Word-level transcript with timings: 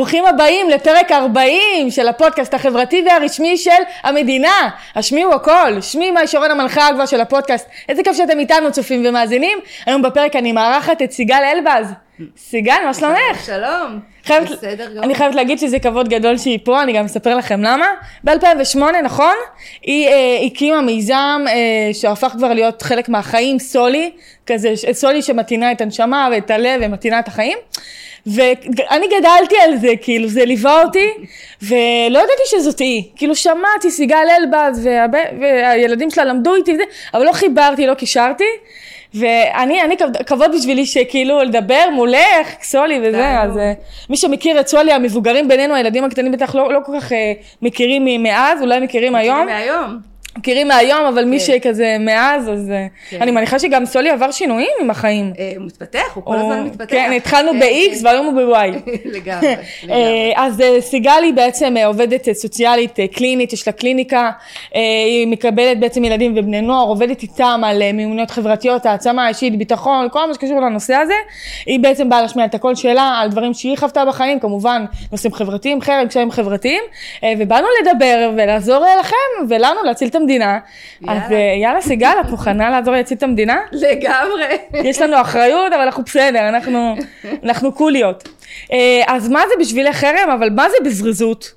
ברוכים 0.00 0.26
הבאים 0.26 0.70
לפרק 0.70 1.12
40 1.12 1.90
של 1.90 2.08
הפודקאסט 2.08 2.54
החברתי 2.54 3.04
והרשמי 3.06 3.56
של 3.56 3.70
המדינה. 4.02 4.70
השמיעו 4.94 5.34
הכל, 5.34 5.80
שמי 5.80 6.10
מאי 6.10 6.26
שרון 6.26 6.50
המנחה 6.50 6.88
הגבוהה 6.88 7.06
של 7.06 7.20
הפודקאסט. 7.20 7.68
איזה 7.88 8.02
כיף 8.02 8.16
שאתם 8.16 8.38
איתנו 8.38 8.72
צופים 8.72 9.02
ומאזינים. 9.06 9.58
היום 9.86 10.02
בפרק 10.02 10.36
אני 10.36 10.52
מארחת 10.52 11.02
את 11.02 11.12
סיגל 11.12 11.42
אלבז. 11.52 11.92
סיגל, 12.36 12.74
מה 12.86 12.94
שלומך? 12.94 13.44
שלום. 13.46 14.00
חייבת, 14.24 14.50
בסדר 14.50 14.90
גמור. 14.90 15.04
אני 15.04 15.14
חייבת 15.14 15.34
להגיד 15.34 15.58
שזה 15.58 15.78
כבוד 15.78 16.08
גדול 16.08 16.38
שהיא 16.38 16.58
פה, 16.64 16.82
אני 16.82 16.92
גם 16.92 17.04
אספר 17.04 17.36
לכם 17.36 17.62
למה. 17.62 17.86
ב-2008, 18.24 18.78
נכון? 19.04 19.34
היא 19.82 20.08
אה, 20.08 20.46
הקימה 20.46 20.80
מיזם 20.80 21.44
אה, 21.48 21.54
שהפך 21.92 22.28
כבר 22.28 22.52
להיות 22.52 22.82
חלק 22.82 23.08
מהחיים, 23.08 23.58
סולי, 23.58 24.10
כזה, 24.46 24.72
סולי 24.92 25.22
שמתאינה 25.22 25.72
את 25.72 25.80
הנשמה 25.80 26.28
ואת 26.32 26.50
הלב 26.50 26.80
ומתאינה 26.84 27.18
את 27.18 27.28
החיים. 27.28 27.58
ואני 28.26 29.06
גדלתי 29.18 29.56
על 29.64 29.76
זה, 29.76 29.88
כאילו, 30.02 30.28
זה 30.28 30.44
ליווה 30.44 30.82
אותי, 30.82 31.08
ולא 31.62 32.18
ידעתי 32.18 32.42
שזאת 32.46 32.78
היא. 32.78 33.02
כאילו, 33.16 33.34
שמעתי 33.34 33.90
סיגל 33.90 34.16
אלבז, 34.40 34.86
והב- 34.86 35.40
והילדים 35.40 36.10
שלה 36.10 36.24
למדו 36.24 36.54
איתי 36.54 36.72
וזה, 36.74 36.82
אבל 37.14 37.24
לא 37.24 37.32
חיברתי, 37.32 37.86
לא 37.86 37.94
קישרתי. 37.94 38.44
ואני, 39.14 39.82
אני, 39.82 39.96
כבוד 40.26 40.54
בשבילי 40.58 40.86
שכאילו 40.86 41.42
לדבר 41.42 41.84
מולך, 41.92 42.48
סולי 42.62 43.00
וזה, 43.02 43.18
אז. 43.40 43.58
אה, 43.58 43.72
מי 44.10 44.16
שמכיר 44.16 44.60
את 44.60 44.68
סולי, 44.68 44.92
המבוגרים 44.92 45.48
בינינו, 45.48 45.74
הילדים 45.74 46.04
הקטנים 46.04 46.32
בטח 46.32 46.54
לא, 46.54 46.72
לא 46.72 46.78
כל 46.86 46.92
כך 47.00 47.12
אה, 47.12 47.32
מכירים 47.62 48.22
מאז, 48.22 48.62
אולי 48.62 48.80
מכירים 48.80 49.14
היום, 49.14 49.46
מהיום. 49.46 49.98
מכירים 50.38 50.68
מהיום, 50.68 51.04
אבל 51.04 51.24
מי 51.24 51.38
כן. 51.38 51.44
שכזה 51.44 51.96
מאז, 52.00 52.48
אז 52.48 52.70
אה, 52.70 52.86
כן. 53.10 53.22
אני 53.22 53.30
מניחה 53.30 53.58
שגם 53.58 53.86
סולי 53.86 54.10
עבר 54.10 54.30
שינויים 54.30 54.70
עם 54.80 54.90
החיים. 54.90 55.32
אה, 55.38 55.52
הוא 55.56 55.66
מתפתח, 55.66 56.10
הוא 56.14 56.24
כל 56.24 56.36
הזמן 56.36 56.64
מתפתח. 56.66 56.90
כן, 56.90 57.12
התחלנו 57.16 57.52
כן, 57.52 57.60
ב-X 57.60 57.98
כן. 58.00 58.06
והיום 58.06 58.26
הוא 58.26 58.34
ב-Y. 58.34 58.90
לגמרי, 59.14 59.48
אה, 59.48 59.54
לגמרי. 59.82 60.32
אז 60.36 60.60
אה, 60.60 60.80
סיגל 60.80 61.20
היא 61.22 61.34
בעצם 61.34 61.76
אה, 61.76 61.86
עובדת 61.86 62.28
אה, 62.28 62.34
סוציאלית 62.34 63.00
אה, 63.00 63.06
קלינית, 63.06 63.52
יש 63.52 63.66
לה 63.66 63.72
קליניקה, 63.72 64.30
אה, 64.74 64.80
היא 65.06 65.26
מקבלת 65.26 65.80
בעצם 65.80 66.04
ילדים 66.04 66.34
ובני 66.36 66.60
נוער, 66.60 66.86
עובדת 66.86 67.22
איתם 67.22 67.60
על 67.64 67.82
אה, 67.82 67.92
מיומנויות 67.92 68.30
חברתיות, 68.30 68.86
העצמה 68.86 69.28
אישית, 69.28 69.58
ביטחון, 69.58 70.08
כל 70.12 70.28
מה 70.28 70.34
שקשור 70.34 70.60
לנושא 70.60 70.94
הזה. 70.94 71.14
היא 71.66 71.80
בעצם 71.80 72.08
באה 72.08 72.22
להשמיע 72.22 72.44
את 72.44 72.54
הקול 72.54 72.74
שלה 72.74 73.18
על 73.22 73.28
דברים 73.28 73.54
שהיא 73.54 73.78
חוותה 73.78 74.04
בחיים, 74.04 74.40
כמובן 74.40 74.84
נושאים 75.12 75.32
חברתיים, 75.32 75.80
חרם, 75.80 76.08
קשיים 76.08 76.30
חברתיים, 76.30 76.82
אה, 77.24 77.32
ובאנו 77.38 77.66
לדבר 77.82 78.30
ולעזור 78.36 78.84
אה, 78.86 78.96
לכם 78.96 79.16
ולנו 79.48 79.82
להציל 79.84 80.08
את 80.08 80.14
המדינה. 80.14 80.29
אז 80.38 80.60
יאללה. 81.30 81.30
אה, 81.32 81.54
יאללה 81.62 81.80
סיגל, 81.80 82.12
את 82.20 82.30
מוכנה 82.30 82.70
לעזור 82.70 82.94
להציל 82.94 83.16
את 83.16 83.22
המדינה? 83.22 83.58
לגמרי. 83.72 84.44
יש 84.84 85.00
לנו 85.02 85.20
אחריות, 85.20 85.72
אבל 85.72 85.82
אנחנו 85.82 86.02
בסדר, 86.02 86.48
אנחנו, 86.48 86.94
אנחנו 87.44 87.72
קוליות. 87.72 88.28
אה, 88.72 88.78
אז 89.06 89.28
מה 89.28 89.40
זה 89.48 89.54
בשבילך 89.60 89.96
חרם, 89.96 90.30
אבל 90.38 90.50
מה 90.50 90.66
זה 90.70 90.76
בזריזות? 90.84 91.52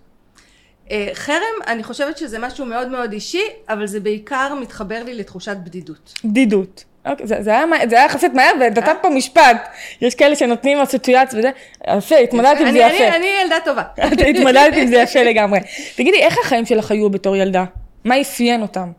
אה, 0.91 1.07
חרם, 1.13 1.37
אני 1.67 1.83
חושבת 1.83 2.17
שזה 2.17 2.39
משהו 2.39 2.65
מאוד 2.65 2.87
מאוד 2.87 3.13
אישי, 3.13 3.41
אבל 3.69 3.87
זה 3.87 3.99
בעיקר 3.99 4.53
מתחבר 4.61 5.03
לי 5.05 5.13
לתחושת 5.13 5.55
בדידות. 5.63 6.13
בדידות. 6.25 6.83
אוקיי, 7.05 7.27
זה, 7.27 7.35
זה, 7.39 7.49
היה, 7.51 7.63
זה 7.89 7.95
היה 7.95 8.05
יחסית 8.05 8.33
מהר, 8.33 8.51
ונתת 8.61 8.95
פה 9.01 9.09
משפט. 9.09 9.67
יש 10.01 10.15
כאלה 10.15 10.35
שנותנים 10.35 10.77
אסוציאציה 10.77 11.39
וזה, 11.39 11.49
יפה, 11.97 12.15
התמודדת 12.15 12.57
עם 12.59 12.71
זה 12.71 12.77
יפה. 12.79 12.97
אני- 13.07 13.15
אני 13.15 13.27
ילדה 13.43 13.55
טובה. 13.65 13.81
התמודדת 14.29 14.73
עם 14.77 14.87
זה 14.87 14.95
יפה 14.95 15.23
לגמרי. 15.23 15.59
תגידי, 15.95 16.17
איך 16.19 16.37
החיים 16.45 16.65
שלך 16.65 16.91
היו 16.91 17.09
בתור 17.09 17.35
ילדה? 17.35 17.63
מה 18.05 18.21
אפיין 18.21 18.61
אותם? 18.61 18.91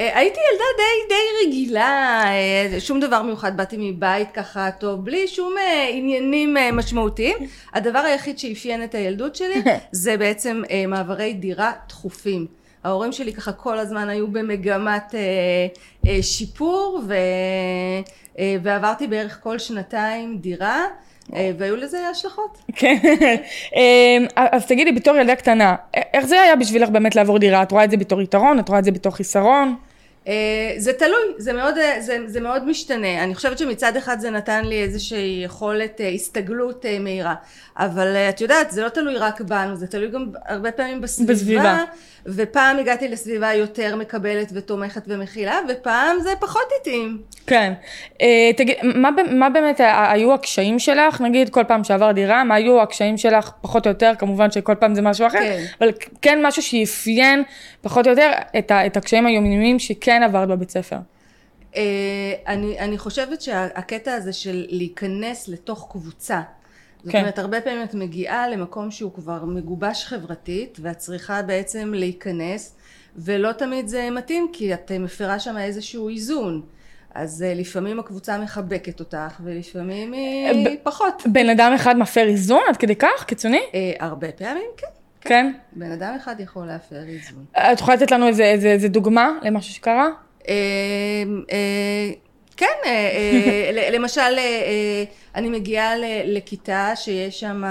אה, 0.00 0.18
הייתי 0.18 0.40
ילדה 0.52 0.64
די, 0.76 1.14
די 1.14 1.46
רגילה, 1.46 2.22
אה, 2.24 2.80
שום 2.80 3.00
דבר 3.00 3.22
מיוחד, 3.22 3.56
באתי 3.56 3.76
מבית 3.78 4.30
ככה 4.30 4.70
טוב, 4.70 5.04
בלי 5.04 5.28
שום 5.28 5.54
אה, 5.58 5.88
עניינים 5.92 6.56
משמעותיים. 6.72 7.36
הדבר 7.74 7.98
היחיד 7.98 8.38
שאפיין 8.38 8.84
את 8.84 8.94
הילדות 8.94 9.36
שלי 9.36 9.62
זה 9.92 10.16
בעצם 10.16 10.62
מעברי 10.88 11.32
דירה 11.34 11.72
תכופים. 11.88 12.46
ההורים 12.84 13.12
שלי 13.12 13.32
ככה 13.32 13.52
כל 13.52 13.78
הזמן 13.78 14.08
היו 14.08 14.28
במגמת 14.28 15.14
שיפור 16.22 17.00
ו, 17.08 17.14
ועברתי 18.62 19.06
בערך 19.06 19.38
כל 19.42 19.58
שנתיים 19.58 20.38
דירה 20.38 20.86
והיו 21.58 21.76
לזה 21.76 22.08
השלכות. 22.08 22.58
כן. 22.76 22.96
אמ, 23.76 24.26
אז 24.36 24.66
תגידי, 24.66 24.92
בתור 24.92 25.16
ילדה 25.16 25.36
קטנה, 25.36 25.74
איך 26.14 26.26
זה 26.26 26.40
היה 26.40 26.56
בשבילך 26.56 26.88
באמת 26.88 27.16
לעבור 27.16 27.38
דירה? 27.38 27.62
את 27.62 27.72
רואה 27.72 27.84
את 27.84 27.90
זה 27.90 27.96
בתור 27.96 28.22
יתרון? 28.22 28.58
את 28.58 28.68
רואה 28.68 28.78
את 28.78 28.84
זה 28.84 28.90
בתור 28.90 29.12
חיסרון? 29.12 29.76
אה, 30.28 30.74
זה 30.76 30.92
תלוי, 30.92 31.20
זה 31.38 31.52
מאוד, 31.52 31.78
אה, 31.78 32.00
זה, 32.00 32.18
זה 32.26 32.40
מאוד 32.40 32.68
משתנה. 32.68 33.24
אני 33.24 33.34
חושבת 33.34 33.58
שמצד 33.58 33.96
אחד 33.96 34.20
זה 34.20 34.30
נתן 34.30 34.64
לי 34.64 34.82
איזושהי 34.82 35.42
יכולת 35.44 36.00
אה, 36.00 36.08
הסתגלות 36.08 36.84
מהירה. 37.00 37.34
אבל 37.76 38.16
את 38.16 38.40
יודעת, 38.40 38.70
זה 38.70 38.82
לא 38.82 38.88
תלוי 38.88 39.16
רק 39.16 39.40
בנו, 39.40 39.76
זה 39.76 39.86
תלוי 39.86 40.08
גם 40.08 40.26
הרבה 40.46 40.72
פעמים 40.72 41.00
בסביבה. 41.00 41.32
בסביבה. 41.32 41.84
ופעם 42.26 42.78
הגעתי 42.78 43.08
לסביבה 43.08 43.54
יותר 43.54 43.96
מקבלת 43.96 44.48
ותומכת 44.54 45.02
ומכילה, 45.06 45.58
ופעם 45.68 46.20
זה 46.20 46.30
פחות 46.40 46.62
התאים. 46.80 47.18
כן. 47.46 47.72
תגיד, 48.56 48.76
מה, 48.82 49.10
מה 49.30 49.50
באמת 49.50 49.80
היו 49.86 50.34
הקשיים 50.34 50.78
שלך? 50.78 51.20
נגיד 51.20 51.48
כל 51.48 51.64
פעם 51.68 51.84
שעבר 51.84 52.12
דירה, 52.12 52.44
מה 52.44 52.54
היו 52.54 52.82
הקשיים 52.82 53.18
שלך 53.18 53.50
פחות 53.62 53.86
או 53.86 53.90
יותר? 53.90 54.12
כמובן 54.18 54.50
שכל 54.50 54.74
פעם 54.74 54.94
זה 54.94 55.02
משהו 55.02 55.26
אחר, 55.26 55.38
כן. 55.38 55.64
אבל 55.80 55.90
כן 56.22 56.38
משהו 56.46 56.62
שאפיין 56.62 57.42
פחות 57.80 58.06
או 58.06 58.10
יותר 58.10 58.30
את, 58.58 58.70
ה, 58.70 58.86
את 58.86 58.96
הקשיים 58.96 59.26
היומיומיים 59.26 59.78
שכן 59.78 60.11
עברת 60.22 60.48
בבית 60.48 60.70
ספר. 60.70 60.98
אה, 61.76 62.32
אני, 62.46 62.78
אני 62.78 62.98
חושבת 62.98 63.42
שהקטע 63.42 64.14
הזה 64.14 64.32
של 64.32 64.66
להיכנס 64.68 65.48
לתוך 65.48 65.88
קבוצה, 65.90 66.40
זאת 67.02 67.12
כן. 67.12 67.18
אומרת 67.18 67.38
הרבה 67.38 67.60
פעמים 67.60 67.82
את 67.82 67.94
מגיעה 67.94 68.48
למקום 68.48 68.90
שהוא 68.90 69.12
כבר 69.12 69.44
מגובש 69.44 70.04
חברתית 70.04 70.78
ואת 70.82 70.98
צריכה 70.98 71.42
בעצם 71.42 71.92
להיכנס 71.94 72.74
ולא 73.16 73.52
תמיד 73.52 73.88
זה 73.88 74.08
מתאים 74.10 74.48
כי 74.52 74.74
את 74.74 74.92
מפרה 74.92 75.40
שם 75.40 75.56
איזשהו 75.56 76.08
איזון 76.08 76.62
אז 77.14 77.42
אה, 77.42 77.54
לפעמים 77.54 78.00
הקבוצה 78.00 78.38
מחבקת 78.38 79.00
אותך 79.00 79.40
ולפעמים 79.44 80.12
היא 80.12 80.68
ב- 80.68 80.74
פחות 80.82 81.22
בן 81.32 81.48
אדם 81.48 81.72
אחד 81.74 81.96
מפר 81.98 82.28
איזון 82.28 82.60
עד 82.68 82.76
כדי 82.76 82.96
כך? 82.96 83.24
קיצוני? 83.26 83.60
אה, 83.74 83.92
הרבה 84.00 84.32
פעמים 84.32 84.70
כן 84.76 84.86
כן. 85.24 85.52
בן 85.72 85.90
אדם 85.90 86.16
אחד 86.22 86.40
יכול 86.40 86.66
להפר 86.66 87.02
איזון 87.08 87.44
את 87.72 87.80
יכולה 87.80 87.96
לתת 87.96 88.10
לנו 88.10 88.28
איזה, 88.28 88.44
איזה, 88.44 88.68
איזה 88.68 88.88
דוגמה 88.88 89.30
למשהו 89.42 89.74
שקרה? 89.74 90.08
אה, 90.48 90.54
אה, 91.52 92.10
כן, 92.56 92.66
אה, 92.86 93.90
למשל, 93.92 94.38
אני 95.34 95.48
מגיעה 95.48 95.92
לכיתה 96.24 96.92
שיש 96.96 97.40
שם 97.40 97.62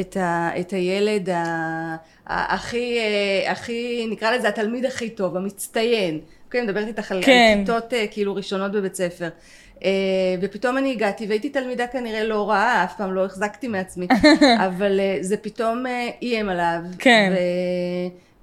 את, 0.00 0.16
ה, 0.16 0.50
את 0.60 0.70
הילד 0.70 1.30
ה, 1.30 1.96
הכי, 2.26 2.98
הכי, 3.46 4.06
נקרא 4.10 4.30
לזה 4.30 4.48
התלמיד 4.48 4.84
הכי 4.84 5.10
טוב, 5.10 5.36
המצטיין. 5.36 6.20
אוקיי, 6.46 6.62
מדברת 6.62 6.86
איתך 6.86 7.12
על, 7.12 7.22
כן. 7.22 7.54
על 7.58 7.64
כיתות 7.64 7.92
כאילו 8.10 8.34
ראשונות 8.34 8.72
בבית 8.72 8.94
ספר. 8.94 9.28
אה, 9.84 9.90
ופתאום 10.40 10.78
אני 10.78 10.92
הגעתי 10.92 11.26
והייתי 11.26 11.48
תלמידה 11.48 11.86
כנראה 11.86 12.24
לא 12.24 12.50
רעה, 12.50 12.84
אף 12.84 12.96
פעם 12.96 13.14
לא 13.14 13.24
החזקתי 13.24 13.68
מעצמי, 13.68 14.06
אבל 14.66 15.00
אה, 15.00 15.18
זה 15.20 15.36
פתאום 15.36 15.86
אה, 15.86 16.08
איים 16.22 16.48
עליו. 16.48 16.78
כן. 16.98 17.32
ו... 17.32 17.38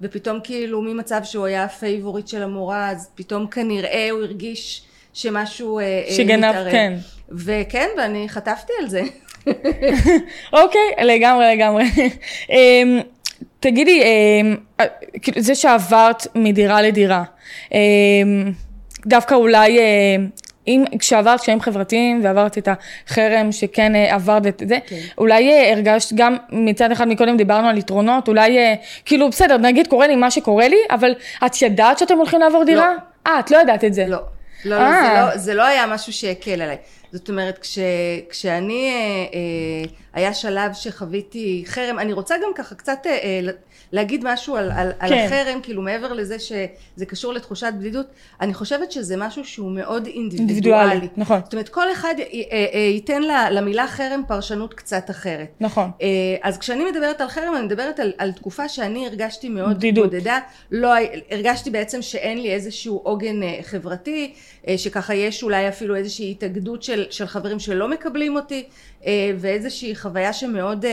ופתאום 0.00 0.38
כאילו 0.44 0.82
ממצב 0.82 1.20
שהוא 1.24 1.46
היה 1.46 1.64
הפייבוריט 1.64 2.28
של 2.28 2.42
המורה, 2.42 2.90
אז 2.90 3.10
פתאום 3.14 3.46
כנראה 3.46 4.08
הוא 4.10 4.22
הרגיש 4.22 4.82
שמשהו 5.14 5.78
אה, 5.78 6.04
שגנב, 6.10 6.50
מתערב. 6.50 6.70
כן. 6.70 6.92
וכן, 7.30 7.88
ואני 7.98 8.28
חטפתי 8.28 8.72
על 8.80 8.88
זה. 8.88 9.02
אוקיי, 10.62 11.04
לגמרי, 11.04 11.56
לגמרי. 11.56 11.84
אמ, 12.50 13.00
תגידי, 13.60 14.02
כאילו, 15.22 15.40
זה 15.40 15.54
שעברת 15.54 16.26
מדירה 16.34 16.82
לדירה, 16.82 17.24
אמ, 17.72 18.52
דווקא 19.06 19.34
אולי, 19.34 19.78
אה, 19.78 20.16
אם 20.68 20.84
כשעברת 20.98 21.40
קשיים 21.40 21.60
חברתיים 21.60 22.24
ועברת 22.24 22.58
את 22.58 22.68
החרם 22.68 23.52
שכן 23.52 23.94
אה, 23.94 24.14
עברת 24.14 24.62
את 24.62 24.68
זה, 24.68 24.78
כן. 24.86 24.96
אולי 25.18 25.50
אה, 25.50 25.72
הרגשת 25.72 26.12
גם 26.14 26.36
מצד 26.50 26.92
אחד 26.92 27.08
מקודם 27.08 27.36
דיברנו 27.36 27.68
על 27.68 27.78
יתרונות, 27.78 28.28
אולי 28.28 28.58
אה, 28.58 28.74
כאילו 29.04 29.28
בסדר, 29.28 29.56
נגיד 29.56 29.86
קורה 29.86 30.06
לי 30.06 30.16
מה 30.16 30.30
שקורה 30.30 30.68
לי, 30.68 30.78
אבל 30.90 31.14
את 31.46 31.62
ידעת 31.62 31.98
שאתם 31.98 32.16
הולכים 32.18 32.40
לעבור 32.40 32.64
דירה? 32.64 32.94
אה, 33.26 33.38
את 33.40 33.50
לא 33.50 33.58
ידעת 33.58 33.84
את 33.84 33.94
זה. 33.94 34.04
לא. 34.08 34.18
לא, 34.64 34.78
לא. 34.78 34.90
זה 34.90 35.20
לא, 35.20 35.36
זה 35.36 35.54
לא 35.54 35.62
היה 35.66 35.86
משהו 35.86 36.12
שהקל 36.12 36.62
עליי. 36.62 36.76
זאת 37.12 37.28
אומרת, 37.28 37.58
כש, 37.58 37.78
כשאני, 38.28 38.88
אה, 38.90 38.94
אה, 39.34 39.84
היה 40.14 40.34
שלב 40.34 40.72
שחוויתי 40.74 41.62
חרם, 41.66 41.98
אני 41.98 42.12
רוצה 42.12 42.34
גם 42.42 42.50
ככה 42.54 42.74
קצת 42.74 42.98
אה, 43.06 43.10
אה, 43.12 43.40
להגיד 43.92 44.20
משהו 44.24 44.56
על, 44.56 44.70
על, 44.70 44.92
על 44.98 45.08
כן. 45.10 45.26
החרם, 45.26 45.60
כאילו 45.62 45.82
מעבר 45.82 46.12
לזה 46.12 46.38
שזה 46.38 47.06
קשור 47.06 47.32
לתחושת 47.32 47.72
בדידות, 47.78 48.06
אני 48.40 48.54
חושבת 48.54 48.92
שזה 48.92 49.16
משהו 49.16 49.44
שהוא 49.44 49.70
מאוד 49.70 50.06
אינדיבידואלי. 50.06 50.48
אינדיבידואלי, 50.92 51.08
נכון. 51.16 51.40
זאת 51.44 51.52
אומרת, 51.52 51.68
כל 51.68 51.92
אחד 51.92 52.14
י- 52.18 52.22
אה, 52.52 52.66
אה, 52.74 52.78
ייתן 52.80 53.22
ל- 53.22 53.48
למילה 53.50 53.86
חרם 53.88 54.22
פרשנות 54.28 54.74
קצת 54.74 55.10
אחרת. 55.10 55.48
נכון. 55.60 55.90
אה, 56.02 56.08
אז 56.42 56.58
כשאני 56.58 56.84
מדברת 56.90 57.20
על 57.20 57.28
חרם, 57.28 57.54
אני 57.56 57.64
מדברת 57.66 58.00
על, 58.00 58.12
על 58.18 58.32
תקופה 58.32 58.68
שאני 58.68 59.06
הרגשתי 59.06 59.48
מאוד 59.48 59.76
בדידות. 59.76 60.10
בודדה. 60.10 60.38
לא, 60.70 60.92
הרגשתי 61.30 61.70
בעצם 61.70 62.02
שאין 62.02 62.42
לי 62.42 62.52
איזשהו 62.54 63.00
עוגן 63.04 63.42
אה, 63.42 63.58
חברתי, 63.62 64.32
אה, 64.61 64.61
שככה 64.76 65.14
יש 65.14 65.42
אולי 65.42 65.68
אפילו 65.68 65.96
איזושהי 65.96 66.30
התאגדות 66.30 66.82
של, 66.82 67.04
של 67.10 67.26
חברים 67.26 67.58
שלא 67.58 67.88
מקבלים 67.88 68.36
אותי, 68.36 68.64
אה, 69.06 69.12
ואיזושהי 69.38 69.94
חוויה 69.96 70.32
שמאוד 70.32 70.84
אה, 70.84 70.90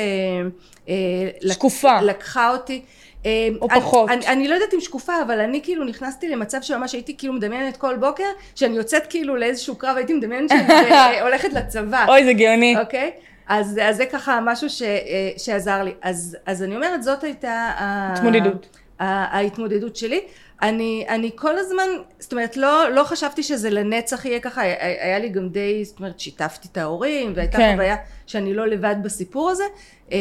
אה, 0.90 1.50
שקופה. 1.52 2.02
לקחה 2.02 2.52
אותי. 2.52 2.82
אה, 3.26 3.48
או 3.62 3.68
אני- 3.72 3.80
פחות. 3.82 4.10
אני, 4.10 4.28
אני 4.28 4.48
לא 4.48 4.54
יודעת 4.54 4.74
אם 4.74 4.82
שקופה, 4.82 5.14
אבל 5.26 5.40
אני 5.40 5.62
כאילו 5.64 5.84
נכנסתי 5.86 6.30
למצב 6.30 6.58
שממש 6.62 6.94
הייתי 6.94 7.18
כאילו 7.18 7.34
מדמיינת 7.34 7.78
כל 7.78 7.96
בוקר, 7.98 8.24
שאני 8.56 8.78
יוצאת 8.78 9.08
כאילו 9.10 9.36
לאיזשהו 9.36 9.76
קרב, 9.76 9.98
הייתי 9.98 10.14
מדמיינת 10.14 10.50
שאני 10.50 10.74
אה, 10.92 11.22
הולכת 11.26 11.54
לצבא. 11.54 12.06
אוי, 12.08 12.26
זה 12.26 12.34
גאוני. 12.34 12.76
אוקיי? 12.80 13.12
אז, 13.48 13.80
אז 13.84 13.98
זה 13.98 14.06
ככה 14.06 14.40
משהו 14.44 14.70
ש, 14.70 14.82
אה, 14.82 14.98
שעזר 15.38 15.84
לי. 15.84 15.92
אז, 16.02 16.38
אז 16.46 16.64
אני 16.64 16.76
אומרת, 16.76 17.04
זאת 17.04 17.24
הייתה... 17.24 17.72
התמודדות. 17.78 18.78
ההתמודדות 19.00 19.96
שלי. 19.96 20.22
אני, 20.62 21.06
אני 21.10 21.32
כל 21.36 21.58
הזמן, 21.58 21.88
זאת 22.20 22.32
אומרת, 22.32 22.58
לא, 22.58 22.90
לא 22.92 23.04
חשבתי 23.04 23.44
שזה 23.44 23.70
לנצח 23.70 24.26
יהיה 24.26 24.40
ככה, 24.40 24.62
היה, 24.62 25.20
לי 25.20 25.30
גם 25.30 25.50
די, 25.50 25.86
זאת 25.86 26.00
אומרת, 26.00 26.20
שיתפתי 26.20 26.68
את 26.72 26.78
ההורים, 26.78 27.34
והייתה 27.36 27.58
כן. 27.58 27.72
חוויה 27.74 27.96
שאני 28.28 28.54
לא 28.54 28.68
לבד 28.68 28.96
בסיפור 29.04 29.50
הזה. 29.50 29.64
אה, 30.12 30.18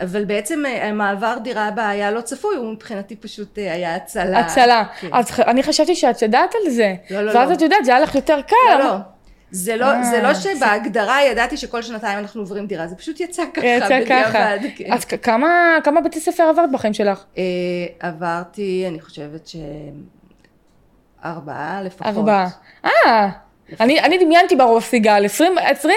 אבל 0.00 0.24
בעצם 0.24 0.66
אה, 0.66 0.88
המעבר 0.88 1.36
דירה 1.42 1.70
בה 1.70 1.88
היה 1.88 2.10
לא 2.10 2.20
צפוי, 2.20 2.56
הוא 2.56 2.72
מבחינתי 2.72 3.16
פשוט 3.16 3.58
אה, 3.58 3.72
היה 3.72 3.94
הצלה. 3.94 4.38
הצלה. 4.38 4.84
כן. 5.00 5.08
אז 5.12 5.40
אני 5.46 5.62
חשבתי 5.62 5.94
שאת 5.94 6.22
ידעת 6.22 6.54
על 6.54 6.70
זה. 6.70 6.94
לא, 7.10 7.22
לא, 7.22 7.32
ואז 7.34 7.48
לא. 7.48 7.54
את 7.54 7.60
יודעת, 7.60 7.84
זה 7.84 7.90
היה 7.90 8.00
לך 8.00 8.14
יותר 8.14 8.40
קל. 8.42 8.78
לא, 8.78 8.84
לא. 8.84 8.96
זה 9.54 9.76
לא, 9.76 9.84
אה, 9.86 10.02
זה 10.04 10.22
לא 10.22 10.34
שבהגדרה 10.34 11.22
ידעתי 11.24 11.56
שכל 11.56 11.82
שנתיים 11.82 12.18
אנחנו 12.18 12.40
עוברים 12.40 12.66
דירה, 12.66 12.86
זה 12.86 12.96
פשוט 12.96 13.20
יצא 13.20 13.42
ככה, 13.54 13.66
יצא 13.66 13.86
ככה. 13.86 14.00
בדיעבד. 14.56 14.58
כן. 14.76 14.92
אז 14.92 15.04
כמה 15.04 15.48
כמה 15.84 16.00
בתי 16.00 16.20
ספר 16.20 16.42
עברת 16.42 16.72
בחיים 16.72 16.94
שלך? 16.94 17.24
אה, 17.38 17.42
עברתי, 18.00 18.84
אני 18.88 19.00
חושבת 19.00 19.46
ש... 19.46 19.56
ארבעה 21.24 21.82
לפחות. 21.82 22.06
ארבעה. 22.06 22.48
אה, 22.84 23.28
אני 23.80 24.00
אני 24.00 24.18
דמיינתי 24.24 24.56
בראש 24.56 24.84
סיגל, 24.84 25.24
20, 25.24 25.52
20, 25.58 25.94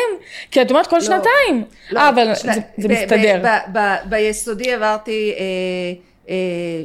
כי 0.52 0.62
את 0.62 0.70
אומרת 0.72 0.88
כל 0.88 1.02
שנתיים. 1.02 1.64
לא, 1.92 2.00
אה, 2.00 2.10
אבל 2.10 2.36
שני- 2.36 2.54
זה- 2.54 2.62
זה 2.78 2.88
ב- 2.88 2.92
מסתדר. 2.92 3.42
ב- 3.44 3.48
ב- 3.78 3.78
ב- 3.78 4.10
ביסודי 4.10 4.74
עברתי 4.74 5.34
אה, 5.38 5.44
אה, 6.30 6.36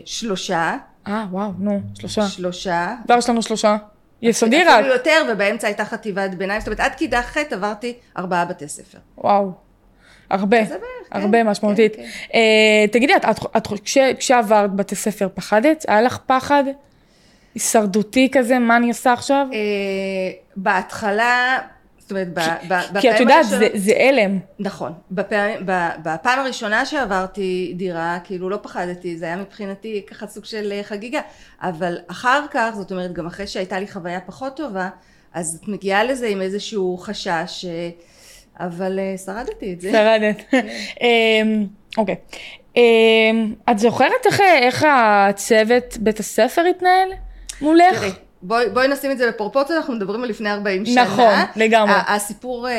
שלושה, 0.04 0.76
אה, 1.08 1.24
וואו, 1.30 1.50
נו, 1.58 1.80
שלושה. 1.98 2.22
שלושה. 2.22 2.94
כבר 3.04 3.18
יש 3.18 3.28
לנו 3.28 3.42
שלושה. 3.42 3.76
יסודי 4.22 4.64
רק. 4.64 4.78
אפילו 4.80 4.94
יותר, 4.94 5.22
ובאמצע 5.32 5.66
הייתה 5.66 5.84
חטיבת 5.84 6.30
ביניים, 6.30 6.60
זאת 6.60 6.66
אומרת 6.68 6.80
עד 6.80 6.94
כיתה 6.94 7.22
ח' 7.22 7.36
עברתי 7.36 7.94
ארבעה 8.18 8.44
בתי 8.44 8.68
ספר. 8.68 8.98
וואו. 9.18 9.50
הרבה, 10.30 10.66
כן, 10.66 10.76
הרבה 11.12 11.44
משמעותית. 11.44 11.96
כן, 11.96 12.02
כן. 12.02 12.08
אה, 12.34 12.88
תגידי, 12.92 13.16
את- 13.16 13.24
את- 13.24 13.56
את- 13.56 13.80
כש- 13.84 13.98
כשעברת 14.18 14.72
בתי 14.74 14.94
ספר 14.94 15.28
פחדת? 15.34 15.84
היה 15.88 16.02
לך 16.02 16.18
פחד 16.26 16.64
הישרדותי 17.54 18.28
כזה, 18.32 18.58
מה 18.58 18.76
אני 18.76 18.88
עושה 18.88 19.12
עכשיו? 19.12 19.46
אה, 19.52 19.58
בהתחלה, 20.56 21.58
זאת 22.02 22.10
אומרת, 22.10 22.28
ב- 22.34 22.40
ב- 22.68 22.80
כי 23.00 23.10
את 23.10 23.14
בפעמים 23.14 23.20
יודעת, 23.28 23.46
זה- 23.46 23.56
הראשונות- 23.56 23.72
זה 23.82 23.92
הלם. 24.08 24.38
נכון. 24.58 24.92
בפעם, 25.10 25.50
ב- 25.66 25.88
בפעם 26.04 26.38
הראשונה 26.38 26.86
שעברתי 26.86 27.72
דירה, 27.76 28.18
כאילו 28.24 28.50
לא 28.50 28.58
פחדתי, 28.62 29.16
זה 29.16 29.24
היה 29.24 29.36
מבחינתי 29.36 30.02
ככה 30.10 30.26
סוג 30.26 30.44
של 30.44 30.72
אה, 30.72 30.82
חגיגה. 30.82 31.20
אבל 31.62 31.98
אחר 32.08 32.44
כך, 32.50 32.70
זאת 32.74 32.90
אומרת, 32.92 33.12
גם 33.12 33.26
אחרי 33.26 33.46
שהייתה 33.46 33.78
לי 33.80 33.86
חוויה 33.88 34.20
פחות 34.20 34.56
טובה, 34.56 34.88
אז 35.34 35.58
את 35.62 35.68
מגיעה 35.68 36.04
לזה 36.04 36.26
עם 36.26 36.42
איזשהו 36.42 36.96
חשש, 36.98 37.64
אה, 37.64 37.88
אבל 38.60 38.98
אה, 38.98 39.14
שרדתי 39.18 39.72
את 39.72 39.80
זה. 39.80 39.90
שרדת. 39.92 40.42
אמ, 41.02 41.66
אוקיי. 41.98 42.16
אמ, 42.76 42.82
את 43.70 43.78
זוכרת 43.78 44.26
איך- 44.26 44.40
איך 44.40 44.86
הצוות 44.88 45.96
בית 46.00 46.20
הספר 46.20 46.62
התנהל 46.70 47.08
מולך? 47.60 47.98
תראי, 47.98 48.10
בואי, 48.42 48.70
בואי 48.70 48.88
נשים 48.88 49.10
את 49.10 49.18
זה 49.18 49.28
בפרופורציות, 49.28 49.78
אנחנו 49.78 49.94
מדברים 49.94 50.22
על 50.22 50.28
לפני 50.28 50.50
40 50.50 50.86
שנה. 50.86 51.04
נכון, 51.04 51.34
לגמרי. 51.56 51.94
הסיפור, 52.08 52.68
אה, 52.68 52.72
אה, 52.72 52.78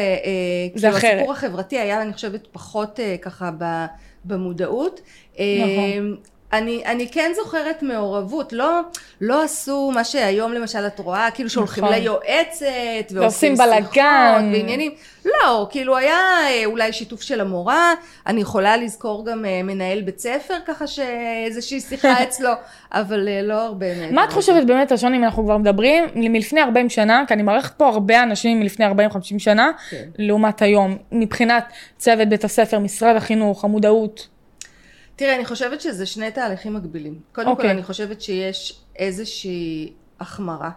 זה 0.76 0.88
כאילו, 0.88 0.98
אחרת. 0.98 1.14
הסיפור 1.14 1.32
החברתי 1.32 1.80
היה, 1.80 2.02
אני 2.02 2.14
חושבת, 2.14 2.48
פחות 2.52 3.00
אה, 3.00 3.16
ככה 3.22 3.52
במודעות. 4.26 5.02
נכון. 5.34 6.16
אני, 6.54 6.84
אני 6.86 7.08
כן 7.08 7.32
זוכרת 7.36 7.84
מעורבות, 7.84 8.54
לא, 8.54 8.82
לא 9.22 9.44
עשו 9.44 9.92
מה 9.94 10.04
שהיום 10.04 10.54
למשל 10.54 10.88
את 10.88 11.00
רואה, 11.00 11.32
כאילו 11.34 11.50
שהולכים 11.50 11.84
נכון. 11.84 11.96
ליועצת, 11.96 13.12
ועושים 13.12 13.56
בלאגן. 13.56 14.50
ועניינים, 14.54 14.92
לא, 15.26 15.68
כאילו 15.70 15.98
היה 15.98 16.18
אה, 16.50 16.66
אולי 16.66 16.94
שיתוף 16.94 17.22
של 17.22 17.42
המורה, 17.42 17.94
אני 18.28 18.42
יכולה 18.42 18.78
לזכור 18.78 19.26
גם 19.26 19.46
אה, 19.46 19.64
מנהל 19.64 20.02
בית 20.02 20.20
ספר 20.20 20.54
ככה 20.66 20.88
שאיזושהי 20.88 21.80
שיחה 21.80 22.14
אצלו, 22.24 22.52
אבל 22.92 23.28
אה, 23.28 23.42
לא 23.42 23.54
הרבה 23.54 23.96
מעבר 23.96 24.16
מה 24.16 24.24
את. 24.24 24.32
חושבת 24.32 24.66
באמת, 24.66 24.92
השון, 24.92 25.14
אם 25.14 25.24
אנחנו 25.24 25.44
כבר 25.44 25.58
מדברים, 25.58 26.04
מלפני 26.16 26.62
40 26.62 26.90
שנה, 26.90 27.24
כי 27.28 27.34
אני 27.34 27.44
מערכת 27.44 27.74
פה 27.78 27.88
הרבה 27.88 28.24
אנשים 28.24 28.60
מלפני 28.60 28.86
40-50 28.86 28.92
שנה, 29.38 29.72
כן. 29.90 30.04
לעומת 30.18 30.62
היום, 30.62 30.98
מבחינת 31.12 31.66
צוות 31.98 32.28
בית 32.28 32.44
הספר, 32.44 32.80
משרד 32.80 33.16
החינוך, 33.16 33.64
המודעות. 33.64 34.33
תראה, 35.16 35.36
אני 35.36 35.46
חושבת 35.46 35.82
שזה 35.82 36.06
שני 36.06 36.32
תהליכים 36.32 36.74
מקבילים. 36.74 37.20
קודם 37.32 37.48
אוקיי. 37.48 37.66
כל, 37.66 37.70
אני 37.70 37.84
חושבת 37.84 38.22
שיש 38.22 38.80
איזושהי 38.96 39.94
החמרה 40.20 40.70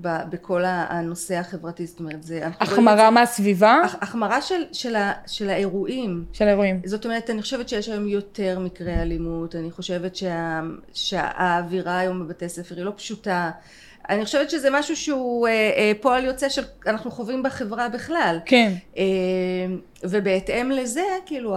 ב- 0.00 0.30
בכל 0.30 0.62
הנושא 0.66 1.34
החברתי, 1.34 1.86
זאת 1.86 2.00
אומרת, 2.00 2.22
זה... 2.22 2.46
אנחנו 2.46 2.66
רואים 2.66 2.88
החמרה 2.88 3.10
מהסביבה 3.10 3.80
הח- 3.84 3.96
החמרה 4.00 4.42
של, 4.42 4.62
של, 4.72 4.96
ה, 4.96 5.12
של 5.26 5.50
האירועים. 5.50 6.24
של 6.32 6.46
האירועים. 6.48 6.80
זאת 6.84 7.04
אומרת, 7.04 7.30
אני 7.30 7.42
חושבת 7.42 7.68
שיש 7.68 7.88
היום 7.88 8.08
יותר 8.08 8.58
מקרי 8.58 8.94
אלימות, 8.94 9.56
אני 9.56 9.70
חושבת 9.70 10.16
שה, 10.16 10.60
שהאווירה 10.92 11.98
היום 11.98 12.20
בבתי 12.26 12.48
ספר 12.48 12.74
היא 12.76 12.84
לא 12.84 12.92
פשוטה. 12.96 13.50
אני 14.08 14.24
חושבת 14.24 14.50
שזה 14.50 14.68
משהו 14.72 14.96
שהוא 14.96 15.48
אה, 15.48 15.52
אה, 15.52 15.92
פועל 16.00 16.24
יוצא 16.24 16.48
של, 16.48 16.62
אנחנו 16.86 17.10
חווים 17.10 17.42
בחברה 17.42 17.88
בכלל. 17.88 18.38
כן. 18.46 18.72
אה, 18.96 19.02
ובהתאם 20.02 20.70
לזה, 20.70 21.02
כאילו, 21.26 21.56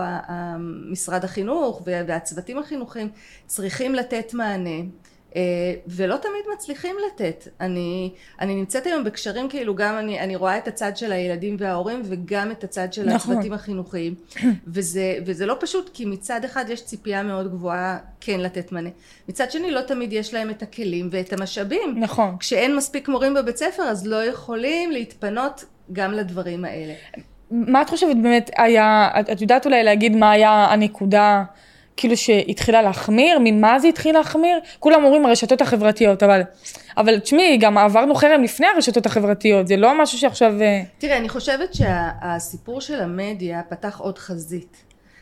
משרד 0.91 1.23
החינוך 1.23 1.81
וה- 1.85 2.01
והצוותים 2.07 2.57
החינוכיים 2.57 3.09
צריכים 3.47 3.95
לתת 3.95 4.33
מענה. 4.33 4.79
אה, 5.35 5.41
ולא 5.87 6.17
תמיד 6.17 6.55
מצליחים 6.55 6.95
לתת. 7.07 7.47
אני, 7.61 8.11
אני 8.41 8.55
נמצאת 8.55 8.85
היום 8.85 9.03
בקשרים 9.03 9.49
כאילו 9.49 9.75
גם 9.75 9.97
אני, 9.97 10.19
אני 10.19 10.35
רואה 10.35 10.57
את 10.57 10.67
הצד 10.67 10.97
של 10.97 11.11
הילדים 11.11 11.55
וההורים 11.59 12.01
וגם 12.05 12.51
את 12.51 12.63
הצד 12.63 12.93
של 12.93 13.05
נכון. 13.05 13.15
הצוותים 13.15 13.53
החינוכיים 13.53 14.15
וזה, 14.67 15.17
וזה 15.25 15.45
לא 15.45 15.55
פשוט 15.59 15.89
כי 15.93 16.05
מצד 16.05 16.43
אחד 16.43 16.65
יש 16.69 16.85
ציפייה 16.85 17.23
מאוד 17.23 17.51
גבוהה 17.51 17.97
כן 18.21 18.39
לתת 18.39 18.71
מענה. 18.71 18.89
מצד 19.29 19.51
שני 19.51 19.71
לא 19.71 19.81
תמיד 19.81 20.13
יש 20.13 20.33
להם 20.33 20.49
את 20.49 20.63
הכלים 20.63 21.09
ואת 21.11 21.33
המשאבים. 21.33 21.95
נכון. 21.99 22.35
כשאין 22.39 22.75
מספיק 22.75 23.07
מורים 23.07 23.33
בבית 23.33 23.57
ספר 23.57 23.83
אז 23.83 24.07
לא 24.07 24.25
יכולים 24.25 24.91
להתפנות 24.91 25.65
גם 25.93 26.11
לדברים 26.11 26.65
האלה. 26.65 26.93
מה 27.51 27.81
את 27.81 27.89
חושבת 27.89 28.17
באמת 28.21 28.51
היה, 28.57 29.09
את, 29.19 29.29
את 29.29 29.41
יודעת 29.41 29.65
אולי 29.65 29.83
להגיד 29.83 30.15
מה 30.15 30.31
היה 30.31 30.65
הנקודה 30.65 31.43
כאילו 31.97 32.17
שהתחילה 32.17 32.81
להחמיר, 32.81 33.39
ממה 33.43 33.79
זה 33.79 33.87
התחיל 33.87 34.17
להחמיר? 34.17 34.59
כולם 34.79 35.03
אומרים 35.03 35.25
הרשתות 35.25 35.61
החברתיות, 35.61 36.23
אבל, 36.23 36.41
אבל 36.97 37.19
תשמעי, 37.19 37.57
גם 37.57 37.77
עברנו 37.77 38.15
חרם 38.15 38.43
לפני 38.43 38.67
הרשתות 38.67 39.05
החברתיות, 39.05 39.67
זה 39.67 39.77
לא 39.77 40.01
משהו 40.01 40.17
שעכשיו... 40.17 40.61
אה, 40.61 40.81
תראה, 40.97 41.17
אני 41.17 41.29
חושבת 41.29 41.69
שהסיפור 41.73 42.81
של 42.81 43.01
המדיה 43.01 43.61
פתח 43.69 43.99
עוד 43.99 44.17
חזית. 44.17 44.77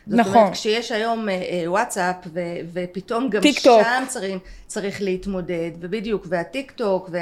זאת 0.06 0.18
נכון. 0.18 0.36
אומרת, 0.36 0.52
כשיש 0.52 0.92
היום 0.92 1.28
אה, 1.28 1.34
אה, 1.34 1.70
וואטסאפ, 1.70 2.16
ו- 2.26 2.40
ופתאום 2.72 3.28
גם 3.28 3.42
טיק 3.42 3.58
טוק. 3.58 3.82
שם 3.82 4.04
צריך, 4.08 4.34
צריך 4.66 5.02
להתמודד, 5.02 5.70
ובדיוק, 5.80 6.26
והטיק 6.28 6.70
טוק, 6.70 7.08
ו... 7.12 7.18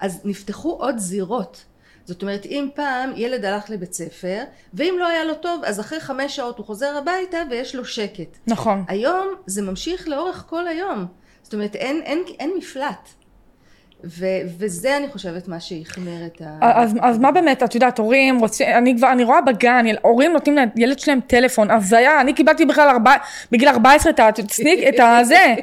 אז 0.00 0.20
נפתחו 0.24 0.70
עוד 0.70 0.98
זירות. 0.98 1.64
זאת 2.04 2.22
אומרת, 2.22 2.46
אם 2.46 2.68
פעם 2.74 3.12
ילד 3.16 3.44
הלך 3.44 3.70
לבית 3.70 3.92
ספר, 3.92 4.42
ואם 4.74 4.94
לא 4.98 5.06
היה 5.06 5.24
לו 5.24 5.34
טוב, 5.34 5.64
אז 5.64 5.80
אחרי 5.80 6.00
חמש 6.00 6.36
שעות 6.36 6.58
הוא 6.58 6.66
חוזר 6.66 6.96
הביתה 6.96 7.38
ויש 7.50 7.74
לו 7.74 7.84
שקט. 7.84 8.38
נכון. 8.46 8.84
היום 8.88 9.34
זה 9.46 9.62
ממשיך 9.62 10.08
לאורך 10.08 10.44
כל 10.48 10.68
היום. 10.68 11.06
זאת 11.42 11.54
אומרת, 11.54 11.76
אין, 11.76 12.02
אין, 12.02 12.22
אין 12.38 12.52
מפלט. 12.58 13.08
ו- 14.04 14.26
וזה 14.58 14.96
אני 14.96 15.08
חושבת 15.08 15.48
מה 15.48 15.60
שהחמיר 15.60 16.26
את 16.26 16.42
ה... 16.44 16.58
אז, 16.82 16.94
אז 17.00 17.18
מה 17.18 17.30
באמת, 17.32 17.62
את 17.62 17.74
יודעת, 17.74 17.98
הורים 17.98 18.38
רוצים, 18.38 18.66
אני 18.68 18.96
כבר, 18.96 19.12
אני 19.12 19.24
רואה 19.24 19.40
בגן, 19.40 19.86
יל- 19.86 19.96
הורים 20.02 20.32
נותנים 20.32 20.56
לילד 20.76 20.98
שלהם 20.98 21.20
טלפון, 21.26 21.70
הזיה, 21.70 22.20
אני 22.20 22.34
קיבלתי 22.34 22.64
בכלל 22.66 22.88
ארבע, 22.88 23.12
בגיל 23.52 23.68
14 23.68 24.12
את 24.12 24.20
הסניק, 24.50 24.80
את 24.88 25.00
הזה, 25.00 25.54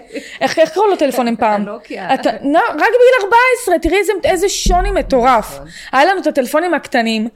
איך, 0.42 0.60
קראו 0.74 0.88
לו 0.88 0.96
טלפונים 0.96 1.36
פעם? 1.44 1.62
הנוקיה. 1.62 2.14
אתה, 2.14 2.30
לא, 2.44 2.60
רק 2.70 2.76
בגיל 2.78 3.26
14, 3.66 3.80
תראי 3.82 3.98
איזה, 3.98 4.12
איזה 4.24 4.50
שוני 4.50 4.92
מטורף. 4.92 5.54
נכון. 5.56 5.68
היה 5.92 6.06
לנו 6.06 6.22
את 6.22 6.28
הטלפונים 6.28 6.74
הקטנים, 6.74 7.28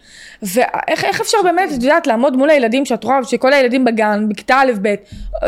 ואיך 0.41 1.05
איך 1.05 1.21
אפשר 1.21 1.37
באמת, 1.43 1.69
את 1.69 1.83
יודעת, 1.83 2.07
לעמוד 2.07 2.37
מול 2.37 2.49
הילדים 2.49 2.85
שאת 2.85 3.03
רואה, 3.03 3.23
שכל 3.23 3.53
הילדים 3.53 3.85
בגן, 3.85 4.29
בכיתה 4.29 4.55
א' 4.55 4.71
ב', 4.81 4.95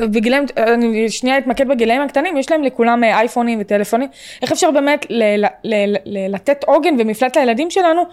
בגילאים, 0.03 0.45
אני 0.57 1.09
שנייה 1.09 1.37
אתמקד 1.37 1.67
בגילאים 1.67 2.01
הקטנים, 2.01 2.37
יש 2.37 2.51
להם 2.51 2.63
לכולם 2.63 3.03
אה, 3.03 3.19
אייפונים 3.19 3.61
וטלפונים, 3.61 4.09
איך 4.41 4.51
אפשר 4.51 4.71
באמת 4.71 5.05
ל- 5.09 5.45
ל- 5.45 5.45
ל- 5.63 5.95
ל- 6.05 6.35
לתת 6.35 6.63
עוגן 6.63 6.95
ומפלט 6.99 7.37
לילדים 7.37 7.69
שלנו, 7.69 8.03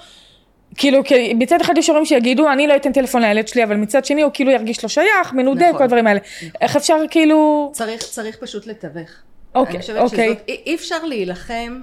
כאילו, 0.77 1.05
כי 1.05 1.35
מצד 1.35 1.61
אחד 1.61 1.79
יש 1.79 1.89
הורים 1.89 2.05
שיגידו, 2.05 2.49
אני 2.53 2.67
לא 2.67 2.77
אתן 2.77 2.93
טלפון 2.93 3.23
לילד 3.23 3.49
שלי, 3.49 3.65
אבל 3.65 3.77
מצד 3.77 4.05
שני 4.05 4.23
הוא 4.23 4.31
כאילו 4.35 4.51
ירגיש 4.51 4.83
לא 4.83 4.89
שייך, 4.89 5.33
מנודה, 5.33 5.67
נכון. 5.67 5.79
כל 5.79 5.85
הדברים 5.85 6.07
האלה. 6.07 6.21
איך 6.61 6.77
אפשר 6.77 6.97
כאילו... 7.11 7.71
צריך, 7.73 8.03
צריך 8.03 8.37
פשוט 8.41 8.67
לתווך. 8.67 9.11
אוקיי, 9.55 9.73
אני 9.75 9.81
חושבת 9.81 9.97
אוקיי. 10.01 10.29
שזאת, 10.35 10.49
אי, 10.49 10.75
אפשר 10.75 11.05
להילחם 11.05 11.83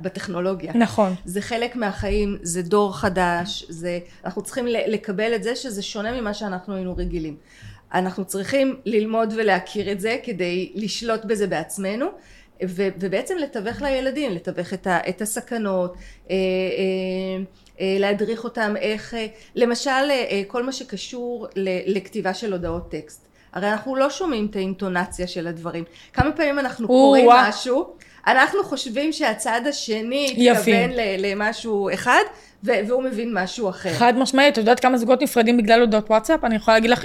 בטכנולוגיה. 0.00 0.72
נכון. 0.74 1.14
זה 1.24 1.40
חלק 1.40 1.76
מהחיים, 1.76 2.38
זה 2.42 2.62
דור 2.62 2.96
חדש, 2.96 3.64
זה, 3.68 3.98
אנחנו 4.24 4.42
צריכים 4.42 4.66
לקבל 4.66 5.34
את 5.34 5.42
זה 5.42 5.56
שזה 5.56 5.82
שונה 5.82 6.20
ממה 6.20 6.34
שאנחנו 6.34 6.74
היינו 6.74 6.96
רגילים. 6.96 7.36
אנחנו 7.94 8.24
צריכים 8.24 8.76
ללמוד 8.84 9.34
ולהכיר 9.36 9.92
את 9.92 10.00
זה 10.00 10.16
כדי 10.22 10.72
לשלוט 10.74 11.24
בזה 11.24 11.46
בעצמנו. 11.46 12.06
ו- 12.66 12.88
ובעצם 13.00 13.36
לתווך 13.38 13.82
לילדים, 13.82 14.32
לתווך 14.32 14.72
את, 14.74 14.86
ה- 14.86 15.08
את 15.08 15.22
הסכנות, 15.22 15.94
אה, 16.30 16.34
אה, 16.36 16.36
אה, 17.80 17.96
להדריך 17.98 18.44
אותם 18.44 18.74
איך, 18.80 19.14
אה, 19.14 19.26
למשל 19.54 19.90
אה, 20.10 20.42
כל 20.46 20.62
מה 20.62 20.72
שקשור 20.72 21.46
ל- 21.56 21.96
לכתיבה 21.96 22.34
של 22.34 22.52
הודעות 22.52 22.90
טקסט. 22.90 23.28
הרי 23.54 23.72
אנחנו 23.72 23.96
לא 23.96 24.10
שומעים 24.10 24.46
את 24.50 24.56
האינטונציה 24.56 25.26
של 25.26 25.46
הדברים. 25.46 25.84
כמה 26.12 26.32
פעמים 26.32 26.58
אנחנו 26.58 26.86
קוראים. 26.86 27.26
משהו, 27.30 27.86
אנחנו 28.26 28.64
חושבים 28.64 29.12
שהצד 29.12 29.60
השני 29.68 30.34
יפים. 30.36 30.90
התכוון 30.90 31.04
למשהו 31.18 31.90
אחד, 31.94 32.22
והוא 32.64 33.02
מבין 33.02 33.30
משהו 33.34 33.68
אחר. 33.68 33.90
חד 33.92 34.18
משמעית, 34.18 34.52
את 34.52 34.58
יודעת 34.58 34.80
כמה 34.80 34.98
זוגות 34.98 35.22
נפרדים 35.22 35.56
בגלל 35.56 35.80
הודעות 35.80 36.10
וואטסאפ? 36.10 36.44
אני 36.44 36.56
יכולה 36.56 36.76
להגיד 36.76 36.90
לך 36.90 37.04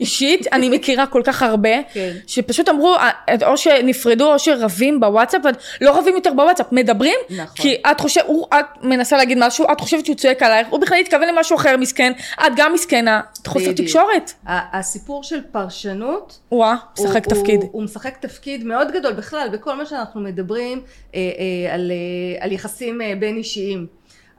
אישית, 0.00 0.46
אני 0.52 0.68
מכירה 0.68 1.06
כל 1.06 1.22
כך 1.24 1.42
הרבה, 1.42 1.82
כן. 1.92 2.12
שפשוט 2.26 2.68
אמרו, 2.68 2.94
אה, 2.96 3.10
או 3.46 3.56
שנפרדו 3.56 4.32
או 4.32 4.38
שרבים 4.38 5.00
בוואטסאפ, 5.00 5.40
לא 5.80 5.98
רבים 5.98 6.14
יותר 6.14 6.32
בוואטסאפ, 6.32 6.66
מדברים, 6.72 7.14
נכון. 7.30 7.46
כי 7.54 7.74
את 7.90 8.00
חושבת, 8.00 8.24
את 8.54 8.64
מנסה 8.82 9.16
להגיד 9.16 9.38
משהו, 9.40 9.66
את 9.72 9.80
חושבת 9.80 10.06
שהוא 10.06 10.16
צועק 10.16 10.42
עלייך, 10.42 10.68
הוא 10.70 10.80
בכלל 10.80 10.98
התכוון 10.98 11.28
למשהו 11.28 11.56
אחר, 11.56 11.76
מסכן, 11.76 12.12
את 12.46 12.52
גם 12.56 12.72
מסכנה, 12.74 13.20
את 13.42 13.46
חוסר. 13.46 13.72
תקשורת. 13.72 14.32
הסיפור 14.46 15.22
של 15.24 15.40
פרשנות 15.52 16.38
וואה, 16.52 16.74
משחק 16.98 17.24
הוא- 17.26 17.34
תפקיד. 17.34 17.60
הוא, 17.62 17.68
הוא 17.72 17.82
משחק 17.82 18.16
תפקיד 18.20 18.64
מאוד 18.64 18.88
גדול 18.92 19.12
בכלל 19.12 19.48
בכל 19.52 19.74
מה 19.76 19.86
שאנחנו 19.86 20.20
מדברים 20.20 20.80
אה, 21.14 21.20
אה, 21.68 21.74
על, 21.74 21.90
אה, 21.90 22.44
על 22.44 22.52
יחסים 22.52 23.00
אה, 23.02 23.12
בין 23.20 23.36
אישיים. 23.36 23.86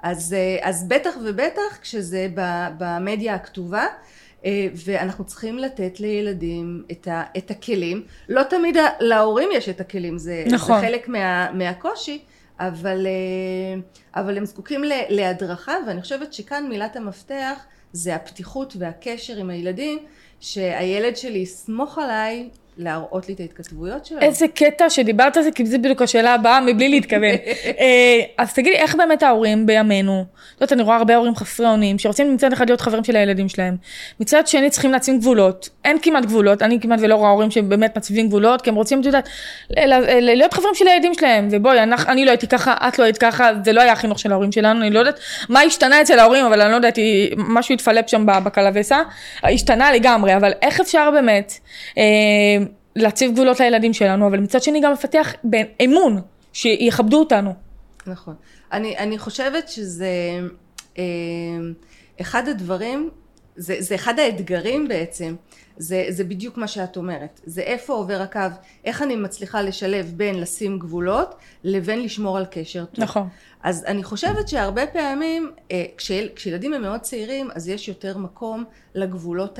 אז, 0.04 0.34
אה, 0.34 0.70
אז 0.70 0.88
בטח 0.88 1.16
ובטח 1.24 1.78
כשזה 1.82 2.28
במדיה 2.78 3.36
הכתובה 3.36 3.86
אה, 4.46 4.68
ואנחנו 4.86 5.26
צריכים 5.26 5.58
לתת 5.58 6.00
לילדים 6.00 6.84
את, 6.92 7.08
ה, 7.08 7.24
את 7.38 7.52
הכלים. 7.52 8.04
לא 8.30 8.44
תמיד 8.44 8.78
להורים 9.00 9.50
יש 9.54 9.70
את 9.70 9.82
הכלים, 9.82 10.18
זה, 10.18 10.44
נכון. 10.52 10.82
זה 10.82 10.88
חלק 10.88 11.08
מה, 11.08 11.52
מהקושי, 11.54 12.22
אבל, 12.60 13.08
אה, 13.08 13.82
אבל 14.22 14.38
הם 14.38 14.46
זקוקים 14.46 14.84
להדרכה 15.10 15.76
ואני 15.88 16.02
חושבת 16.02 16.34
שכאן 16.34 16.68
מילת 16.70 16.96
המפתח 16.96 17.66
זה 17.94 18.16
הפתיחות 18.16 18.76
והקשר 18.80 19.38
עם 19.38 19.50
הילדים, 19.50 20.00
שהילד 20.40 21.18
שלי 21.18 21.40
יסמוך 21.40 21.98
עליי 21.98 22.50
להראות 22.78 23.28
לי 23.28 23.34
את 23.34 23.40
ההתכתבויות 23.40 24.06
שלו. 24.06 24.20
איזה 24.20 24.48
קטע 24.48 24.90
שדיברת 24.90 25.38
על 25.38 25.44
זה, 25.44 25.52
כי 25.52 25.66
זה 25.66 25.78
בדיוק 25.78 26.02
השאלה 26.02 26.34
הבאה, 26.34 26.62
מבלי 26.62 26.90
להתכוון. 26.90 27.24
אה, 27.80 28.20
אז 28.38 28.54
תגידי, 28.54 28.76
איך 28.76 28.96
באמת 28.96 29.24
ההורים 29.24 29.66
בימינו, 29.66 30.26
את 30.56 30.62
יודעת, 30.62 30.74
אני 30.74 30.84
רואה 30.84 30.98
הרבה 30.98 31.16
הורים 31.16 31.36
חסרי 31.36 31.66
אונים, 31.66 32.00
שרוצים 32.00 32.34
מצד 32.34 32.54
אחד 32.54 32.70
להיות 32.70 32.82
חברים 32.82 33.04
של 33.04 33.16
הילדים 33.16 33.50
שלהם, 33.50 33.76
מצד 34.20 34.48
שני 34.48 34.70
צריכים 34.70 34.92
להציב 34.92 35.20
גבולות, 35.20 35.70
אין 35.86 35.98
כמעט 36.02 36.26
גבולות, 36.26 36.62
אני 36.62 36.80
כמעט 36.80 37.00
ולא 37.02 37.16
רואה 37.16 37.30
הורים 37.30 37.52
שבאמת 37.52 37.98
מציבים 37.98 38.28
גבולות, 38.28 38.62
כי 38.62 38.70
הם 38.70 38.76
רוצים, 38.76 39.00
את 39.00 39.06
יודעת, 39.06 39.30
להיות 40.22 40.54
חברים 40.54 40.76
של 40.76 40.88
הילדים 40.88 41.14
שלהם, 41.14 41.48
ובואי, 41.52 41.80
אני 42.08 42.26
לא 42.26 42.32
הייתי 42.32 42.48
ככה, 42.48 42.76
את 42.88 43.00
לא 43.00 43.04
היית 43.04 43.18
ככה, 43.18 43.52
זה 43.66 43.74
לא 43.74 43.82
היה 43.82 43.92
החינוך 43.92 44.20
של 44.20 44.32
ההורים 44.32 44.52
שלנו, 44.52 44.82
אני 44.82 44.90
לא 44.90 45.00
יודעת 45.00 45.20
מה 45.50 45.62
השתנה 45.62 46.02
אצל 46.02 46.20
ההורים, 46.20 46.46
אבל 46.46 46.62
אני 46.62 46.72
לא 46.72 46.76
יודעת, 46.76 46.98
משהו 47.38 47.74
התפלפ 47.74 48.10
שם 48.10 48.26
ב- 48.26 48.44
בקלווסה, 48.44 49.02
השתנה 49.44 49.92
לגמרי, 49.92 50.36
אבל 50.36 50.52
איך 50.62 50.80
אפשר 50.80 51.10
באמת, 51.12 51.54
להציב 52.96 53.32
גבולות 53.32 53.60
לילדים 53.60 53.94
שלנו, 53.94 54.28
אבל 54.28 54.40
מצד 54.40 54.64
שני 54.64 54.82
גם 54.82 54.92
לפתח 54.92 55.34
אמון, 55.84 56.22
שיכבדו 56.54 57.20
אותנו. 57.20 57.54
נכון. 58.08 58.36
אני, 58.72 58.98
אני 58.98 59.18
חושבת 59.18 59.70
שזה 59.70 60.40
אה, 60.98 61.04
אחד 62.22 62.48
הדברים, 62.48 63.10
זה, 63.56 63.76
זה 63.80 63.96
אחד 63.96 64.20
האתגרים 64.20 64.88
בעצם, 64.88 65.36
זה, 65.78 66.06
זה 66.10 66.24
בדיוק 66.24 66.58
מה 66.58 66.68
שאת 66.68 66.98
אומרת. 66.98 67.42
זה 67.46 67.62
איפה 67.62 67.94
עובר 67.94 68.22
הקו, 68.22 68.40
איך 68.86 69.02
אני 69.02 69.16
מצליחה 69.16 69.62
לשלב 69.62 70.14
בין 70.16 70.40
לשים 70.40 70.80
גבולות 70.80 71.36
לבין 71.64 72.04
לשמור 72.04 72.38
על 72.38 72.46
קשר 72.52 72.86
טוב. 72.86 73.04
נכון. 73.04 73.28
אז 73.64 73.86
אני 73.88 74.04
חושבת 74.04 74.48
שהרבה 74.48 74.88
פעמים, 74.88 75.52
אה, 75.72 75.86
כשיל, 75.98 76.30
כשילדים 76.36 76.74
הם 76.74 76.82
מאוד 76.82 77.02
צעירים, 77.02 77.50
אז 77.56 77.68
יש 77.68 77.88
יותר 77.88 78.18
מקום 78.18 78.64
לגבולות 78.96 79.60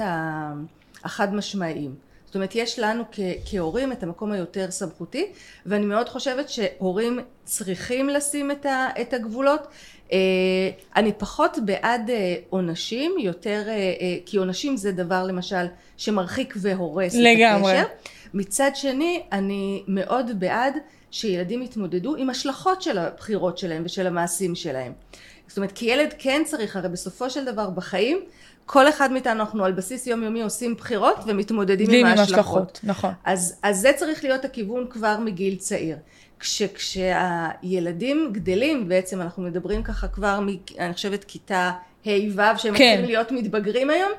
החד 1.04 1.36
משמעיים. 1.36 1.96
זאת 2.34 2.36
אומרת, 2.36 2.56
יש 2.56 2.80
לנו 2.80 3.04
כ- 3.12 3.20
כהורים 3.46 3.92
את 3.92 4.04
המקום 4.04 4.32
היותר 4.32 4.72
סמכותי, 4.72 5.26
ואני 5.66 5.86
מאוד 5.86 6.10
חושבת 6.10 6.50
שהורים 6.50 7.20
צריכים 7.44 8.10
לשים 8.10 8.52
את, 8.52 8.66
ה, 8.66 8.88
את 9.02 9.14
הגבולות. 9.14 9.68
אה, 10.12 10.18
אני 10.96 11.12
פחות 11.18 11.58
בעד 11.66 12.10
אה, 12.10 12.36
עונשים, 12.50 13.16
יותר, 13.20 13.64
אה, 13.68 14.18
כי 14.26 14.38
עונשים 14.38 14.78
זה 14.78 14.92
דבר 14.92 15.24
למשל 15.24 15.66
שמרחיק 15.98 16.54
והורס 16.58 17.16
לגמרי. 17.16 17.82
את 17.82 17.86
הקשר. 17.86 17.94
מצד 18.34 18.72
שני, 18.76 19.24
אני 19.32 19.84
מאוד 19.88 20.40
בעד 20.40 20.74
שילדים 21.12 21.62
יתמודדו 21.62 22.16
עם 22.16 22.30
השלכות 22.30 22.82
של 22.82 22.98
הבחירות 22.98 23.58
שלהם 23.58 23.82
ושל 23.86 24.08
המעשים 24.08 24.56
שלהם. 24.56 24.92
זאת 25.48 25.58
אומרת, 25.58 25.72
כי 25.72 25.86
ילד 25.86 26.14
כן 26.18 26.42
צריך, 26.46 26.76
הרי 26.76 26.90
בסופו 26.90 27.30
של 27.30 27.46
דבר 27.46 27.70
בחיים, 27.70 28.20
כל 28.66 28.90
אחד 28.90 29.12
מאיתנו 29.12 29.40
אנחנו 29.40 29.66
על 29.66 29.72
בסיס 29.72 30.08
יומיומי 30.08 30.42
עושים 30.42 30.76
בחירות 30.76 31.18
ומתמודדים 31.28 31.92
עם 31.92 32.06
ההשלכות. 32.06 32.80
נכון. 32.84 33.14
אז, 33.24 33.60
אז 33.64 33.80
זה 33.80 33.92
צריך 33.96 34.24
להיות 34.24 34.46
הכיוון 34.46 34.88
כבר 34.90 35.20
מגיל 35.20 35.56
צעיר. 35.56 35.98
כש, 36.40 36.62
כשהילדים 36.64 38.30
גדלים, 38.32 38.90
בעצם 38.90 39.22
אנחנו 39.22 39.44
מדברים 39.44 39.84
ככה 39.84 40.08
כבר, 40.08 40.40
מ, 40.40 40.48
אני 40.80 40.94
חושבת 40.94 41.24
כיתה 41.24 41.72
ה'-ו', 42.06 42.58
שהם 42.58 42.58
כן. 42.58 42.70
מתחילים 42.72 43.06
להיות 43.06 43.32
מתבגרים 43.32 43.90
היום, 43.90 44.12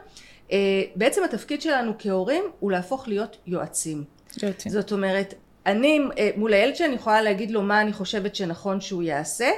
אה, 0.52 0.82
בעצם 0.96 1.24
התפקיד 1.24 1.62
שלנו 1.62 1.92
כהורים 1.98 2.44
הוא 2.60 2.70
להפוך 2.70 3.08
להיות 3.08 3.36
יועצים. 3.46 4.04
יועצים. 4.42 4.72
זאת 4.72 4.92
אומרת, 4.92 5.34
אני 5.66 6.00
אה, 6.18 6.30
מול 6.36 6.52
הילד 6.52 6.76
שלי 6.76 6.86
אני 6.86 6.94
יכולה 6.94 7.22
להגיד 7.22 7.50
לו 7.50 7.62
מה 7.62 7.80
אני 7.80 7.92
חושבת 7.92 8.34
שנכון 8.34 8.80
שהוא 8.80 9.02
יעשה, 9.02 9.50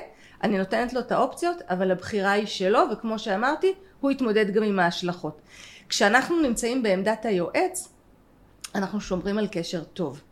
אני 0.43 0.59
נותנת 0.59 0.93
לו 0.93 1.01
את 1.01 1.13
האופציות, 1.13 1.57
אבל 1.71 1.91
הבחירה 1.91 2.33
היא 2.33 2.47
שלו, 2.47 2.81
וכמו 2.93 3.19
שאמרתי, 3.19 3.73
הוא 4.01 4.11
יתמודד 4.11 4.51
גם 4.51 4.63
עם 4.63 4.79
ההשלכות. 4.79 5.41
כשאנחנו 5.89 6.43
נמצאים 6.43 6.83
בעמדת 6.83 7.25
היועץ, 7.25 7.89
אנחנו 8.75 9.01
שומרים 9.01 9.39
על 9.39 9.49
קשר 9.51 9.85
טוב. 9.85 10.23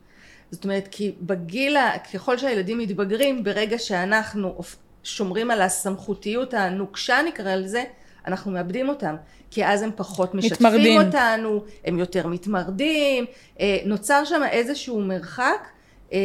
זאת 0.51 0.63
אומרת, 0.63 0.87
כי 0.91 1.15
בגיל, 1.21 1.77
ככל 2.13 2.37
שהילדים 2.37 2.77
מתבגרים, 2.77 3.43
ברגע 3.43 3.77
שאנחנו 3.77 4.57
שומרים 5.03 5.51
על 5.51 5.61
הסמכותיות 5.61 6.53
הנוקשה 6.53 7.17
נקרא 7.27 7.55
לזה, 7.55 7.83
אנחנו 8.27 8.51
מאבדים 8.51 8.89
אותם. 8.89 9.15
כי 9.51 9.65
אז 9.65 9.81
הם 9.81 9.89
פחות 9.95 10.35
משתפים 10.35 10.67
מתמרדים. 10.67 11.01
אותנו, 11.01 11.63
הם 11.85 11.99
יותר 11.99 12.27
מתמרדים, 12.27 13.25
אה, 13.59 13.77
נוצר 13.85 14.25
שם 14.25 14.41
איזשהו 14.51 15.01
מרחק 15.01 15.67
אה, 16.13 16.19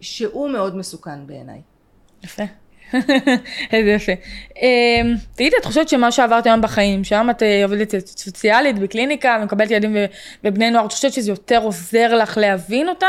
שהוא 0.00 0.50
מאוד 0.50 0.76
מסוכן 0.76 1.26
בעיניי. 1.26 1.60
יפה. 2.24 2.42
איזה 3.72 3.90
יפה. 3.90 4.12
אמ, 4.62 5.14
תגידי, 5.34 5.56
את 5.60 5.64
חושבת 5.64 5.88
שמה 5.88 6.12
שעברת 6.12 6.46
היום 6.46 6.60
בחיים, 6.60 7.04
שהיום 7.04 7.30
את 7.30 7.42
אה, 7.42 7.64
עובדת 7.64 7.94
סוציאלית 8.06 8.78
בקליניקה 8.78 9.38
ומקבלת 9.40 9.70
ילדים 9.70 9.96
ובני 10.44 10.70
נוער, 10.70 10.86
את 10.86 10.92
חושבת 10.92 11.12
שזה 11.12 11.30
יותר 11.30 11.60
עוזר 11.62 12.14
לך 12.14 12.38
להבין 12.38 12.88
אותם? 12.88 13.06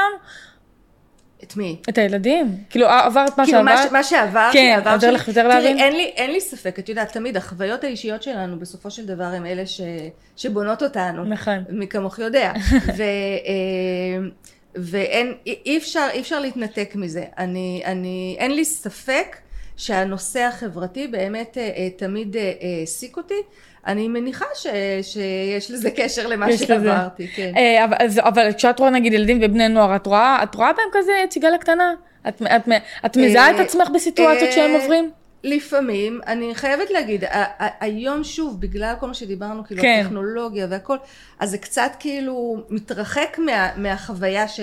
את 1.44 1.58
מי? 1.58 1.78
את 1.90 1.98
הילדים? 1.98 2.56
כאילו 2.70 2.88
עברת 2.88 3.38
מה 3.38 3.46
כאילו 3.46 3.60
שעברת? 3.60 3.90
ש- 3.90 3.92
מה 3.92 4.04
שעברתי, 4.04 4.58
כן, 4.58 4.80
עוזר 4.94 5.12
לך 5.12 5.28
יותר 5.28 5.48
להבין? 5.48 5.78
תראי, 5.78 6.04
אין 6.16 6.32
לי, 6.32 6.42
ספק, 6.42 6.80
את 6.80 6.90
יודעת, 6.90 7.14
תמיד 7.14 7.38
החוויות 7.38 7.84
האישיות 7.84 8.24
שלנו 8.24 8.60
בסופו 8.60 8.92
של 8.92 9.06
דבר 9.06 9.24
הם 9.24 9.46
אלה 9.46 9.64
שבונות 10.38 10.84
אותנו. 10.84 11.24
נכון. 11.24 11.64
מי 11.70 11.88
כמוך 11.88 12.20
יודע. 12.20 12.54
אה, 12.90 13.04
ואין, 14.76 15.34
אי 15.46 15.56
אי 15.66 15.78
אפשר, 15.78 16.08
אי 16.14 16.22
אפשר 16.22 16.40
להתנתק 16.40 16.92
מזה. 16.96 17.24
אני, 17.38 17.82
אני, 17.86 18.36
אין 18.40 18.52
לי 18.52 18.66
ספק 18.66 19.38
שהנושא 19.82 20.40
החברתי 20.40 21.08
באמת 21.08 21.58
אה, 21.58 21.70
אה, 21.78 21.90
תמיד 21.98 22.38
אה, 22.38 22.52
העסיק 22.80 23.18
אותי. 23.18 23.34
אני 23.88 24.08
מניחה 24.08 24.46
ש, 24.56 24.68
שיש 25.02 25.72
לזה 25.72 25.92
קשר 25.92 26.28
למה 26.28 26.48
לזה. 26.48 26.66
שעברתי, 26.66 27.28
כן. 27.28 27.54
אה, 27.58 27.86
אבל, 27.86 27.96
אז- 28.00 28.20
אבל 28.20 28.54
כשאת 28.58 28.80
רואה 28.80 28.90
נגיד 28.92 29.14
ילדים 29.14 29.40
ובני 29.44 29.68
נוער, 29.70 29.96
את 29.96 30.06
רואה, 30.08 30.40
את 30.44 30.56
רואה 30.56 30.74
בהם 30.74 30.86
כזה 30.92 31.12
ציגלה 31.30 31.58
קטנה? 31.58 31.94
את, 32.28 32.42
את, 32.42 32.62
את 33.06 33.18
מזהה 33.18 33.52
את 33.52 33.56
אה, 33.56 33.62
עצמך 33.62 33.90
בסיטואציות 33.90 34.50
אה, 34.50 34.52
שהם 34.56 34.72
עוברים? 34.82 35.12
לפעמים, 35.44 36.20
אני 36.28 36.56
חייבת 36.56 36.90
להגיד, 36.92 37.24
היום 37.80 38.24
שוב, 38.24 38.62
בגלל 38.62 38.94
כל 39.00 39.08
מה 39.08 39.14
שדיברנו, 39.14 39.64
כאילו 39.68 39.82
כן. 39.82 40.02
הטכנולוגיה 40.06 40.68
והכל, 40.70 40.98
אז 41.40 41.50
זה 41.50 41.58
קצת 41.58 41.92
כאילו 42.00 42.58
מתרחק 42.70 43.38
מה, 43.46 43.70
מהחוויה 43.78 44.48
ש, 44.48 44.60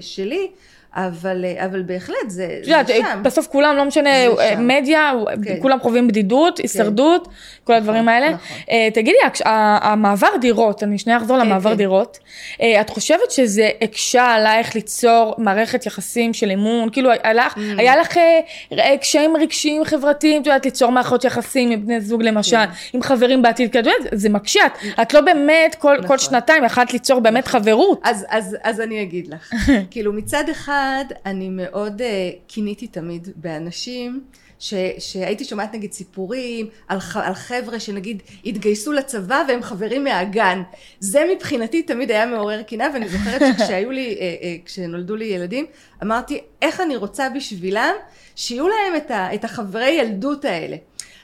שלי, 0.00 0.50
אבל, 0.94 1.44
אה, 1.44 1.64
אבל 1.64 1.82
בהחלט 1.82 2.16
זה, 2.28 2.48
יודעת, 2.64 2.86
זה 2.86 2.98
שם. 3.12 3.20
בסוף 3.22 3.46
כולם, 3.46 3.76
לא 3.76 3.84
משנה, 3.84 4.10
אה. 4.26 4.56
מדיה, 4.58 5.12
כן. 5.44 5.56
כולם 5.62 5.80
חווים 5.80 6.08
בדידות, 6.08 6.58
הישרדות, 6.58 7.28
כל 7.64 7.72
הדברים 7.74 8.08
האלה. 8.08 8.28
נכון. 8.30 8.56
אה, 8.70 8.88
תגידי, 8.94 9.16
המעבר 9.44 10.28
דירות, 10.40 10.82
אני 10.82 10.98
שנייה 10.98 11.18
אחזור 11.18 11.38
כן, 11.40 11.46
למעבר 11.46 11.70
כן. 11.70 11.76
דירות, 11.76 12.18
אה, 12.62 12.80
את 12.80 12.90
חושבת 12.90 13.30
שזה 13.30 13.68
הקשה 13.82 14.24
עלייך 14.24 14.74
ליצור 14.74 15.34
מערכת 15.38 15.86
יחסים 15.86 16.32
של 16.32 16.50
אמון? 16.50 16.88
כאילו, 16.92 17.10
היה 17.22 17.32
לך- 17.34 17.54
Mm. 17.56 17.60
היה 17.78 17.96
לך 17.96 18.16
אה, 18.16 18.40
אה, 18.78 18.96
קשיים 18.98 19.36
רגשיים 19.36 19.84
חברתיים, 19.84 20.42
את 20.42 20.46
יודעת, 20.46 20.64
ליצור 20.64 20.90
מערכות 20.92 21.24
יחסים 21.24 21.70
עם 21.70 21.86
בני 21.86 22.00
זוג 22.00 22.22
למשל, 22.22 22.56
עם 22.92 23.02
חברים 23.02 23.42
בעתיד, 23.42 23.72
כי 23.72 23.80
את 23.80 23.86
יודעת, 23.86 24.08
זה 24.12 24.28
מקשה, 24.28 24.60
את- 24.66 24.72
את 25.02 25.14
לא 25.14 25.20
באמת 25.20 25.74
כל 25.78 25.96
כל 25.96 26.04
נכון. 26.04 26.18
שנתיים 26.18 26.64
יכלת 26.64 26.92
ליצור 26.92 27.20
באמת 27.20 27.46
חברות. 27.46 28.00
אז, 28.04 28.26
אז, 28.28 28.56
אז 28.62 28.80
אני 28.80 29.02
אגיד 29.02 29.28
לך, 29.34 29.50
כאילו 29.90 30.12
מצד 30.12 30.44
אחד 30.50 30.81
אני 31.26 31.48
מאוד 31.48 32.00
uh, 32.00 32.04
קיניתי 32.46 32.86
תמיד 32.86 33.28
באנשים 33.36 34.24
ש, 34.58 34.74
שהייתי 34.98 35.44
שומעת 35.44 35.74
נגיד 35.74 35.92
סיפורים 35.92 36.68
על, 36.88 37.00
ח, 37.00 37.16
על 37.16 37.34
חבר'ה 37.34 37.80
שנגיד 37.80 38.22
התגייסו 38.46 38.92
לצבא 38.92 39.42
והם 39.48 39.62
חברים 39.62 40.04
מהגן. 40.04 40.62
זה 41.00 41.24
מבחינתי 41.34 41.82
תמיד 41.82 42.10
היה 42.10 42.26
מעורר 42.26 42.62
קנאה 42.62 42.86
ואני 42.94 43.08
זוכרת 43.08 43.42
שכשהיו 43.58 43.90
לי, 43.90 44.16
uh, 44.16 44.18
uh, 44.18 44.66
כשנולדו 44.66 45.16
לי 45.16 45.24
ילדים 45.24 45.66
אמרתי 46.02 46.40
איך 46.62 46.80
אני 46.80 46.96
רוצה 46.96 47.28
בשבילם 47.28 47.94
שיהיו 48.36 48.68
להם 48.68 48.96
את, 48.96 49.10
ה, 49.10 49.34
את 49.34 49.44
החברי 49.44 49.90
ילדות 49.90 50.44
האלה? 50.44 50.76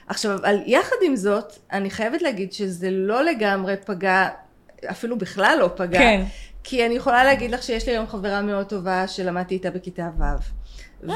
עכשיו 0.07 0.37
אבל 0.37 0.59
יחד 0.67 0.97
עם 1.03 1.17
זאת 1.17 1.53
אני 1.73 1.91
חייבת 1.91 2.23
להגיד 2.23 2.53
שזה 2.53 2.91
לא 2.91 3.25
לגמרי 3.25 3.75
פגע 3.85 4.29
אפילו 4.91 5.19
בכלל 5.19 5.57
לא 5.61 5.71
פגע. 5.77 5.99
כן. 5.99 6.25
כי 6.65 6.87
אני 6.87 6.95
יכולה 6.95 7.25
להגיד 7.25 7.51
לך 7.51 7.63
שיש 7.63 7.87
לי 7.87 7.93
היום 7.93 8.07
חברה 8.07 8.43
מאוד 8.43 8.67
טובה 8.67 9.09
שלמדתי 9.09 9.55
איתה 9.55 9.71
בכיתה 9.71 10.09
ו'. 10.19 10.25
ו... 11.03 11.11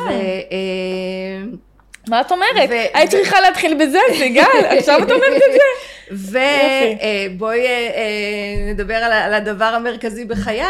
אה, 2.07 2.11
מה 2.11 2.21
את 2.21 2.33
אומרת? 2.33 2.69
ו- 2.71 2.97
היית 2.99 3.11
צריכה 3.11 3.41
להתחיל 3.41 3.75
בזה, 3.87 3.99
סיגל, 4.19 4.43
עכשיו 4.79 4.99
את 5.03 5.11
אומרת 5.11 5.43
את 5.49 5.53
זה? 5.53 5.59
ובואי 7.35 7.67
אה, 7.67 8.03
נדבר 8.73 8.95
על 8.95 9.13
ה- 9.13 9.25
על 9.25 9.35
הדבר 9.35 9.65
המרכזי 9.65 10.25
בחיי, 10.25 10.63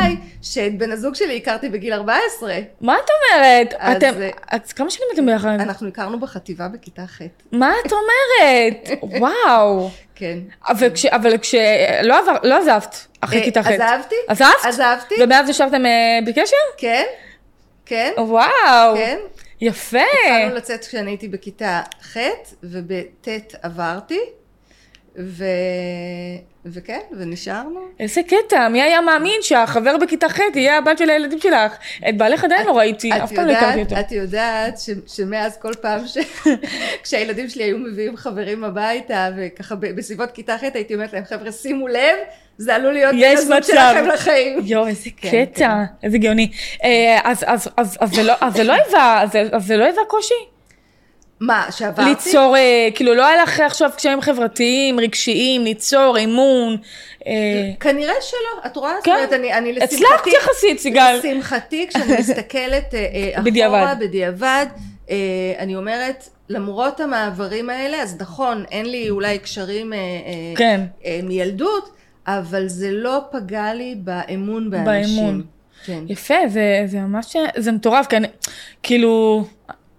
שאת 0.43 0.79
בן 0.79 0.93
הזוג 0.93 1.15
שלי 1.15 1.37
הכרתי 1.37 1.69
בגיל 1.69 1.93
14. 1.93 2.55
מה 2.81 2.97
את 3.05 3.11
אומרת? 3.11 3.75
אז, 3.79 3.97
אתם, 3.97 4.23
אה, 4.23 4.29
אז 4.51 4.73
כמה 4.73 4.91
שנים 4.91 5.09
אתם 5.15 5.27
ביחד? 5.27 5.49
אנחנו 5.61 5.89
הכרנו 5.89 6.21
בחטיבה 6.21 6.69
בכיתה 6.69 7.03
ח'. 7.07 7.21
מה 7.53 7.73
את 7.87 7.93
אומרת? 7.93 8.89
וואו. 9.03 9.91
כן. 10.15 10.39
אבל 10.69 10.91
כש... 10.95 11.07
אבל 11.07 11.39
כש... 11.39 11.55
לא 12.03 12.19
עבר... 12.19 12.33
לא 12.43 12.59
עזבת 12.59 13.07
אחרי 13.21 13.39
אה, 13.39 13.45
כיתה 13.45 13.63
ח'. 13.63 13.67
עזבתי? 13.69 14.15
עזבת? 14.29 14.49
עזבתי, 14.65 15.15
ומאז 15.23 15.49
ישבתם 15.49 15.87
אה, 15.87 15.91
בקשר? 16.27 16.57
כן, 16.77 17.05
כן, 17.87 18.13
וואו. 18.19 18.97
כן. 18.97 19.19
יפה. 19.63 19.99
התחלנו 20.25 20.55
לצאת 20.55 20.85
כשאני 20.85 21.11
הייתי 21.11 21.29
בכיתה 21.29 21.83
ח' 22.03 22.17
ובט' 22.63 23.29
עברתי, 23.63 24.21
ו... 25.19 25.45
וכן, 26.67 27.01
ונשארנו. 27.19 27.81
איזה 28.01 28.21
קטע, 28.23 28.69
מי 28.69 28.83
היה 28.83 29.01
מאמין 29.01 29.43
שהחבר 29.43 29.97
בכיתה 29.97 30.29
ח' 30.29 30.39
יהיה 30.55 30.79
הבת 30.79 30.99
של 30.99 31.11
הילדים 31.11 31.39
שלך? 31.39 31.77
את 32.09 32.17
בעלך 32.17 32.45
עדיין 32.45 32.67
לא 32.67 32.79
ראיתי, 32.79 33.11
אף 33.13 33.33
פעם 33.33 33.47
לא 33.47 33.53
הכרתי 33.53 33.83
אותו. 33.83 34.01
את 34.01 34.13
יודעת 34.13 34.79
ש, 34.79 34.91
שמאז 35.07 35.57
כל 35.57 35.73
פעם 35.81 36.07
ש... 36.07 36.19
כשהילדים 37.03 37.49
שלי 37.49 37.65
היו 37.65 37.79
מביאים 37.79 38.17
חברים 38.17 38.65
הביתה 38.65 39.31
וככה 39.37 39.75
ב- 39.75 39.97
בסביבות 39.97 40.31
כיתה 40.31 40.59
ח' 40.59 40.63
הייתי 40.75 40.95
אומרת 40.95 41.13
להם 41.13 41.25
חבר'ה 41.25 41.53
שימו 41.53 41.89
לב 41.89 42.17
זה 42.59 42.75
עלול 42.75 42.93
להיות 42.93 43.15
בן 43.15 43.37
הזוג. 43.37 43.63
שלכם 43.63 44.07
לחיים. 44.07 44.59
יואו, 44.65 44.87
איזה 44.87 45.11
כן, 45.17 45.45
קטע, 45.45 45.83
איזה 46.03 46.19
גאוני. 46.19 46.51
אז 47.23 47.45
זה 49.67 49.77
לא 49.77 49.85
היווה 49.85 50.03
קושי? 50.09 50.52
מה 51.43 51.67
שעברתי? 51.71 52.09
ליצור, 52.09 52.57
אה, 52.57 52.89
כאילו 52.95 53.15
לא 53.15 53.27
היה 53.27 53.43
לך 53.43 53.61
עכשיו 53.61 53.91
קשיים 53.97 54.21
חברתיים, 54.21 55.01
רגשיים, 55.01 55.65
ליצור 55.65 56.19
אמון. 56.25 56.77
אה, 57.27 57.33
כנראה 57.81 58.15
שלא, 58.21 58.67
את 58.67 58.77
רואה? 58.77 58.93
כן. 59.05 59.11
זאת 59.11 59.17
אומרת, 59.17 59.33
אני, 59.33 59.55
אני 59.55 59.71
הצלחת 59.71 60.03
לשמחתי, 60.03 60.31
יחסית, 60.31 60.79
סיגל. 60.79 61.19
לשמחתי, 61.19 61.87
כשאני 61.89 62.17
מסתכלת 62.21 62.95
אה, 62.95 62.99
אה, 62.99 63.31
אחורה, 63.31 63.45
בדיעבד. 63.45 63.97
בדיעבד, 64.01 64.67
אה, 65.11 65.17
אני 65.59 65.77
אומרת, 65.77 66.29
למרות 66.49 67.01
המעברים 67.01 67.71
האלה, 67.71 68.03
אז 68.03 68.17
נכון, 68.21 68.65
אין 68.71 68.87
לי 68.87 69.11
אולי 69.11 69.39
קשרים 69.39 69.93
אה, 69.93 69.99
אה, 69.99 70.03
כן. 70.57 70.81
אה, 71.05 71.21
מילדות, 71.23 71.97
אבל 72.27 72.69
זה 72.69 72.91
לא 72.93 73.21
פגע 73.31 73.75
לי 73.75 73.95
באמון 73.99 74.71
באנשים. 74.71 75.17
באמון. 75.17 75.43
כן. 75.85 76.05
יפה, 76.09 76.35
זה, 76.49 76.83
זה 76.87 76.99
ממש, 77.01 77.37
זה 77.57 77.73
מטורף, 77.73 78.07
כי 78.07 78.17
אני, 78.17 78.29
כאילו, 78.83 79.45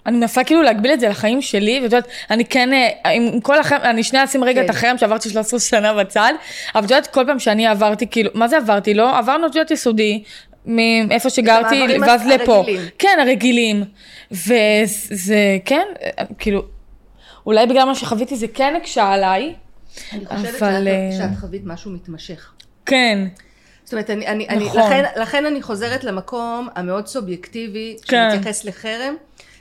אני 0.06 0.18
מנסה 0.18 0.44
כאילו 0.44 0.62
להגביל 0.62 0.94
את 0.94 1.00
זה 1.00 1.10
לחיים 1.10 1.42
שלי, 1.42 1.74
ואת 1.76 1.84
יודעת, 1.84 2.08
אני 2.32 2.46
כן, 2.46 2.74
אה, 2.74 3.12
עם, 3.12 3.40
כל 3.42 3.60
החרם, 3.60 3.80
אני 3.84 4.04
שנייה 4.04 4.24
אשים 4.24 4.44
רגע 4.44 4.62
כן. 4.62 4.66
את 4.66 4.70
החרם 4.70 4.98
שעברתי 4.98 5.30
13 5.30 5.60
שנה 5.60 5.94
בצד, 5.94 6.34
אבל 6.76 6.86
את 6.86 6.92
יודעת, 6.92 7.08
כל 7.08 7.24
פעם 7.28 7.40
שאני 7.40 7.68
עברתי, 7.68 8.08
כאילו, 8.08 8.32
מה 8.34 8.48
זה 8.48 8.58
עברתי? 8.58 8.94
לא, 8.94 9.18
עברנו, 9.18 9.48
את 9.48 9.56
יודעת, 9.56 9.72
יסודי, 9.72 10.24
מאיפה 10.66 11.30
שגרתי, 11.30 11.84
ואז 12.02 12.28
לפה. 12.28 12.56
הרגילים. 12.56 12.82
כן, 13.00 13.18
הרגילים. 13.22 13.84
וזה, 14.32 15.58
כן, 15.66 15.86
כאילו, 16.40 16.64
אולי 17.46 17.68
בגלל 17.68 17.84
מה 17.84 17.96
שחוויתי 17.96 18.36
זה 18.36 18.48
כן 18.48 18.74
הקשה 18.78 19.10
עליי, 19.10 19.54
אני 20.12 20.26
חושבת 20.26 20.64
אבל, 20.64 20.88
אה, 20.88 21.10
שאת, 21.12 21.22
שאת 21.22 21.40
חווית 21.40 21.62
משהו 21.66 21.92
מתמשך. 21.92 22.52
כן, 22.86 23.20
זאת 23.84 23.94
אומרת, 23.94 24.10
אני, 24.10 24.28
אני, 24.28 24.48
אני, 24.50 24.66
נכון. 24.66 24.82
לכן, 24.82 25.04
לכן 25.22 25.46
אני 25.46 25.62
חוזרת 25.62 26.04
למקום 26.04 26.68
המאוד 26.76 27.08
סובייקטיבי, 27.08 27.96
כן. 28.08 28.30
שמתייחס 28.32 28.66
לחרם. 28.66 29.16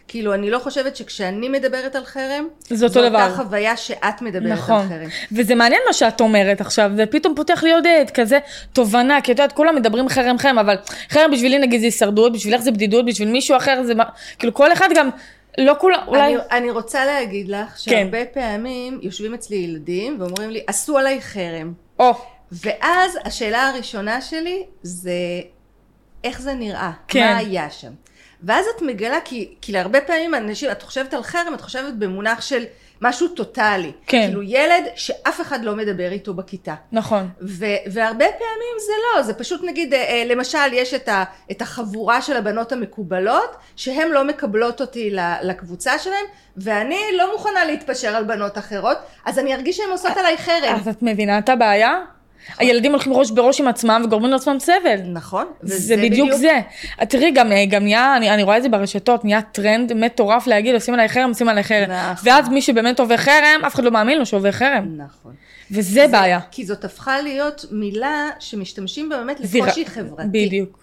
כאילו, 0.09 0.35
אני 0.35 0.51
לא 0.51 0.59
חושבת 0.59 0.97
שכשאני 0.97 1.49
מדברת 1.49 1.97
על 1.97 2.05
חרם, 2.05 2.49
זה 2.69 2.85
אותו 2.87 3.01
זו 3.03 3.09
דבר. 3.09 3.25
אותה 3.31 3.37
חוויה 3.37 3.77
שאת 3.77 4.23
מדברת 4.23 4.53
נכון, 4.53 4.81
על 4.83 4.89
חרם. 4.89 5.09
וזה 5.33 5.55
מעניין 5.55 5.81
מה 5.87 5.93
שאת 5.93 6.21
אומרת 6.21 6.61
עכשיו, 6.61 6.91
זה 6.97 7.07
פתאום 7.07 7.35
פותח 7.35 7.63
לי 7.63 7.73
עוד 7.73 7.87
אה, 7.87 8.03
כזה 8.15 8.39
תובנה, 8.73 9.21
כי 9.21 9.33
את 9.33 9.39
יודעת, 9.39 9.53
כולם 9.53 9.77
מדברים 9.77 10.09
חרם 10.09 10.39
חרם, 10.39 10.59
אבל 10.59 10.77
חרם 11.11 11.31
בשבילי 11.31 11.59
נגיד 11.59 11.81
זה 11.81 11.87
הישרדות, 11.87 12.33
בשבילך 12.33 12.61
זה 12.61 12.71
בדידות, 12.71 13.07
בשביל 13.07 13.29
מישהו 13.29 13.57
אחר 13.57 13.83
זה, 13.83 13.95
מה- 13.95 14.05
כאילו 14.39 14.55
כל 14.55 14.73
אחד 14.73 14.89
גם, 14.97 15.11
לא 15.59 15.75
כולם, 15.79 15.99
אולי, 16.07 16.35
אני, 16.35 16.43
אני 16.51 16.71
רוצה 16.71 17.05
להגיד 17.05 17.49
לך 17.49 17.79
שהרבה 17.79 18.25
פעמים 18.25 18.99
יושבים 19.03 19.35
אצלי 19.35 19.57
ילדים 19.57 20.17
ואומרים 20.21 20.51
לי, 20.51 20.61
עשו 20.67 20.99
עליי 20.99 21.21
חרם. 21.21 21.73
או, 21.99 22.13
ואז 22.53 23.19
השאלה 23.25 23.69
הראשונה 23.69 24.21
שלי 24.21 24.63
זה, 24.83 25.13
איך 26.25 26.41
זה 26.41 26.55
נראה? 26.55 26.91
כן. 27.09 27.21
מה 27.21 27.37
היה 27.37 27.71
שם? 27.71 27.91
ואז 28.45 28.67
את 28.77 28.83
מגלה, 28.83 29.19
כי, 29.25 29.55
כי 29.61 29.73
להרבה 29.73 30.01
פעמים 30.01 30.35
אנשים, 30.35 30.71
את 30.71 30.83
חושבת 30.83 31.15
על 31.15 31.23
חרם, 31.23 31.55
את 31.55 31.61
חושבת 31.61 31.95
במונח 31.95 32.41
של 32.41 32.65
משהו 33.01 33.29
טוטאלי. 33.29 33.93
כן. 34.07 34.27
כאילו 34.27 34.43
ילד 34.43 34.85
שאף 34.97 35.41
אחד 35.41 35.65
לא 35.65 35.77
מדבר 35.77 36.13
איתו 36.13 36.35
בכיתה. 36.35 36.75
נכון, 36.93 37.29
ו- 37.43 37.65
והרבה 37.93 38.25
פעמים 38.25 38.75
זה 38.87 38.93
לא, 39.17 39.23
זה 39.23 39.35
פשוט 39.35 39.61
נגיד, 39.65 39.95
אה, 39.95 39.99
אה, 40.03 40.23
למשל 40.27 40.73
יש 40.73 40.95
את, 40.95 41.09
ה- 41.09 41.25
את 41.51 41.63
החבורה 41.63 42.23
של 42.23 42.37
הבנות 42.37 42.73
המקובלות, 42.73 43.57
שהן 43.77 44.11
לא 44.11 44.25
מקבלות 44.25 44.81
אותי 44.81 45.11
לקבוצה 45.43 45.99
שלהן, 45.99 46.25
ואני 46.57 47.01
לא 47.17 47.33
מוכנה 47.33 47.65
להתפשר 47.65 48.17
על 48.17 48.25
בנות 48.25 48.59
אחרות, 48.59 48.99
אז 49.25 49.39
אני 49.39 49.55
ארגיש 49.55 49.77
שהן 49.77 49.91
עושות 49.91 50.17
עליי 50.17 50.37
חרם. 50.39 50.75
אז 50.81 50.89
את 50.89 51.03
מבינה 51.03 51.39
את 51.39 51.49
הבעיה? 51.49 51.99
הילדים 52.59 52.93
הולכים 52.93 53.13
ראש 53.13 53.31
בראש 53.31 53.61
עם 53.61 53.69
עצמם 53.69 54.03
וגורמים 54.05 54.31
לעצמם 54.31 54.59
סבל. 54.59 55.01
נכון. 55.13 55.47
זה 55.63 55.97
בדיוק 55.97 56.33
זה. 56.33 56.61
תראי, 57.09 57.31
גם, 57.31 57.49
נהיה, 57.81 58.17
אני, 58.17 58.43
רואה 58.43 58.57
את 58.57 58.63
זה 58.63 58.69
ברשתות, 58.69 59.25
נהיה 59.25 59.43
טרנד 59.43 59.93
מטורף 59.93 60.47
להגיד, 60.47 60.75
עושים 60.75 60.95
עליי 60.95 61.09
חרם, 61.09 61.29
עושים 61.29 61.49
עליי 61.49 61.65
חרם. 61.65 61.91
נכון. 61.91 62.29
ואז 62.29 62.49
מי 62.49 62.63
שבאמת 62.63 63.01
עובר 63.01 63.17
חרם, 63.17 63.61
אף 63.67 63.75
אחד 63.75 63.85
לא 63.85 63.91
מאמין 63.91 64.19
לו 64.19 64.27
שעובר 64.27 64.53
חרם. 64.53 64.97
נכון. 64.97 65.33
וזה 65.71 66.07
בעיה. 66.11 66.41
כי 66.51 66.67
זאת 66.67 66.85
הפכה 66.85 67.21
להיות 67.21 67.65
מילה 67.71 68.31
שמשתמשים 68.39 69.09
בה 69.09 69.17
באמת 69.17 69.41
לקושי 69.41 69.87
חברתי. 69.87 70.23
בדיוק. 70.31 70.83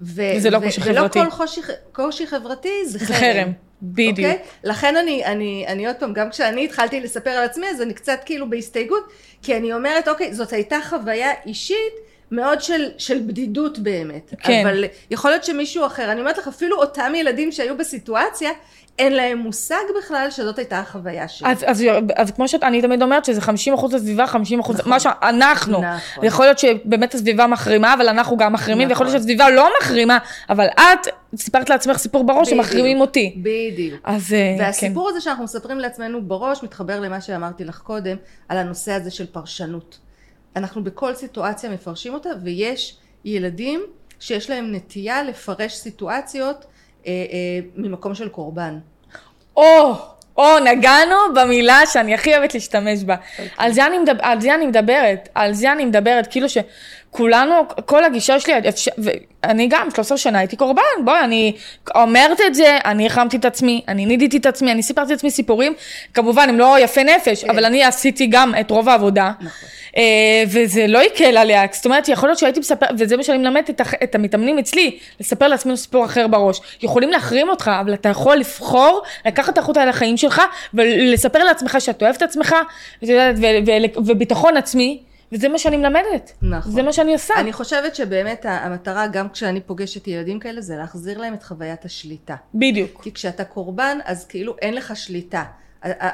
וזה 0.00 0.50
לא 0.50 0.60
קושי 0.60 0.80
ולא 0.84 0.98
חברתי. 0.98 1.18
כל 1.30 1.72
קושי, 1.92 2.26
חברתי 2.26 2.86
זה 2.86 2.98
חרם. 2.98 3.52
בדיוק. 3.82 4.18
אוקיי? 4.18 4.38
לכן 4.64 4.96
אני, 4.96 5.24
אני, 5.24 5.64
אני 5.68 5.86
עוד 5.86 5.96
פעם, 5.96 6.12
גם 6.12 6.30
כשאני 6.30 6.64
התחלתי 6.64 7.00
לספר 7.00 7.30
על 7.30 7.44
עצמי, 7.44 7.66
אז 7.68 7.82
אני 7.82 7.94
קצת 7.94 8.20
כאילו 8.26 8.50
בהסתייגות, 8.50 9.08
כי 9.42 9.56
אני 9.56 9.72
אומרת, 9.72 10.08
אוקיי, 10.08 10.34
זאת 10.34 10.52
הייתה 10.52 10.78
חוויה 10.88 11.30
אישית, 11.46 11.92
מאוד 12.30 12.60
של, 12.62 12.90
של 12.98 13.18
בדידות 13.26 13.78
באמת. 13.78 14.34
כן. 14.38 14.66
אבל 14.66 14.84
יכול 15.10 15.30
להיות 15.30 15.44
שמישהו 15.44 15.86
אחר, 15.86 16.12
אני 16.12 16.20
אומרת 16.20 16.38
לך, 16.38 16.48
אפילו 16.48 16.76
אותם 16.76 17.12
ילדים 17.16 17.52
שהיו 17.52 17.76
בסיטואציה, 17.76 18.50
אין 18.98 19.12
להם 19.12 19.38
מושג 19.38 19.82
בכלל 19.98 20.26
שזאת 20.30 20.58
הייתה 20.58 20.78
החוויה 20.78 21.28
שלי. 21.28 21.50
אז, 21.50 21.64
אז, 21.66 21.84
אז 22.16 22.30
כמו 22.30 22.48
שאני 22.48 22.82
תמיד 22.82 23.02
אומרת 23.02 23.24
שזה 23.24 23.40
50 23.40 23.74
אחוז 23.74 23.94
הסביבה, 23.94 24.26
50 24.26 24.60
אחוז, 24.60 24.76
נכון. 24.78 24.90
מה 24.90 25.00
שאנחנו. 25.00 25.82
נכון. 25.82 26.24
יכול 26.24 26.44
להיות 26.44 26.58
שבאמת 26.58 27.14
הסביבה 27.14 27.46
מחרימה, 27.46 27.94
אבל 27.94 28.08
אנחנו 28.08 28.36
גם 28.36 28.52
מחרימים, 28.52 28.78
נכון. 28.78 28.90
ויכול 28.90 29.06
להיות 29.06 29.16
שהסביבה 29.18 29.50
לא 29.50 29.68
מחרימה, 29.80 30.18
אבל 30.50 30.66
את 30.66 31.08
סיפרת 31.36 31.70
לעצמך 31.70 31.96
סיפור 31.96 32.24
בראש 32.24 32.48
בדיוק. 32.48 32.66
שמחרימים 32.66 33.00
אותי. 33.00 33.34
בדיוק. 33.36 34.00
אז 34.04 34.32
אה, 34.32 34.54
כן. 34.58 34.64
והסיפור 34.64 35.08
הזה 35.08 35.20
שאנחנו 35.20 35.44
מספרים 35.44 35.78
לעצמנו 35.78 36.22
בראש 36.22 36.62
מתחבר 36.62 37.00
למה 37.00 37.20
שאמרתי 37.20 37.64
לך 37.64 37.78
קודם 37.78 38.16
על 38.48 38.58
הנושא 38.58 38.92
הזה 38.92 39.10
של 39.10 39.26
פרשנות. 39.26 39.98
אנחנו 40.56 40.84
בכל 40.84 41.14
סיטואציה 41.14 41.70
מפרשים 41.70 42.14
אותה 42.14 42.30
ויש 42.42 42.96
ילדים 43.24 43.80
שיש 44.20 44.50
להם 44.50 44.74
נטייה 44.74 45.22
לפרש 45.22 45.74
סיטואציות 45.74 46.66
ממקום 47.76 48.14
של 48.14 48.28
קורבן. 48.28 48.78
או, 49.56 49.94
או, 50.36 50.58
נגענו 50.58 51.14
במילה 51.34 51.80
שאני 51.86 52.14
הכי 52.14 52.36
אוהבת 52.36 52.54
להשתמש 52.54 53.04
בה. 53.04 53.16
על, 53.56 53.72
זה 53.72 53.86
אני 53.86 53.98
מדבר, 53.98 54.20
על 54.22 54.40
זה 54.40 54.54
אני 54.54 54.66
מדברת, 54.66 55.28
על 55.34 55.52
זה 55.52 55.72
אני 55.72 55.84
מדברת, 55.84 56.26
כאילו 56.30 56.46
שכולנו, 57.18 57.54
כל 57.86 58.04
הגישה 58.04 58.40
שלי, 58.40 58.52
אפשר, 58.68 58.90
ואני 58.98 59.66
גם 59.70 59.88
13 59.94 60.18
שנה 60.18 60.38
הייתי 60.38 60.56
קורבן, 60.56 60.82
בואי, 61.04 61.20
אני 61.24 61.52
אומרת 61.94 62.38
את 62.46 62.54
זה, 62.54 62.78
אני 62.84 63.06
החרמתי 63.06 63.36
את 63.36 63.44
עצמי, 63.44 63.82
אני 63.88 64.06
נידיתי 64.06 64.36
את 64.36 64.46
עצמי, 64.46 64.72
אני 64.72 64.82
סיפרתי 64.82 65.12
לעצמי 65.12 65.30
סיפורים, 65.30 65.74
כמובן 66.14 66.48
הם 66.48 66.58
לא 66.58 66.78
יפי 66.78 67.04
נפש, 67.04 67.44
אבל 67.44 67.64
אני 67.64 67.84
עשיתי 67.84 68.26
גם 68.26 68.54
את 68.60 68.70
רוב 68.70 68.88
העבודה. 68.88 69.30
נכון. 69.40 69.68
אה, 69.96 70.42
וזה 70.48 70.86
לא 70.86 71.02
הקל 71.02 71.36
עליה, 71.36 71.62
זאת 71.72 71.84
אומרת, 71.84 72.08
יכול 72.08 72.28
להיות 72.28 72.38
שהייתי 72.38 72.60
מספר, 72.60 72.86
וזה 72.98 73.16
מה 73.16 73.22
שאני 73.22 73.38
מלמדת 73.38 73.80
את, 74.02 74.14
המתאמנים 74.14 74.58
אצלי, 74.58 74.98
לספר 75.20 75.48
לעצמנו 75.48 75.76
סיפור 75.76 76.04
אחר 76.04 76.26
בראש. 76.26 76.60
יכולים 76.82 77.10
להחרים 77.10 77.48
אותך, 77.48 77.70
אבל 77.80 77.94
אתה 77.94 78.08
יכול 78.08 78.36
לבחור, 78.36 79.02
לקחת 79.26 79.52
את 79.52 79.58
החוט 79.58 79.76
על 79.76 79.88
החיים 79.88 80.16
שלך, 80.16 80.42
ולספר 80.74 81.44
לעצמך 81.44 81.76
שאתה 81.78 82.04
אוהב 82.04 82.16
את 82.16 82.22
עצמך, 82.22 82.54
וביטחון 83.96 84.56
עצמי, 84.56 84.98
וזה 85.32 85.48
מה 85.48 85.58
שאני 85.58 85.76
מלמדת. 85.76 86.32
נכון. 86.42 86.72
זה 86.72 86.82
מה 86.82 86.92
שאני 86.92 87.12
עושה. 87.12 87.34
אני 87.36 87.52
חושבת 87.52 87.94
שבאמת 87.94 88.46
המטרה 88.48 89.06
גם 89.06 89.28
כשאני 89.28 89.60
פוגשת 89.60 90.08
ילדים 90.08 90.38
כאלה 90.38 90.60
זה 90.60 90.76
להחזיר 90.76 91.18
להם 91.18 91.34
את 91.34 91.42
חוויית 91.42 91.84
השליטה. 91.84 92.36
בדיוק. 92.54 93.02
כי 93.02 93.12
כשאתה 93.12 93.44
קורבן 93.44 93.98
אז 94.04 94.26
כאילו 94.26 94.56
אין 94.62 94.74
לך 94.74 94.96
שליטה. 94.96 95.44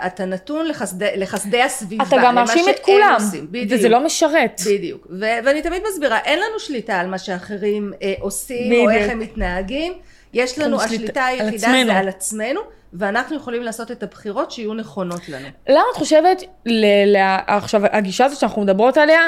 אתה 0.07 0.25
נתון 0.25 0.67
לחסדי, 0.69 1.11
לחסדי 1.17 1.63
הסביבה. 1.63 2.05
אתה 2.05 2.17
גם 2.25 2.35
מאשים 2.35 2.65
את 2.71 2.79
כולם, 2.83 3.17
עושים. 3.21 3.47
בדיוק. 3.51 3.79
וזה 3.79 3.89
לא 3.89 4.05
משרת. 4.05 4.61
בדיוק. 4.67 5.07
ו- 5.11 5.25
ואני 5.45 5.63
תמיד 5.63 5.83
מסבירה, 5.91 6.19
אין 6.19 6.39
לנו 6.39 6.59
שליטה 6.59 7.01
על 7.01 7.07
מה 7.07 7.19
שאחרים 7.19 7.93
אה, 8.03 8.15
עושים, 8.21 8.71
בדיוק. 8.71 8.85
או 8.91 8.91
איך 8.91 9.11
הם 9.11 9.19
מתנהגים. 9.19 9.93
יש 10.35 10.59
לנו, 10.59 10.69
לנו 10.69 10.89
שליטה 10.89 10.95
השליטה 10.95 11.25
היחידה. 11.25 11.85
זה 11.87 11.99
על 11.99 12.09
עצמנו, 12.09 12.61
ואנחנו 12.93 13.37
יכולים 13.37 13.63
לעשות 13.63 13.91
את 13.91 14.03
הבחירות 14.03 14.51
שיהיו 14.51 14.75
נכונות 14.75 15.29
לנו. 15.29 15.49
למה 15.69 15.83
את 15.93 15.97
חושבת, 15.97 16.43
ל- 16.67 17.17
ל- 17.17 17.39
עכשיו 17.47 17.83
הגישה 17.93 18.25
הזאת 18.25 18.39
שאנחנו 18.39 18.63
מדברות 18.63 18.97
עליה, 18.97 19.21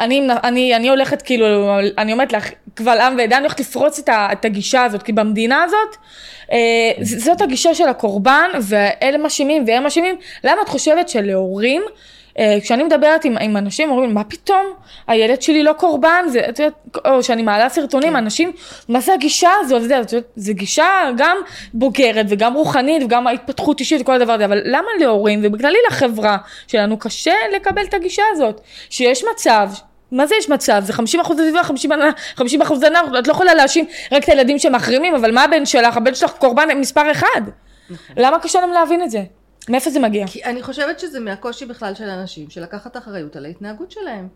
אני, 0.00 0.28
אני, 0.44 0.76
אני 0.76 0.88
הולכת 0.88 1.22
כאילו, 1.22 1.46
אני 1.98 2.12
אומרת 2.12 2.32
לך, 2.32 2.50
קבל 2.74 2.98
עם 2.98 3.16
ועדה, 3.18 3.36
אני 3.36 3.44
הולכת 3.44 3.60
לפרוץ 3.60 3.98
את, 3.98 4.08
ה, 4.08 4.28
את 4.32 4.44
הגישה 4.44 4.84
הזאת, 4.84 5.02
כי 5.02 5.12
במדינה 5.12 5.62
הזאת, 5.62 5.96
אה, 6.52 6.58
זאת 7.02 7.40
הגישה 7.40 7.74
של 7.74 7.88
הקורבן, 7.88 8.50
ואלה 8.62 9.18
מאשימים 9.18 9.64
והם 9.66 9.82
מאשימים, 9.82 10.16
למה 10.44 10.62
את 10.62 10.68
חושבת 10.68 11.08
שלהורים, 11.08 11.82
כשאני 12.62 12.82
מדברת 12.82 13.24
עם, 13.24 13.38
עם 13.40 13.56
אנשים, 13.56 13.90
אומרים, 13.90 14.14
מה 14.14 14.24
פתאום, 14.24 14.66
הילד 15.06 15.42
שלי 15.42 15.62
לא 15.62 15.72
קורבן, 15.72 16.24
זה, 16.28 16.40
את 16.48 16.58
יודעת, 16.58 16.74
או 17.04 17.22
שאני 17.22 17.42
מעלה 17.42 17.68
סרטונים, 17.68 18.10
כן. 18.10 18.16
אנשים, 18.16 18.52
מה 18.88 19.00
זה 19.00 19.14
הגישה 19.14 19.50
הזאת, 19.60 19.78
את 19.78 19.90
יודעת, 19.90 20.12
זה 20.36 20.52
גישה 20.52 20.88
גם 21.16 21.36
בוגרת 21.74 22.26
וגם 22.28 22.54
רוחנית 22.54 23.02
וגם 23.02 23.26
ההתפתחות 23.26 23.80
אישית 23.80 24.00
וכל 24.00 24.14
הדבר 24.14 24.32
הזה, 24.32 24.44
אבל 24.44 24.60
למה 24.64 24.88
להורים 25.00 25.40
ובכללי 25.42 25.78
לחברה 25.90 26.36
שלנו 26.66 26.98
קשה 26.98 27.34
לקבל 27.56 27.84
את 27.84 27.94
הגישה 27.94 28.22
הזאת, 28.32 28.60
שיש 28.90 29.24
מצב, 29.32 29.68
מה 30.12 30.26
זה 30.26 30.34
יש 30.38 30.50
מצב? 30.50 30.82
זה 30.84 30.92
50 30.92 31.20
אחוז 31.20 31.36
סביבה, 31.36 31.62
50 31.62 31.90
50 32.36 32.62
אחוז 32.62 32.82
הנער, 32.82 33.18
את 33.18 33.26
לא 33.26 33.32
יכולה 33.32 33.54
להאשים 33.54 33.84
רק 34.12 34.24
את 34.24 34.28
הילדים 34.28 34.58
שמחרימים, 34.58 35.14
אבל 35.14 35.34
מה 35.34 35.44
הבן 35.44 35.66
שלך? 35.66 35.96
הבן 35.96 36.14
שלך 36.14 36.30
קורבן 36.30 36.68
מספר 36.76 37.10
אחד. 37.10 37.40
למה 38.16 38.38
קשה 38.38 38.60
להם 38.60 38.72
להבין 38.72 39.02
את 39.02 39.10
זה? 39.10 39.22
מאיפה 39.68 39.90
זה 39.90 40.00
מגיע? 40.00 40.26
כי 40.26 40.44
אני 40.44 40.62
חושבת 40.62 41.00
שזה 41.00 41.20
מהקושי 41.20 41.66
בכלל 41.66 41.94
של 41.94 42.08
אנשים, 42.08 42.50
של 42.50 42.62
לקחת 42.62 42.96
אחריות 42.96 43.36
על 43.36 43.44
ההתנהגות 43.44 43.90
שלהם. 43.90 44.28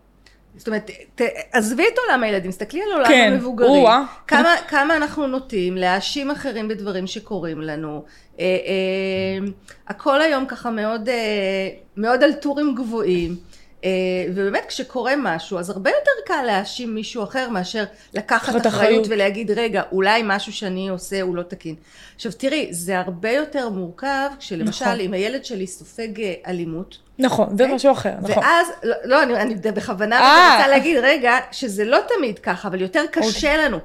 זאת 0.57 0.67
אומרת, 0.67 0.91
ת, 1.15 1.21
עזבי 1.51 1.83
את 1.93 1.97
עולם 2.07 2.23
הילדים, 2.23 2.51
תסתכלי 2.51 2.81
על 2.81 2.91
עולם 2.91 3.07
כן, 3.07 3.31
המבוגרים. 3.33 3.71
או-אה. 3.71 4.03
כמה, 4.27 4.55
כמה 4.67 4.95
אנחנו 4.95 5.27
נוטים 5.27 5.77
להאשים 5.77 6.31
אחרים 6.31 6.67
בדברים 6.67 7.07
שקורים 7.07 7.61
לנו. 7.61 8.03
אה, 8.39 8.45
אה, 8.45 9.51
הכל 9.87 10.21
היום 10.21 10.45
ככה 10.45 10.71
מאוד, 10.71 11.09
אה, 11.09 11.69
מאוד 11.97 12.23
על 12.23 12.33
טורים 12.33 12.75
גבוהים. 12.75 13.35
אה, 13.83 13.89
ובאמת 14.29 14.65
כשקורה 14.67 15.13
משהו, 15.17 15.59
אז 15.59 15.69
הרבה 15.69 15.89
יותר 15.89 16.11
קל 16.25 16.43
להאשים 16.45 16.95
מישהו 16.95 17.23
אחר 17.23 17.49
מאשר 17.49 17.83
לקחת 18.13 18.67
אחריות. 18.67 19.07
ולהגיד, 19.09 19.51
רגע, 19.51 19.81
אולי 19.91 20.21
משהו 20.25 20.53
שאני 20.53 20.89
עושה 20.89 21.21
הוא 21.21 21.35
לא 21.35 21.41
תקין. 21.41 21.75
עכשיו 22.15 22.31
תראי, 22.31 22.67
זה 22.71 22.99
הרבה 22.99 23.31
יותר 23.31 23.69
מורכב 23.69 24.29
כשלמשל 24.39 24.85
נכון. 24.85 24.99
אם 24.99 25.13
הילד 25.13 25.45
שלי 25.45 25.67
סופג 25.67 26.21
אה, 26.21 26.33
אלימות, 26.47 26.97
נכון, 27.19 27.57
זה 27.57 27.63
אוקיי? 27.63 27.75
משהו 27.75 27.91
אחר, 27.91 28.13
נכון. 28.21 28.43
ואז, 28.43 28.67
לא, 28.83 28.95
לא 29.03 29.23
אני, 29.23 29.35
אני 29.35 29.55
בכוונה 29.55 30.19
אה. 30.19 30.55
רוצה 30.55 30.67
להגיד, 30.67 30.97
רגע, 31.01 31.37
שזה 31.51 31.85
לא 31.85 31.97
תמיד 32.17 32.39
ככה, 32.39 32.67
אבל 32.67 32.81
יותר 32.81 33.03
קשה 33.11 33.57
לנו. 33.57 33.77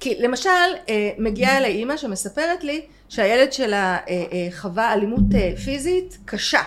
כי 0.00 0.14
למשל, 0.18 0.50
מגיעה 1.18 1.58
אליי 1.58 1.72
אימא 1.72 1.96
שמספרת 1.96 2.64
לי 2.64 2.80
שהילד 3.08 3.52
שלה 3.52 3.98
חווה 4.52 4.92
אלימות 4.92 5.24
פיזית 5.64 6.18
קשה. 6.24 6.62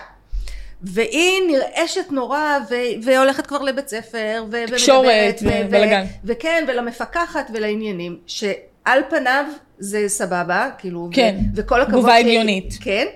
והיא 0.82 1.40
נרעשת 1.46 2.06
נורא, 2.10 2.58
ו- 2.70 3.02
והולכת 3.02 3.46
כבר 3.46 3.62
לבית 3.62 3.88
ספר, 3.88 4.44
ו- 4.50 4.66
תקשורת 4.66 5.06
ומדברת, 5.06 5.42
ו- 5.42 5.66
ובלאגן. 5.66 6.04
וכן, 6.24 6.64
ולמפקחת 6.68 7.50
ולעניינים, 7.54 8.18
שעל 8.26 9.00
פניו 9.10 9.44
זה 9.78 10.04
סבבה, 10.08 10.68
כאילו, 10.78 11.08
כן, 11.12 11.36
ו- 11.38 11.60
וכל 11.60 11.80
הכבוד, 11.80 11.94
תגובה 11.98 12.16
הגיונית. 12.16 12.74
כן, 12.80 13.06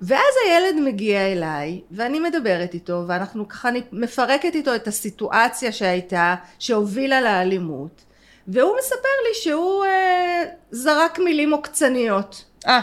ואז 0.00 0.34
הילד 0.46 0.80
מגיע 0.84 1.32
אליי, 1.32 1.80
ואני 1.90 2.20
מדברת 2.20 2.74
איתו, 2.74 3.04
ואנחנו 3.08 3.48
ככה, 3.48 3.68
אני 3.68 3.82
מפרקת 3.92 4.54
איתו 4.54 4.74
את 4.74 4.88
הסיטואציה 4.88 5.72
שהייתה, 5.72 6.34
שהובילה 6.58 7.20
לאלימות, 7.20 8.04
והוא 8.48 8.76
מספר 8.78 9.08
לי 9.28 9.34
שהוא 9.34 9.84
אה, 9.84 10.42
זרק 10.70 11.18
מילים 11.18 11.52
עוקצניות. 11.52 12.44
אה, 12.66 12.80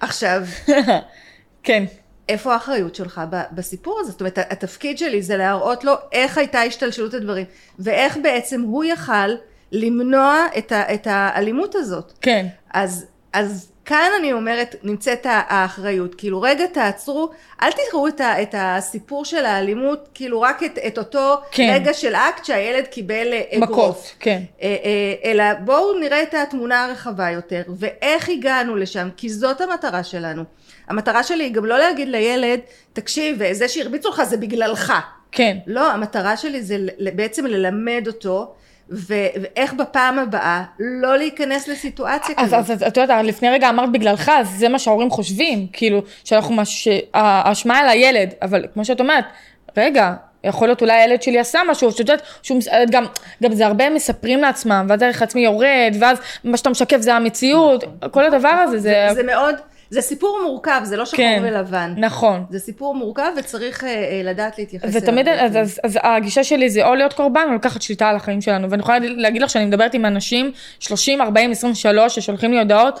עכשיו, 0.00 0.42
כן. 1.62 1.84
איפה 2.32 2.52
האחריות 2.52 2.94
שלך 2.94 3.20
בסיפור 3.52 3.98
הזה? 4.00 4.10
זאת 4.10 4.20
אומרת, 4.20 4.38
התפקיד 4.38 4.98
שלי 4.98 5.22
זה 5.22 5.36
להראות 5.36 5.84
לו 5.84 5.92
איך 6.12 6.38
הייתה 6.38 6.60
השתלשלות 6.62 7.14
הדברים, 7.14 7.46
ואיך 7.78 8.16
בעצם 8.22 8.60
הוא 8.60 8.84
יכל 8.84 9.30
למנוע 9.72 10.46
את, 10.58 10.72
ה- 10.72 10.94
את 10.94 11.06
האלימות 11.10 11.74
הזאת. 11.74 12.12
כן. 12.20 12.46
אז, 12.74 13.06
אז 13.32 13.72
כאן 13.84 14.10
אני 14.20 14.32
אומרת, 14.32 14.74
נמצאת 14.82 15.26
האחריות. 15.28 16.14
כאילו, 16.14 16.40
רגע 16.40 16.66
תעצרו, 16.66 17.30
אל 17.62 17.70
תראו 17.72 18.08
את, 18.08 18.20
ה, 18.20 18.42
את 18.42 18.54
הסיפור 18.58 19.24
של 19.24 19.44
האלימות, 19.46 20.08
כאילו 20.14 20.40
רק 20.40 20.62
את, 20.62 20.78
את 20.86 20.98
אותו 20.98 21.36
כן. 21.50 21.70
רגע 21.74 21.94
של 21.94 22.14
אקט 22.14 22.44
שהילד 22.44 22.86
קיבל 22.86 23.32
אה, 23.32 23.42
אגרוף. 23.56 23.70
מכות, 23.70 24.14
כן. 24.20 24.42
אה, 24.62 24.76
אה, 24.84 25.30
אלא 25.30 25.44
בואו 25.64 25.98
נראה 25.98 26.22
את 26.22 26.34
התמונה 26.34 26.84
הרחבה 26.84 27.30
יותר, 27.30 27.62
ואיך 27.78 28.28
הגענו 28.28 28.76
לשם, 28.76 29.08
כי 29.16 29.28
זאת 29.28 29.60
המטרה 29.60 30.04
שלנו. 30.04 30.42
המטרה 30.88 31.22
שלי 31.22 31.44
היא 31.44 31.52
גם 31.52 31.64
לא 31.64 31.78
להגיד 31.78 32.08
לילד, 32.08 32.60
תקשיב, 32.92 33.52
זה 33.52 33.68
שהרביצו 33.68 34.08
לך 34.08 34.22
זה 34.22 34.36
בגללך. 34.36 34.92
כן. 35.32 35.56
לא, 35.66 35.92
המטרה 35.92 36.36
שלי 36.36 36.62
זה 36.62 36.76
בעצם 37.14 37.46
ללמד 37.46 38.04
אותו, 38.06 38.54
ו- 38.90 39.14
ואיך 39.42 39.72
בפעם 39.72 40.18
הבאה 40.18 40.62
לא 40.78 41.16
להיכנס 41.16 41.68
לסיטואציה 41.68 42.34
אז, 42.38 42.44
כזאת. 42.46 42.58
אז, 42.58 42.70
אז 42.72 42.82
את 42.82 42.96
יודעת, 42.96 43.24
לפני 43.24 43.50
רגע 43.50 43.68
אמרת 43.68 43.92
בגללך, 43.92 44.28
אז 44.28 44.48
זה 44.48 44.68
מה 44.68 44.78
שההורים 44.78 45.10
חושבים, 45.10 45.66
כאילו, 45.72 46.02
שאנחנו. 46.24 46.62
האשמה 47.14 47.78
על 47.78 47.88
הילד, 47.88 48.34
אבל 48.42 48.66
כמו 48.74 48.84
שאת 48.84 49.00
אומרת, 49.00 49.24
רגע, 49.76 50.12
יכול 50.44 50.68
להיות 50.68 50.80
אולי 50.80 50.92
הילד 50.92 51.22
שלי 51.22 51.38
עשה 51.38 51.60
משהו, 51.68 51.90
שאת 51.90 52.00
יודעת, 52.00 52.22
שהוא, 52.42 52.60
גם, 52.90 53.04
גם 53.42 53.52
זה 53.52 53.66
הרבה 53.66 53.90
מספרים 53.90 54.40
לעצמם, 54.40 54.86
ואז 54.88 55.02
הערך 55.02 55.20
העצמי 55.20 55.40
יורד, 55.40 55.96
ואז 56.00 56.18
מה 56.44 56.56
שאתה 56.56 56.70
משקף 56.70 57.00
זה 57.00 57.14
המציאות, 57.14 57.84
כל 58.10 58.24
הדבר 58.24 58.48
הזה, 58.48 58.78
זה, 58.78 59.08
זה 59.14 59.22
מאוד, 59.22 59.54
זה 59.92 60.00
סיפור 60.00 60.40
מורכב, 60.44 60.80
זה 60.84 60.96
לא 60.96 61.04
שחור 61.04 61.16
כן. 61.16 61.42
ולבן. 61.44 61.94
נכון. 61.96 62.44
זה 62.50 62.58
סיפור 62.58 62.94
מורכב 62.94 63.32
וצריך 63.36 63.84
אה, 63.84 63.88
אה, 63.88 64.20
לדעת 64.24 64.58
להתייחס 64.58 64.88
ותמיד, 64.92 65.28
אליו. 65.28 65.44
אז, 65.44 65.56
אז, 65.56 65.80
אז 65.84 65.98
הגישה 66.02 66.44
שלי 66.44 66.70
זה 66.70 66.86
או 66.86 66.94
להיות 66.94 67.12
קורבן 67.12 67.46
או 67.48 67.54
לקחת 67.54 67.82
שליטה 67.82 68.08
על 68.08 68.16
החיים 68.16 68.40
שלנו. 68.40 68.70
ואני 68.70 68.82
יכולה 68.82 68.98
להגיד 69.00 69.42
לך 69.42 69.50
שאני 69.50 69.64
מדברת 69.64 69.94
עם 69.94 70.06
אנשים 70.06 70.52
30, 70.80 71.20
40, 71.22 71.50
23 71.50 72.14
ששולחים 72.14 72.52
לי 72.52 72.58
הודעות, 72.58 73.00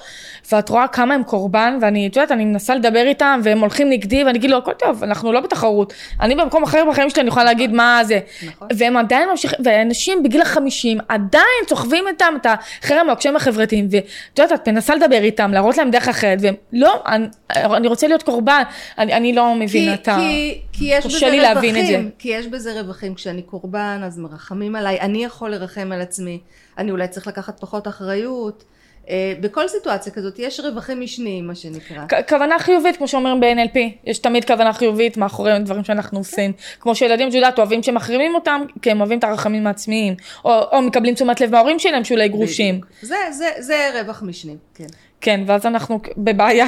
ואת 0.52 0.68
רואה 0.68 0.88
כמה 0.88 1.14
הם 1.14 1.22
קורבן, 1.22 1.78
ואני, 1.80 2.06
את 2.06 2.16
יודעת, 2.16 2.32
אני 2.32 2.44
מנסה 2.44 2.74
לדבר 2.74 3.02
איתם, 3.06 3.40
והם 3.44 3.60
הולכים 3.60 3.90
נגדי, 3.90 4.24
ואני 4.24 4.38
אגיד 4.38 4.50
לו, 4.50 4.58
הכל 4.58 4.72
טוב, 4.72 5.04
אנחנו 5.04 5.32
לא 5.32 5.40
בתחרות. 5.40 5.92
אני 6.20 6.34
במקום 6.34 6.62
אחר 6.62 6.84
בחיים 6.90 7.10
שלי, 7.10 7.20
אני 7.20 7.28
יכולה 7.28 7.44
להגיד 7.44 7.72
מה 7.72 8.00
זה. 8.04 8.20
נכון. 8.46 8.68
והם 8.76 8.96
עדיין 8.96 9.28
ממשיכים, 9.28 9.58
ואנשים 9.64 10.22
בגיל 10.22 10.42
החמישים 10.42 10.98
עדיין 11.08 11.62
סוחבים 11.68 12.04
איתם 12.08 12.34
את 12.40 12.46
החרם 12.46 13.06
או 13.06 13.12
הקשיים 13.12 13.36
החברתיים, 13.36 13.88
ואת 13.90 14.38
יודעת, 14.38 14.52
את 14.52 14.68
מנסה 14.68 14.94
לדבר 14.94 15.22
איתם, 15.22 15.50
להראות 15.52 15.78
להם 15.78 15.90
דרך 15.90 16.08
אחרת, 16.08 16.38
והם, 16.42 16.54
לא, 16.82 17.02
אני, 17.06 17.26
אני 17.56 17.88
רוצה 17.88 18.06
להיות 18.06 18.22
קורבן, 18.22 18.62
אני, 18.98 19.12
אני 19.12 19.32
לא 19.32 19.54
מבינה 19.54 19.94
את 19.94 20.08
ה... 20.08 20.16
כי, 20.18 20.60
כי 20.72 20.84
יש 20.84 21.06
בזה 21.06 21.52
רווחים. 21.52 22.10
כי 22.18 22.28
יש 22.28 22.46
בזה 22.46 22.80
רווחים, 22.80 23.14
כשאני 23.14 23.42
קורבן 23.42 24.00
אז 24.04 24.18
מרחמים 24.18 24.76
עליי, 24.76 25.00
אני 25.00 25.24
יכול 25.24 25.50
לרחם 25.50 25.92
על 25.92 26.00
עצמי, 26.00 26.40
אני 26.78 26.90
אולי 26.90 27.08
צריך 27.08 27.26
לקחת 27.26 27.60
פחות 27.60 27.88
אחריות, 27.88 28.64
אה, 29.08 29.34
בכל 29.40 29.68
סיטואציה 29.68 30.12
כזאת 30.12 30.38
יש 30.38 30.60
רווחים 30.60 31.00
משניים 31.00 31.46
מה 31.46 31.54
שנקרא. 31.54 32.04
כוונה 32.28 32.58
חיובית, 32.58 32.96
כמו 32.96 33.08
שאומרים 33.08 33.40
ב-NLP, 33.40 33.78
יש 34.04 34.18
תמיד 34.18 34.44
כוונה 34.44 34.72
חיובית 34.72 35.16
מאחורי 35.16 35.58
דברים 35.58 35.84
שאנחנו 35.84 36.18
עושים. 36.18 36.52
כמו 36.80 36.94
שילדים, 36.94 37.28
את 37.28 37.34
יודעת, 37.34 37.58
אוהבים 37.58 37.82
שמחרימים 37.82 38.34
אותם, 38.34 38.62
כי 38.82 38.90
הם 38.90 39.00
אוהבים 39.00 39.18
את 39.18 39.24
הרחמים 39.24 39.66
העצמיים. 39.66 40.14
או, 40.44 40.50
או 40.72 40.82
מקבלים 40.82 41.14
תשומת 41.14 41.40
לב 41.40 41.50
מההורים 41.50 41.78
שלהם 41.78 42.04
שאולי 42.04 42.28
גרושים. 42.28 42.74
בדיוק. 42.74 42.92
זה, 43.02 43.16
זה, 43.30 43.48
זה 43.58 44.00
רווח 44.00 44.22
משני, 44.22 44.56
כן. 44.74 44.86
כן, 45.22 45.40
ואז 45.46 45.66
אנחנו 45.66 46.00
בבעיה, 46.16 46.66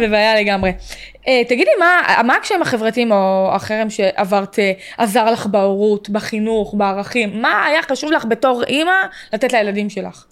בבעיה 0.00 0.40
לגמרי. 0.40 0.72
Uh, 1.14 1.28
תגידי, 1.48 1.70
מה, 1.78 2.22
מה 2.24 2.36
הקשיים 2.36 2.62
החברתיים 2.62 3.12
או 3.12 3.50
החרם 3.52 3.90
שעברת 3.90 4.54
uh, 4.54 5.02
עזר 5.02 5.30
לך 5.30 5.46
בהורות, 5.46 6.10
בחינוך, 6.10 6.74
בערכים? 6.74 7.42
מה 7.42 7.66
היה 7.66 7.82
חשוב 7.82 8.12
לך 8.12 8.24
בתור 8.24 8.62
אימא 8.64 8.92
לתת 9.32 9.52
לילדים 9.52 9.90
שלך? 9.90 10.24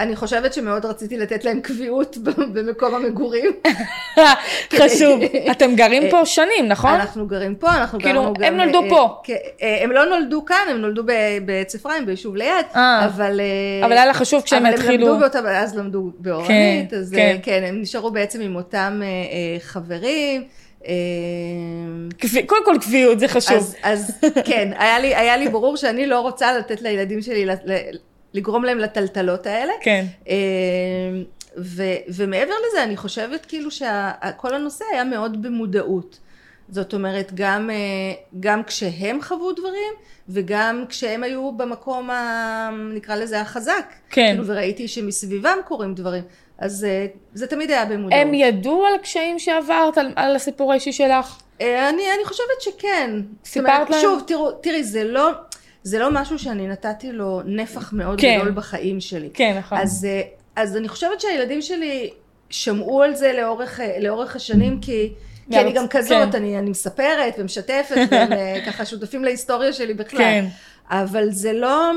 אני 0.00 0.16
חושבת 0.16 0.54
שמאוד 0.54 0.86
רציתי 0.86 1.18
לתת 1.18 1.44
להם 1.44 1.60
קביעות 1.60 2.16
במקום 2.54 2.94
המגורים. 2.94 3.50
חשוב. 4.78 5.20
אתם 5.52 5.74
גרים 5.74 6.02
פה 6.10 6.26
שנים, 6.26 6.68
נכון? 6.68 6.94
אנחנו 6.94 7.26
גרים 7.26 7.54
פה, 7.54 7.68
אנחנו 7.70 7.98
כאילו, 8.00 8.20
גרנו 8.22 8.34
גם... 8.34 8.42
הם 8.44 8.56
נולדו 8.56 8.82
אה, 8.82 8.88
פה. 8.88 9.22
אה, 9.62 9.84
הם 9.84 9.92
לא 9.92 10.04
נולדו 10.04 10.44
כאן, 10.44 10.66
הם 10.70 10.76
נולדו 10.76 11.02
בעץ 11.44 11.74
אפרים, 11.74 12.06
ביישוב 12.06 12.36
ליד, 12.36 12.66
אה. 12.76 13.04
אבל... 13.06 13.40
אה, 13.40 13.86
אבל 13.86 13.92
היה 13.92 14.06
לך 14.06 14.16
חשוב 14.16 14.42
כשהם 14.42 14.66
אבל 14.66 14.74
התחילו- 14.74 14.92
הם 14.94 15.00
למדו 15.00 15.18
באותה, 15.18 15.60
אז 15.60 15.76
למדו 15.76 16.10
באורנית, 16.18 16.90
כן, 16.90 16.96
אז 16.96 17.10
כן. 17.10 17.18
אה, 17.18 17.36
כן, 17.42 17.62
הם 17.66 17.80
נשארו 17.80 18.10
בעצם 18.10 18.40
עם 18.40 18.56
אותם 18.56 19.00
אה, 19.02 19.06
אה, 19.06 19.60
חברים. 19.60 20.44
אה, 20.86 20.92
קודם 22.46 22.64
כל 22.64 22.76
קביעות, 22.80 23.20
זה 23.20 23.28
חשוב. 23.28 23.56
אז, 23.56 23.76
אז 23.82 24.12
כן, 24.44 24.72
היה 24.78 24.98
לי, 24.98 25.14
היה 25.14 25.36
לי 25.36 25.48
ברור 25.48 25.76
שאני 25.76 26.06
לא 26.06 26.20
רוצה 26.20 26.58
לתת 26.58 26.82
לילדים 26.82 27.22
שלי, 27.22 27.46
לגרום 28.34 28.64
להם 28.64 28.78
לטלטלות 28.78 29.46
האלה. 29.46 29.72
כן. 29.82 30.04
אה, 30.28 30.34
ו, 31.58 31.82
ומעבר 32.08 32.54
לזה, 32.68 32.84
אני 32.84 32.96
חושבת 32.96 33.46
כאילו 33.46 33.70
שכל 33.70 34.54
הנושא 34.54 34.84
היה 34.92 35.04
מאוד 35.04 35.42
במודעות. 35.42 36.18
זאת 36.68 36.94
אומרת, 36.94 37.32
גם, 37.34 37.70
אה, 37.70 37.76
גם 38.40 38.62
כשהם 38.62 39.22
חוו 39.22 39.52
דברים, 39.52 39.92
וגם 40.28 40.84
כשהם 40.88 41.22
היו 41.22 41.52
במקום, 41.52 42.10
ה, 42.10 42.70
נקרא 42.94 43.16
לזה, 43.16 43.40
החזק. 43.40 43.92
כן. 44.10 44.28
כאילו, 44.30 44.46
וראיתי 44.46 44.88
שמסביבם 44.88 45.58
קורים 45.64 45.94
דברים. 45.94 46.22
אז 46.58 46.84
אה, 46.84 47.06
זה 47.34 47.46
תמיד 47.46 47.70
היה 47.70 47.84
במודעות. 47.84 48.12
הם 48.12 48.34
ידעו 48.34 48.86
על 48.86 48.94
הקשיים 48.94 49.38
שעברת, 49.38 49.98
על, 49.98 50.12
על 50.16 50.36
הסיפור 50.36 50.72
האישי 50.72 50.92
שלך? 50.92 51.38
אה, 51.60 51.88
אני, 51.88 52.02
אני 52.14 52.24
חושבת 52.24 52.60
שכן. 52.60 53.10
סיפרת 53.44 53.66
אומרת, 53.66 53.90
להם? 53.90 54.00
שוב, 54.00 54.22
תראו, 54.26 54.52
תראי, 54.52 54.84
זה 54.84 55.04
לא, 55.04 55.30
זה 55.82 55.98
לא 55.98 56.08
משהו 56.12 56.38
שאני 56.38 56.66
נתתי 56.66 57.12
לו 57.12 57.42
נפח 57.44 57.92
מאוד 57.92 58.20
כן. 58.20 58.38
גדול 58.40 58.52
בחיים 58.52 59.00
שלי. 59.00 59.30
כן, 59.34 59.56
נכון. 59.58 59.78
אז, 59.78 60.04
אה, 60.04 60.22
אז 60.56 60.76
אני 60.76 60.88
חושבת 60.88 61.20
שהילדים 61.20 61.62
שלי 61.62 62.10
שמעו 62.50 63.02
על 63.02 63.14
זה 63.14 63.32
לאורך, 63.32 63.80
אה, 63.80 63.96
לאורך 64.00 64.36
השנים, 64.36 64.80
כי, 64.80 65.12
כי 65.50 65.60
אני 65.60 65.72
גם 65.72 65.88
כזאת, 65.88 66.32
כן. 66.32 66.36
אני, 66.36 66.58
אני 66.58 66.70
מספרת 66.70 67.34
ומשתפת, 67.38 67.96
והם 68.10 68.32
אה, 68.32 68.62
ככה 68.66 68.84
שותפים 68.84 69.24
להיסטוריה 69.24 69.72
שלי 69.72 69.94
בכלל. 69.94 70.18
כן. 70.18 70.44
אבל 70.90 71.30
זה 71.30 71.52
לא, 71.52 71.90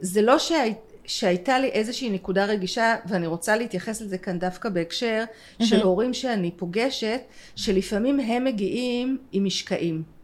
זה 0.00 0.22
לא 0.22 0.38
שהי, 0.38 0.74
שהייתה 1.06 1.58
לי 1.58 1.68
איזושהי 1.68 2.10
נקודה 2.10 2.44
רגישה, 2.44 2.96
ואני 3.06 3.26
רוצה 3.26 3.56
להתייחס 3.56 4.00
לזה 4.00 4.18
כאן 4.18 4.38
דווקא 4.38 4.68
בהקשר 4.68 5.24
של 5.62 5.82
הורים 5.82 6.14
שאני 6.14 6.50
פוגשת, 6.50 7.20
שלפעמים 7.56 8.20
הם 8.20 8.44
מגיעים 8.44 9.18
עם 9.32 9.44
משקעים. 9.44 10.19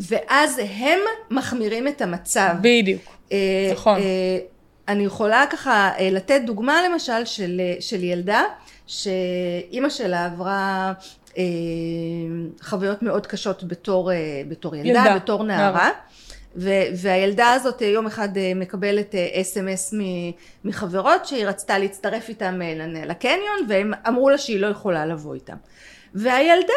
ואז 0.00 0.60
הם 0.78 0.98
מחמירים 1.30 1.88
את 1.88 2.02
המצב. 2.02 2.54
בדיוק. 2.60 3.02
אה, 3.32 3.70
נכון. 3.72 3.96
אה, 4.00 4.38
אני 4.88 5.04
יכולה 5.04 5.44
ככה 5.50 5.90
אה, 5.98 6.10
לתת 6.10 6.40
דוגמה 6.46 6.88
למשל 6.88 7.24
של, 7.24 7.60
של 7.80 8.04
ילדה 8.04 8.42
שאימא 8.86 9.88
שלה 9.88 10.24
עברה 10.26 10.92
אה, 11.38 11.42
חוויות 12.62 13.02
מאוד 13.02 13.26
קשות 13.26 13.64
בתור, 13.64 14.12
אה, 14.12 14.42
בתור 14.48 14.76
ילדה, 14.76 14.88
ילדה, 14.88 15.16
בתור 15.16 15.44
נערה. 15.44 15.70
נערה. 15.70 15.90
ו- 16.56 16.82
והילדה 16.96 17.52
הזאת 17.52 17.82
יום 17.82 18.06
אחד 18.06 18.28
מקבלת 18.56 19.14
אס.אם.אס 19.14 19.94
מחברות 20.64 21.26
שהיא 21.26 21.46
רצתה 21.46 21.78
להצטרף 21.78 22.28
איתם 22.28 22.60
לקניון 23.06 23.58
והם 23.68 23.92
אמרו 24.08 24.30
לה 24.30 24.38
שהיא 24.38 24.60
לא 24.60 24.66
יכולה 24.66 25.06
לבוא 25.06 25.34
איתם. 25.34 25.56
והילדה, 26.14 26.72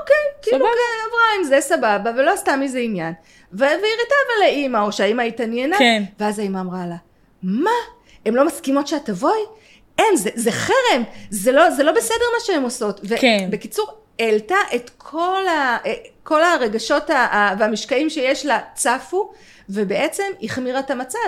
אוקיי, 0.00 0.16
כאילו 0.42 0.58
סבבה. 0.58 0.68
כן, 0.70 1.08
עברה 1.08 1.24
עם 1.38 1.44
זה 1.44 1.60
סבבה 1.60 2.10
ולא 2.20 2.32
עשתה 2.32 2.56
מזה 2.56 2.78
עניין. 2.78 3.12
ו- 3.52 3.58
והראתה 3.58 3.82
אבל 4.26 4.44
לאימא, 4.44 4.78
או 4.78 4.92
שהאימא 4.92 5.22
התעניינה, 5.22 5.78
כן. 5.78 6.02
ואז 6.20 6.38
האימא 6.38 6.60
אמרה 6.60 6.86
לה, 6.86 6.96
מה? 7.42 7.70
הן 8.26 8.34
לא 8.34 8.46
מסכימות 8.46 8.86
שאת 8.88 9.04
תבואי? 9.04 9.40
אין, 9.98 10.16
זה, 10.16 10.30
זה 10.34 10.52
חרם, 10.52 11.02
זה 11.30 11.52
לא, 11.52 11.70
זה 11.70 11.82
לא 11.82 11.92
בסדר 11.92 12.24
מה 12.34 12.40
שהן 12.44 12.62
עושות. 12.62 13.00
כן. 13.20 13.44
ובקיצור, 13.48 13.86
העלתה 14.18 14.56
את 14.74 14.90
כל, 14.98 15.46
ה, 15.48 15.76
כל 16.22 16.42
הרגשות 16.42 17.10
ה- 17.10 17.14
ה- 17.16 17.54
והמשקעים 17.58 18.10
שיש 18.10 18.46
לה 18.46 18.58
צפו, 18.74 19.32
ובעצם 19.68 20.24
החמירה 20.42 20.80
את 20.80 20.90
המצב. 20.90 21.18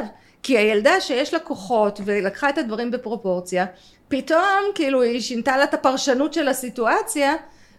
כי 0.43 0.59
הילדה 0.59 1.01
שיש 1.01 1.35
לה 1.35 1.41
כוחות 1.41 2.01
ולקחה 2.05 2.49
את 2.49 2.59
הדברים 2.59 2.91
בפרופורציה, 2.91 3.67
פתאום 4.09 4.41
כאילו 4.75 5.03
היא 5.03 5.21
שינתה 5.21 5.57
לה 5.57 5.65
את 5.65 5.75
הפרשנות 5.75 6.33
של 6.35 6.49
הסיטואציה, 6.49 7.35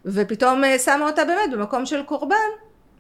ופתאום 0.06 0.64
אה, 0.64 0.80
שמה 0.80 1.06
אותה 1.06 1.26
באמת 1.26 1.52
במקום 1.52 1.86
של 1.86 2.04
קורבן, 2.04 2.36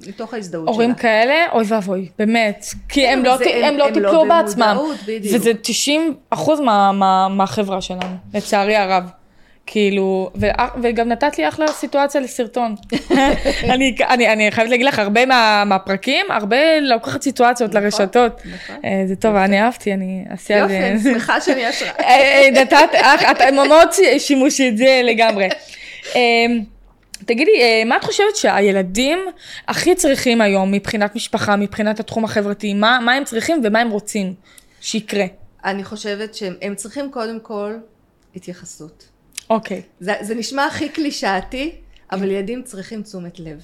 מתוך 0.07 0.33
ההזדהות 0.33 0.63
שלה. 0.65 0.73
הורים 0.73 0.95
כאלה, 0.95 1.45
אוי 1.51 1.63
ואבוי, 1.67 2.09
באמת. 2.19 2.65
כי 2.89 3.01
כן, 3.05 3.17
הם 3.17 3.25
לא, 3.25 3.37
זה- 3.37 3.45
הם- 3.49 3.63
הם 3.63 3.77
לא 3.77 3.85
הם 3.87 3.93
לא 3.93 4.09
טיפלו 4.09 4.25
בעצמם. 4.29 4.67
במודעות, 4.69 4.97
בדיוק. 5.07 5.35
וזה 5.35 5.51
90 5.61 6.15
אחוז 6.29 6.59
מה, 6.59 6.91
מה, 6.91 7.27
מהחברה 7.29 7.81
שלנו, 7.81 8.01
לצערי 8.33 8.75
הרב. 8.75 9.03
כאילו, 9.67 10.31
ו, 10.35 10.45
וגם 10.81 11.09
נתת 11.09 11.37
לי 11.37 11.47
אחלה 11.47 11.67
סיטואציה 11.67 12.21
לסרטון. 12.21 12.75
אני, 13.73 13.95
אני, 14.09 14.33
אני 14.33 14.51
חייבת 14.51 14.69
להגיד 14.69 14.85
לך, 14.85 14.99
הרבה 14.99 15.25
מה, 15.25 15.63
מהפרקים, 15.65 16.25
הרבה 16.29 16.79
לוקחת 16.79 17.21
סיטואציות 17.21 17.69
נכון, 17.69 17.83
לרשתות. 17.83 18.41
נכון. 18.45 18.75
אה, 18.85 19.03
זה 19.07 19.15
טוב, 19.15 19.35
אני 19.35 19.61
אהבתי, 19.61 19.93
אני 19.93 20.25
אעשה 20.31 20.53
על 20.53 20.59
יופי, 20.59 20.73
זה. 20.73 21.09
אני 21.09 21.19
שמחה 21.19 21.41
שאני 21.41 21.65
השראה. 21.65 21.91
אה, 21.99 22.05
אה, 22.05 22.61
נתת, 22.61 22.95
אה, 22.95 23.31
את 23.31 23.53
מאוד 23.53 23.89
שימושית, 24.17 24.77
זה 24.77 25.01
לגמרי. 25.03 25.49
אה, 26.15 26.21
תגידי, 27.25 27.61
אה, 27.61 27.83
מה 27.85 27.97
את 27.97 28.03
חושבת 28.03 28.35
שהילדים 28.35 29.19
הכי 29.67 29.95
צריכים 29.95 30.41
היום 30.41 30.71
מבחינת 30.71 31.15
משפחה, 31.15 31.55
מבחינת 31.55 31.99
התחום 31.99 32.25
החברתי? 32.25 32.73
מה, 32.73 32.99
מה 33.01 33.13
הם 33.13 33.23
צריכים 33.23 33.61
ומה 33.63 33.79
הם 33.79 33.89
רוצים 33.89 34.33
שיקרה? 34.81 35.25
אני 35.65 35.83
חושבת 35.83 36.35
שהם 36.35 36.53
הם 36.61 36.75
צריכים 36.75 37.11
קודם 37.11 37.39
כל 37.39 37.73
התייחסות. 38.35 39.14
אוקיי. 39.49 39.81
זה, 39.99 40.13
זה 40.21 40.35
נשמע 40.35 40.65
הכי 40.65 40.89
קלישאתי, 40.89 41.75
אבל 42.11 42.31
ילדים 42.31 42.63
צריכים 42.63 43.03
תשומת 43.03 43.39
לב. 43.39 43.61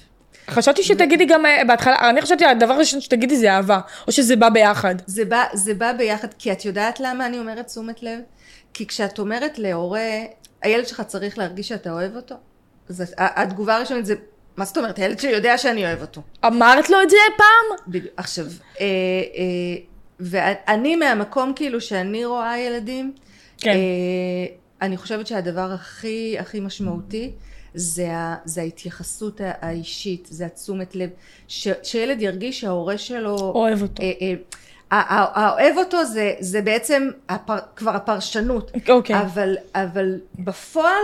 חשבתי 0.50 0.82
שתגידי 0.82 1.24
גם 1.24 1.46
אה, 1.46 1.64
בהתחלה, 1.66 2.10
אני 2.10 2.22
חשבתי 2.22 2.44
הדבר 2.44 2.72
הראשון 2.74 3.00
שתגידי 3.00 3.36
זה 3.36 3.52
אהבה, 3.52 3.80
או 4.06 4.12
שזה 4.12 4.36
בא 4.36 4.48
ביחד. 4.48 4.94
זה 5.06 5.24
בא, 5.24 5.44
זה 5.52 5.74
בא 5.74 5.92
ביחד, 5.92 6.28
כי 6.38 6.52
את 6.52 6.64
יודעת 6.64 7.00
למה 7.00 7.26
אני 7.26 7.38
אומרת 7.38 7.66
תשומת 7.66 8.02
לב? 8.02 8.18
כי 8.74 8.86
כשאת 8.86 9.18
אומרת 9.18 9.58
להורה, 9.58 10.00
הילד 10.62 10.86
שלך 10.88 11.00
צריך 11.00 11.38
להרגיש 11.38 11.68
שאתה 11.68 11.92
אוהב 11.92 12.16
אותו, 12.16 12.34
אז 12.88 13.00
ה- 13.18 13.42
התגובה 13.42 13.76
הראשונית 13.76 14.06
זה, 14.06 14.14
מה 14.56 14.64
זאת 14.64 14.78
אומרת? 14.78 14.98
הילד 14.98 15.18
שלי 15.18 15.30
יודע 15.30 15.58
שאני 15.58 15.84
אוהב 15.86 16.00
אותו. 16.00 16.20
אמרת 16.46 16.90
לו 16.90 17.02
את 17.02 17.10
זה 17.10 17.16
פעם? 17.36 17.76
בדיוק. 17.86 18.12
עכשיו, 18.16 18.44
אה, 18.80 18.86
אה, 19.36 19.82
ואני 20.20 20.96
מהמקום 20.96 21.52
כאילו 21.56 21.80
שאני 21.80 22.24
רואה 22.24 22.58
ילדים, 22.58 23.12
כן. 23.58 23.70
אה, 23.70 23.76
אני 24.82 24.96
חושבת 24.96 25.26
שהדבר 25.26 25.72
הכי 25.72 26.36
הכי 26.38 26.60
משמעותי 26.60 27.30
זה, 27.74 28.16
ה, 28.16 28.36
זה 28.44 28.60
ההתייחסות 28.60 29.40
האישית, 29.44 30.28
זה 30.30 30.46
התשומת 30.46 30.94
לב, 30.94 31.10
ש, 31.48 31.68
שילד 31.82 32.22
ירגיש 32.22 32.60
שההורה 32.60 32.98
שלו... 32.98 33.38
אוהב 33.38 33.82
אותו. 33.82 34.02
אה, 34.02 34.34
אה, 34.92 35.24
האוהב 35.34 35.76
אותו 35.78 36.04
זה, 36.04 36.34
זה 36.40 36.62
בעצם 36.62 37.08
הפר, 37.28 37.56
כבר 37.76 37.90
הפרשנות, 37.90 38.70
אוקיי. 38.88 39.20
אבל, 39.20 39.56
אבל 39.74 40.20
בפועל 40.38 41.02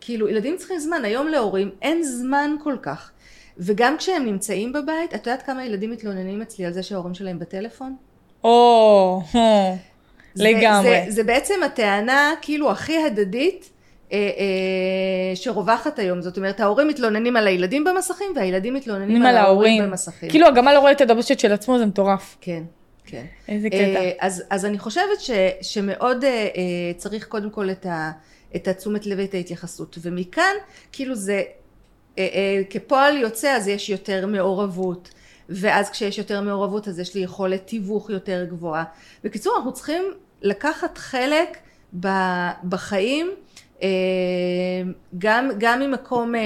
כאילו, 0.00 0.28
ילדים 0.28 0.56
צריכים 0.56 0.78
זמן, 0.78 1.04
היום 1.04 1.28
להורים 1.28 1.70
אין 1.82 2.02
זמן 2.02 2.56
כל 2.64 2.76
כך. 2.82 3.10
וגם 3.58 3.96
כשהם 3.98 4.24
נמצאים 4.24 4.72
בבית, 4.72 5.14
את 5.14 5.26
יודעת 5.26 5.42
כמה 5.46 5.64
ילדים 5.66 5.90
מתלוננים 5.90 6.42
אצלי 6.42 6.64
על 6.66 6.72
זה 6.72 6.82
שההורים 6.82 7.14
שלהם 7.14 7.38
בטלפון? 7.38 7.96
או, 8.44 9.22
זה- 9.32 9.38
לגמרי. 10.36 11.04
זה, 11.04 11.04
זה 11.08 11.24
בעצם 11.24 11.54
הטענה 11.64 12.34
כאילו 12.42 12.70
הכי 12.70 12.98
הדדית 12.98 13.70
אה, 14.12 14.18
אה, 14.18 15.36
שרווחת 15.36 15.98
היום. 15.98 16.22
זאת 16.22 16.36
אומרת, 16.36 16.60
ההורים 16.60 16.88
מתלוננים 16.88 17.36
על 17.36 17.46
הילדים 17.46 17.84
במסכים, 17.84 18.26
והילדים 18.36 18.74
מתלוננים 18.74 19.22
על 19.22 19.36
ההורים 19.36 19.72
ההורים. 19.72 19.90
במסכים. 19.90 20.30
כאילו 20.30 20.46
הגמל 20.46 20.72
לא 20.72 20.78
רואה 20.78 20.92
את 20.92 21.00
הדבשת 21.00 21.38
של 21.38 21.52
עצמו, 21.52 21.78
זה 21.78 21.86
מטורף. 21.86 22.36
כן, 22.40 22.62
כן. 23.06 23.24
איזה 23.48 23.70
קטע. 23.70 23.78
אה, 23.78 24.10
אז, 24.20 24.42
אז 24.50 24.64
אני 24.64 24.78
חושבת 24.78 25.20
ש, 25.20 25.30
שמאוד 25.62 26.24
אה, 26.24 26.30
אה, 26.30 26.48
צריך 26.96 27.26
קודם 27.26 27.50
כל 27.50 27.70
את, 27.70 27.86
ה, 27.86 28.10
את 28.56 28.68
התשומת 28.68 29.06
לב 29.06 29.18
ואת 29.18 29.34
ההתייחסות. 29.34 29.98
ומכאן, 30.02 30.54
כאילו 30.92 31.14
זה, 31.14 31.42
אה, 32.18 32.28
אה, 32.34 32.62
כפועל 32.70 33.16
יוצא, 33.16 33.56
אז 33.56 33.68
יש 33.68 33.90
יותר 33.90 34.26
מעורבות. 34.26 35.10
ואז 35.48 35.90
כשיש 35.90 36.18
יותר 36.18 36.40
מעורבות, 36.40 36.88
אז 36.88 36.98
יש 36.98 37.14
לי 37.14 37.20
יכולת 37.20 37.66
תיווך 37.66 38.10
יותר 38.10 38.44
גבוהה. 38.48 38.84
בקיצור, 39.24 39.54
אנחנו 39.56 39.72
צריכים 39.72 40.02
לקחת 40.42 40.98
חלק 40.98 41.58
בחיים, 42.68 43.30
אה, 43.82 43.88
גם, 45.18 45.50
גם 45.58 45.80
ממקום 45.80 46.34
אה, 46.34 46.40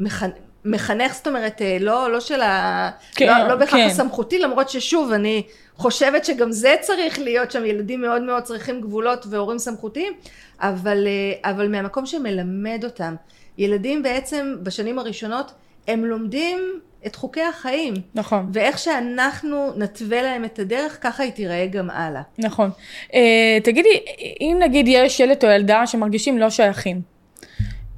מחנ- 0.00 0.38
מחנך, 0.64 1.14
זאת 1.14 1.26
אומרת, 1.26 1.62
אה, 1.62 1.76
לא, 1.80 2.12
לא 2.12 2.20
של 2.20 2.40
ה... 2.40 2.90
כן, 3.14 3.26
לא, 3.26 3.48
לא 3.48 3.54
בהכרח 3.54 3.80
כן. 3.80 3.86
הסמכותי, 3.86 4.38
למרות 4.38 4.68
ששוב, 4.70 5.12
אני 5.12 5.42
חושבת 5.76 6.24
שגם 6.24 6.52
זה 6.52 6.74
צריך 6.80 7.18
להיות 7.18 7.50
שם, 7.50 7.64
ילדים 7.64 8.00
מאוד 8.00 8.22
מאוד 8.22 8.42
צריכים 8.42 8.80
גבולות 8.80 9.26
והורים 9.30 9.58
סמכותיים, 9.58 10.12
אבל, 10.60 11.06
אבל 11.44 11.68
מהמקום 11.68 12.06
שמלמד 12.06 12.80
אותם. 12.84 13.14
ילדים 13.58 14.02
בעצם 14.02 14.56
בשנים 14.62 14.98
הראשונות, 14.98 15.52
הם 15.88 16.04
לומדים 16.04 16.80
את 17.06 17.16
חוקי 17.16 17.42
החיים. 17.42 17.94
נכון. 18.14 18.50
ואיך 18.52 18.78
שאנחנו 18.78 19.72
נתווה 19.76 20.22
להם 20.22 20.44
את 20.44 20.58
הדרך, 20.58 20.98
ככה 21.00 21.22
היא 21.22 21.32
תיראה 21.32 21.66
גם 21.66 21.90
הלאה. 21.90 22.22
נכון. 22.38 22.70
אה, 23.14 23.58
תגידי, 23.64 24.00
אם 24.40 24.56
נגיד 24.60 24.88
יש 24.88 25.20
ילד 25.20 25.44
או 25.44 25.50
ילדה 25.50 25.86
שמרגישים 25.86 26.38
לא 26.38 26.50
שייכים, 26.50 27.00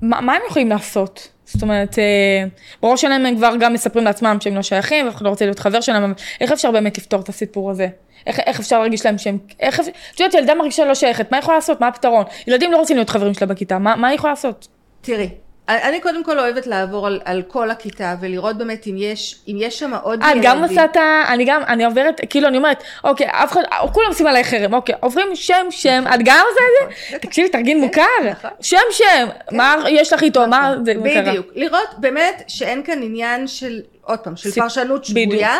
מה, 0.02 0.20
מה 0.20 0.34
הם 0.34 0.40
יכולים 0.48 0.68
לעשות? 0.68 1.28
זאת 1.44 1.62
אומרת, 1.62 1.98
אה, 1.98 2.44
בראש 2.82 3.00
שלהם 3.00 3.26
הם 3.26 3.36
כבר 3.36 3.54
גם 3.60 3.72
מספרים 3.72 4.04
לעצמם 4.04 4.36
שהם 4.40 4.54
לא 4.54 4.62
שייכים, 4.62 5.06
ואף 5.06 5.14
אחד 5.14 5.24
לא 5.24 5.30
רוצה 5.30 5.44
להיות 5.44 5.58
חבר 5.58 5.80
שלהם, 5.80 6.02
אבל 6.02 6.12
איך 6.40 6.52
אפשר 6.52 6.70
באמת 6.70 6.98
לפתור 6.98 7.20
את 7.20 7.28
הסיפור 7.28 7.70
הזה? 7.70 7.88
איך, 8.26 8.40
איך 8.40 8.60
אפשר 8.60 8.78
להרגיש 8.78 9.06
להם 9.06 9.18
שהם, 9.18 9.38
איך 9.60 9.80
אפשר, 9.80 9.92
את 10.14 10.20
יודעת, 10.20 10.34
ילדה 10.34 10.54
מרגישה 10.54 10.84
לא 10.84 10.94
שייכת, 10.94 11.30
מה 11.30 11.36
היא 11.36 11.42
יכולה 11.42 11.56
לעשות? 11.56 11.80
מה 11.80 11.88
הפתרון? 11.88 12.24
ילדים 12.46 12.72
לא 12.72 12.76
רוצים 12.76 12.96
להיות 12.96 13.10
חברים 13.10 13.34
שלה 13.34 13.46
בכיתה, 13.46 13.78
מה, 13.78 13.96
מה 13.96 14.08
היא 14.08 14.16
יכולה 14.16 14.32
לעשות? 14.32 14.68
תראי, 15.00 15.28
אני 15.68 16.00
קודם 16.00 16.24
כל 16.24 16.38
אוהבת 16.38 16.66
לעבור 16.66 17.06
על, 17.06 17.20
על 17.24 17.42
כל 17.42 17.70
הכיתה 17.70 18.14
ולראות 18.20 18.58
באמת 18.58 18.86
אם 18.86 18.94
יש, 18.98 19.40
אם 19.48 19.56
יש 19.58 19.78
שם 19.78 19.94
עוד 19.94 20.22
אה, 20.22 20.30
את 20.30 20.36
ילדים. 20.36 20.50
גם 20.50 20.64
עושה 20.64 20.84
את 20.84 20.96
ה... 20.96 21.24
אני 21.28 21.44
גם, 21.44 21.62
אני 21.68 21.84
עוברת, 21.84 22.20
כאילו, 22.30 22.48
אני 22.48 22.56
אומרת, 22.56 22.82
אוקיי, 23.04 23.26
אף 23.30 23.52
אחד, 23.52 23.62
כולם 23.92 24.08
עושים 24.08 24.26
עליי 24.26 24.44
חרם, 24.44 24.74
אוקיי, 24.74 24.94
עוברים 25.00 25.28
שם, 25.34 25.66
שם, 25.70 26.04
את 26.14 26.20
גם 26.24 26.44
עושה 26.48 26.60
את 26.60 26.94
זה? 27.10 27.18
תקשיבי, 27.18 27.48
תרגיל 27.48 27.78
מוכר, 27.78 28.02
נכון. 28.30 28.50
שם, 28.60 28.76
שם, 28.90 29.28
מה 29.52 29.76
יש 29.88 30.12
לך 30.12 30.22
איתו, 30.22 30.46
מה 30.46 30.74
זה, 30.84 30.94
מה 30.94 31.08
קרה? 31.10 31.22
בדיוק. 31.22 31.46
לראות 31.54 31.88
באמת 31.98 32.42
שאין 32.48 32.82
כאן 32.82 33.02
עניין 33.02 33.46
של, 33.46 33.80
עוד 34.04 34.18
פעם, 34.18 34.36
של 34.36 34.50
פרשנות. 34.50 35.04
שגויה, 35.04 35.58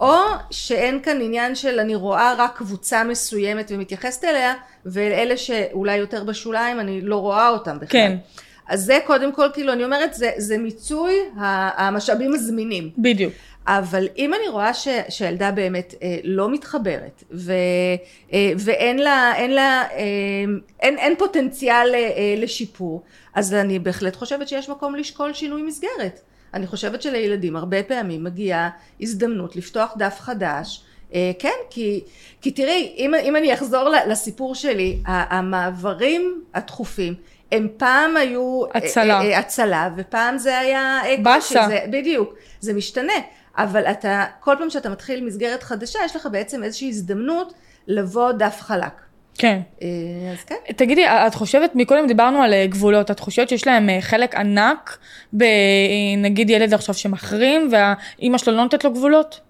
או 0.00 0.16
שאין 0.50 1.00
כאן 1.02 1.20
עניין 1.20 1.54
של 1.54 1.80
אני 1.80 1.94
רואה 1.94 2.34
רק 2.38 2.56
קבוצה 2.56 3.04
מסוימת 3.04 3.70
ומתייחסת 3.74 4.24
אליה, 4.24 4.54
ואלה 4.86 5.36
שאולי 5.36 5.96
יותר 5.96 6.24
בשוליים, 6.24 6.80
אני 6.80 7.00
לא 7.00 7.16
רואה 7.16 7.48
אותם 7.48 7.76
בכלל. 7.76 7.88
כן. 7.90 8.16
אז 8.72 8.84
זה 8.84 8.98
קודם 9.06 9.32
כל, 9.32 9.48
כאילו, 9.54 9.72
אני 9.72 9.84
אומרת, 9.84 10.14
זה, 10.14 10.30
זה 10.36 10.58
מיצוי 10.58 11.14
המשאבים 11.76 12.34
הזמינים. 12.34 12.90
בדיוק. 12.98 13.32
אבל 13.66 14.08
אם 14.18 14.34
אני 14.34 14.48
רואה 14.48 14.74
ש, 14.74 14.88
שהילדה 15.08 15.50
באמת 15.50 15.94
אה, 16.02 16.16
לא 16.24 16.50
מתחברת 16.50 17.24
ו, 17.32 17.52
אה, 18.32 18.52
ואין 18.58 18.98
לה, 18.98 19.32
אין 19.36 19.50
לה, 19.50 19.84
אה, 19.92 19.98
אין, 20.80 20.98
אין 20.98 21.14
פוטנציאל 21.18 21.90
אה, 21.94 21.98
אה, 21.98 22.34
לשיפור, 22.38 23.02
אז 23.34 23.54
אני 23.54 23.78
בהחלט 23.78 24.16
חושבת 24.16 24.48
שיש 24.48 24.68
מקום 24.68 24.94
לשקול 24.94 25.32
שינוי 25.32 25.62
מסגרת. 25.62 26.20
אני 26.54 26.66
חושבת 26.66 27.02
שלילדים 27.02 27.56
הרבה 27.56 27.82
פעמים 27.82 28.24
מגיעה 28.24 28.70
הזדמנות 29.00 29.56
לפתוח 29.56 29.94
דף 29.98 30.16
חדש. 30.20 30.82
אה, 31.14 31.32
כן, 31.38 31.58
כי, 31.70 32.00
כי 32.40 32.50
תראי, 32.50 32.94
אם, 32.96 33.14
אם 33.14 33.36
אני 33.36 33.54
אחזור 33.54 33.88
לסיפור 34.08 34.54
שלי, 34.54 34.98
המעברים 35.06 36.42
התכופים, 36.54 37.14
הם 37.52 37.68
פעם 37.76 38.16
היו 38.16 38.62
הצלה. 38.74 39.20
אה, 39.20 39.30
אה, 39.32 39.38
הצלה, 39.38 39.90
ופעם 39.96 40.38
זה 40.38 40.58
היה 40.58 41.00
אה, 41.04 41.14
באסה. 41.22 41.66
בדיוק, 41.90 42.34
זה 42.60 42.72
משתנה, 42.72 43.12
אבל 43.58 43.86
אתה, 43.86 44.24
כל 44.40 44.54
פעם 44.58 44.70
שאתה 44.70 44.88
מתחיל 44.88 45.24
מסגרת 45.24 45.62
חדשה, 45.62 45.98
יש 46.04 46.16
לך 46.16 46.28
בעצם 46.32 46.64
איזושהי 46.64 46.88
הזדמנות 46.88 47.52
לבוא 47.86 48.32
דף 48.32 48.56
חלק. 48.60 48.92
כן. 49.38 49.60
אז 50.32 50.44
כן. 50.46 50.54
תגידי, 50.76 51.06
את 51.06 51.34
חושבת, 51.34 51.70
מקודם 51.74 52.06
דיברנו 52.06 52.42
על 52.42 52.54
גבולות, 52.66 53.10
את 53.10 53.20
חושבת 53.20 53.48
שיש 53.48 53.66
להם 53.66 53.88
חלק 54.00 54.34
ענק 54.34 54.98
בנגיד 55.32 56.50
ילד 56.50 56.74
עכשיו 56.74 56.94
שמחרים 56.94 57.68
והאימא 57.72 58.38
שלו 58.38 58.56
לא 58.56 58.62
נותנת 58.62 58.84
לו 58.84 58.92
גבולות? 58.92 59.40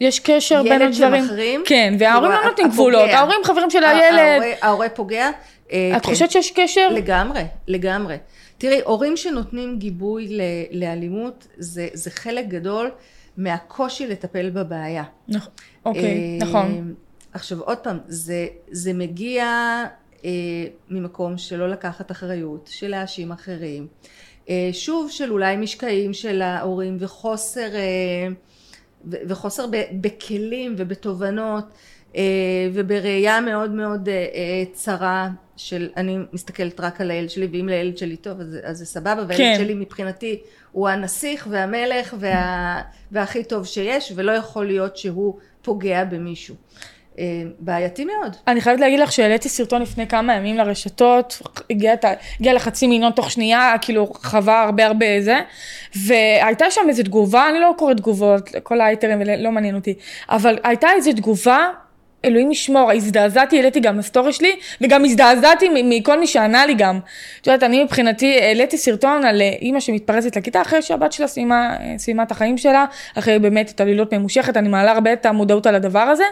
יש 0.00 0.20
קשר 0.20 0.62
בין 0.62 0.72
ילד 0.72 0.94
הדברים? 0.94 1.22
שמחרים? 1.22 1.62
כן, 1.66 1.94
וההורים 1.98 2.30
כאילו, 2.30 2.42
לא 2.44 2.50
נותנים. 2.50 2.68
גבולות, 2.68 3.10
ההורים 3.10 3.40
חברים 3.44 3.70
של 3.70 3.84
הילד. 3.84 4.42
ההורה 4.62 4.88
פוגע. 4.88 5.30
אה, 5.72 5.96
את 5.96 6.02
כן. 6.04 6.10
חושבת 6.12 6.30
שיש 6.30 6.50
קשר? 6.50 6.88
לגמרי, 6.94 7.42
לגמרי. 7.66 8.16
תראי, 8.58 8.80
הורים 8.84 9.16
שנותנים 9.16 9.78
גיבוי 9.78 10.28
ל- 10.28 10.40
לאלימות, 10.80 11.46
זה, 11.58 11.88
זה 11.92 12.10
חלק 12.10 12.46
גדול 12.48 12.90
מהקושי 13.36 14.06
לטפל 14.06 14.50
בבעיה. 14.50 15.04
נכ- 15.30 15.48
אוקיי, 15.84 16.02
אה, 16.04 16.46
נכון. 16.46 16.94
עכשיו 17.32 17.60
עוד 17.60 17.78
פעם, 17.78 17.98
זה, 18.08 18.46
זה 18.70 18.92
מגיע 18.92 19.44
אה, 20.24 20.30
ממקום 20.88 21.38
שלא 21.38 21.68
לקחת 21.68 22.10
אחריות, 22.10 22.68
של 22.72 22.88
להאשים 22.88 23.32
אחרים, 23.32 23.86
אה, 24.48 24.68
שוב 24.72 25.10
של 25.10 25.30
אולי 25.32 25.56
משקעים 25.56 26.14
של 26.14 26.42
ההורים 26.42 26.96
וחוסר, 27.00 27.74
אה, 27.74 28.28
וחוסר 29.10 29.66
ב- 29.70 29.84
בכלים 30.00 30.74
ובתובנות 30.78 31.64
ובראייה 32.72 33.40
מאוד 33.40 33.70
מאוד 33.70 34.08
אה, 34.08 34.14
אה, 34.14 34.64
צרה 34.72 35.28
של 35.56 35.88
אני 35.96 36.18
מסתכלת 36.32 36.80
רק 36.80 37.00
על 37.00 37.10
הילד 37.10 37.30
שלי 37.30 37.48
ואם 37.52 37.68
לילד 37.68 37.98
שלי 37.98 38.16
טוב 38.16 38.40
אז, 38.40 38.56
אז 38.62 38.78
זה 38.78 38.86
סבבה 38.86 39.22
והילד 39.28 39.36
כן. 39.36 39.54
שלי 39.58 39.74
מבחינתי 39.74 40.40
הוא 40.72 40.88
הנסיך 40.88 41.46
והמלך 41.50 42.14
וה, 42.18 42.80
והכי 43.12 43.44
טוב 43.44 43.66
שיש 43.66 44.12
ולא 44.16 44.32
יכול 44.32 44.66
להיות 44.66 44.96
שהוא 44.96 45.38
פוגע 45.62 46.04
במישהו. 46.04 46.54
אה, 47.18 47.42
בעייתי 47.58 48.04
מאוד. 48.04 48.36
אני 48.46 48.60
חייבת 48.60 48.80
להגיד 48.80 49.00
לך 49.00 49.12
שהעליתי 49.12 49.48
סרטון 49.48 49.82
לפני 49.82 50.06
כמה 50.06 50.34
ימים 50.34 50.56
לרשתות, 50.56 51.42
הגיע 51.70 52.54
לחצי 52.54 52.86
מיליון 52.86 53.12
תוך 53.12 53.30
שנייה, 53.30 53.74
כאילו 53.80 54.06
חווה 54.06 54.62
הרבה 54.62 54.86
הרבה 54.86 55.06
זה, 55.20 55.40
והייתה 56.06 56.70
שם 56.70 56.80
איזו 56.88 57.02
תגובה, 57.02 57.48
אני 57.48 57.60
לא 57.60 57.72
קוראת 57.78 57.96
תגובות, 57.96 58.50
כל 58.62 58.80
האייטרים 58.80 59.22
לא 59.38 59.52
מעניין 59.52 59.74
אותי, 59.74 59.94
אבל 60.28 60.58
הייתה 60.64 60.88
איזו 60.96 61.12
תגובה, 61.12 61.70
אלוהים 62.24 62.52
ישמור, 62.52 62.92
הזדעזעתי, 62.92 63.56
העליתי 63.56 63.80
גם 63.80 63.98
לסטורי 63.98 64.32
שלי, 64.32 64.56
וגם 64.80 65.04
הזדעזעתי 65.04 65.68
מכל 65.84 66.20
מי 66.20 66.26
שענה 66.26 66.66
לי 66.66 66.74
גם. 66.74 66.98
את 67.40 67.46
יודעת, 67.46 67.62
אני 67.62 67.84
מבחינתי 67.84 68.38
העליתי 68.40 68.78
סרטון 68.78 69.24
על 69.24 69.42
אה, 69.42 69.48
אימא 69.60 69.80
שמתפרצת 69.80 70.36
לכיתה 70.36 70.62
אחרי 70.62 70.82
שהבת 70.82 71.12
שלה 71.12 71.26
סיימה, 71.26 71.76
אה, 71.80 71.94
סיימה 71.98 72.22
את 72.22 72.30
החיים 72.30 72.58
שלה, 72.58 72.84
אחרי 73.18 73.38
באמת 73.38 73.68
התעללות 73.68 74.14
ממושכת, 74.14 74.56
אני 74.56 74.68
מעלה 74.68 74.92
הרבה 74.92 75.12
את 75.12 75.26
המודעות 75.26 75.66
על 75.66 75.74
הדבר 75.74 75.98
הזה, 75.98 76.24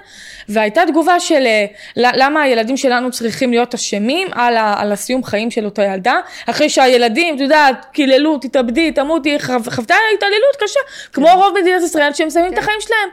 והייתה 0.48 0.82
תגובה 0.86 1.20
של 1.20 1.46
אה, 1.46 1.66
למה 1.96 2.42
הילדים 2.42 2.76
שלנו 2.76 3.10
צריכים 3.10 3.50
להיות 3.50 3.74
אשמים 3.74 4.28
על, 4.32 4.56
ה, 4.56 4.74
על 4.78 4.92
הסיום 4.92 5.24
חיים 5.24 5.50
של 5.50 5.64
אותה 5.64 5.82
ילדה, 5.84 6.20
אחרי 6.46 6.68
שהילדים, 6.68 7.34
את 7.34 7.40
יודעת, 7.40 7.86
קיללו, 7.92 8.38
תתאבדי, 8.38 8.92
תמותי, 8.92 9.38
חו- 9.40 9.70
חוותה 9.70 9.94
התעללות 10.16 10.56
קשה, 10.58 10.80
כמו 11.12 11.28
רוב 11.34 11.54
מדינת 11.60 11.82
ישראל 11.82 12.12
שהם 12.12 12.26
מסיימים 12.26 12.52
את 12.52 12.58
החיים 12.58 12.78
שלהם. 12.80 13.08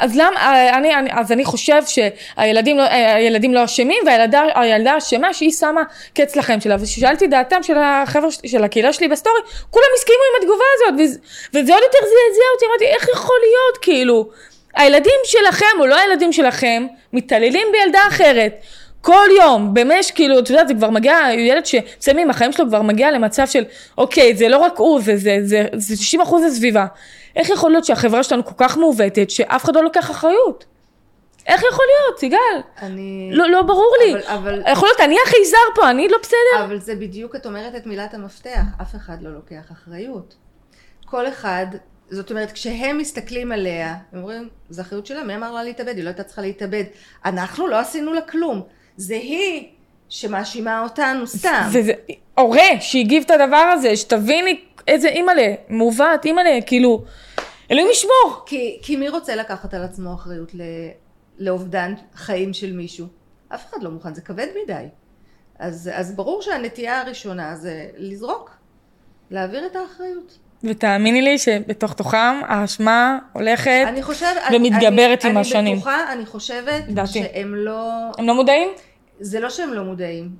אז 0.00 0.16
למה, 0.16 0.68
אני, 0.78 0.94
אני, 0.94 1.10
אז 1.12 1.32
אני 1.32 1.44
חושב 1.44 1.82
שהילדים 2.36 2.78
לא, 2.78 2.82
אה, 2.82 3.18
לא 3.52 3.64
אשמים, 3.64 4.02
והילדה 4.06 4.42
הילדה 4.54 4.98
אשמה 4.98 5.34
שהיא 5.34 5.52
שמה 5.52 5.82
קץ 6.14 6.36
לחיים 6.36 6.60
שלה. 6.60 6.76
וכששאלתי 6.80 7.26
דעתם 7.26 7.62
של 7.62 7.78
החבר'ה, 7.78 8.28
של 8.46 8.64
הקהילה 8.64 8.92
שלי 8.92 9.08
ב 9.08 9.13
story, 9.13 9.40
כולם 9.70 9.86
הסכימו 9.98 10.18
עם 10.18 10.42
התגובה 10.42 10.64
הזאת, 10.74 11.18
וזה, 11.54 11.74
עוד 11.74 11.82
יותר 11.82 11.98
זעזע 11.98 12.44
אותי, 12.54 12.66
אמרתי, 12.66 12.84
איך 12.84 13.08
יכול 13.08 13.36
להיות, 13.42 13.78
כאילו, 13.82 14.28
הילדים 14.76 15.20
שלכם 15.24 15.80
או 15.80 15.86
לא 15.86 15.96
הילדים 15.98 16.32
שלכם 16.32 16.86
מתעללים 17.12 17.66
בילדה 17.72 18.00
אחרת. 18.08 18.52
כל 19.00 19.26
יום, 19.36 19.74
במש, 19.74 20.10
כאילו, 20.10 20.38
את 20.38 20.50
יודעת, 20.50 20.68
זה 20.68 20.74
כבר 20.74 20.90
מגיע, 20.90 21.18
ילד 21.38 21.66
שמסיימים, 21.66 22.30
החיים 22.30 22.52
שלו 22.52 22.66
כבר 22.68 22.82
מגיע 22.82 23.10
למצב 23.10 23.46
של, 23.46 23.64
אוקיי, 23.98 24.36
זה 24.36 24.48
לא 24.48 24.56
רק 24.56 24.78
הוא, 24.78 25.00
זה, 25.00 25.16
זה, 25.16 25.38
זה, 25.42 25.64
זה 25.72 25.96
90 25.96 26.20
אחוז 26.20 26.44
הסביבה. 26.44 26.86
איך 27.36 27.50
יכול 27.50 27.70
להיות 27.70 27.84
שהחברה 27.84 28.22
שלנו 28.22 28.44
כל 28.44 28.54
כך 28.56 28.76
מעוותת, 28.78 29.30
שאף 29.30 29.64
אחד 29.64 29.76
לא 29.76 29.82
לוקח 29.82 30.10
אחריות? 30.10 30.64
איך 31.50 31.62
יכול 31.72 31.84
להיות, 31.88 32.18
סיגל? 32.18 32.36
אני... 32.82 33.30
לא, 33.32 33.50
לא 33.50 33.62
ברור 33.62 33.94
לי. 34.04 34.12
אבל- 34.12 34.22
אבל- 34.26 34.62
יכול 34.72 34.88
להיות, 34.88 35.00
אני 35.00 35.16
הכי 35.26 35.44
זר 35.44 35.56
פה, 35.74 35.90
אני 35.90 36.08
לא 36.08 36.18
בסדר. 36.22 36.64
אבל 36.64 36.78
זה 36.78 36.94
בדיוק, 36.94 37.36
את 37.36 37.46
אומרת 37.46 37.74
את 37.76 37.86
מילת 37.86 38.14
המפתח, 38.14 38.60
אף 38.82 38.94
אחד 38.94 39.22
לא 39.22 39.30
לוקח 39.34 39.72
אחריות. 39.72 40.34
כל 41.06 41.28
אחד, 41.28 41.66
זאת 42.10 42.30
אומרת, 42.30 42.52
כשהם 42.52 42.98
מסתכלים 42.98 43.52
עליה, 43.52 43.94
הם 44.12 44.18
אומרים, 44.18 44.48
זו 44.70 44.82
אחריות 44.82 45.06
שלה, 45.06 45.24
מי 45.24 45.34
אמר 45.36 45.52
לה 45.52 45.62
להתאבד? 45.64 45.96
היא 45.96 46.04
לא 46.04 46.08
הייתה 46.08 46.22
צריכה 46.22 46.42
להתאבד. 46.42 46.84
אנחנו 47.24 47.68
לא 47.68 47.78
עשינו 47.78 48.12
לה 48.14 48.20
כלום. 48.20 48.62
זה 48.96 49.14
היא 49.14 49.68
שמאשימה 50.08 50.82
אותנו 50.82 51.26
סתם. 51.26 51.68
וזה, 51.72 51.92
הורה 52.38 52.68
שהגיב 52.80 53.22
את 53.26 53.30
הדבר 53.30 53.56
הזה, 53.74 53.96
שתביני 53.96 54.60
איזה 54.88 55.08
אימא'לה, 55.08 55.54
מעוות, 55.68 56.24
אימא'לה, 56.24 56.58
כאילו, 56.66 57.04
אלוהים 57.70 57.88
ישמור. 57.90 58.42
כי, 58.46 58.78
כי 58.82 58.96
מי 58.96 59.08
רוצה 59.08 59.36
לקחת 59.36 59.74
על 59.74 59.82
עצמו 59.82 60.14
אחריות 60.14 60.50
לאובדן 61.40 61.94
חיים 62.14 62.52
של 62.52 62.72
מישהו? 62.72 63.06
אף 63.48 63.70
אחד 63.70 63.82
לא 63.82 63.90
מוכן, 63.90 64.14
זה 64.14 64.20
כבד 64.20 64.46
מדי. 64.64 64.84
אז, 65.58 65.90
אז 65.92 66.12
ברור 66.16 66.42
שהנטייה 66.42 67.00
הראשונה 67.00 67.56
זה 67.56 67.86
לזרוק, 67.96 68.50
להעביר 69.30 69.66
את 69.66 69.76
האחריות. 69.76 70.38
ותאמיני 70.64 71.22
לי 71.22 71.38
שבתוך 71.38 71.94
תוכם 71.94 72.40
האשמה 72.48 73.18
הולכת, 73.32 73.84
אני 73.86 74.02
חושבת, 74.02 74.42
ומתגברת 74.52 75.24
אני, 75.24 75.30
עם 75.30 75.36
אני 75.36 75.40
השנים. 75.40 75.66
אני 75.66 75.76
בטוחה, 75.76 76.12
אני 76.12 76.26
חושבת 76.26 76.84
דעתי. 76.88 77.12
שהם 77.12 77.54
לא, 77.54 78.10
הם 78.18 78.26
לא 78.26 78.34
מודעים? 78.34 78.68
זה 79.20 79.40
לא 79.40 79.50
שהם 79.50 79.72
לא 79.72 79.84
מודעים, 79.84 80.36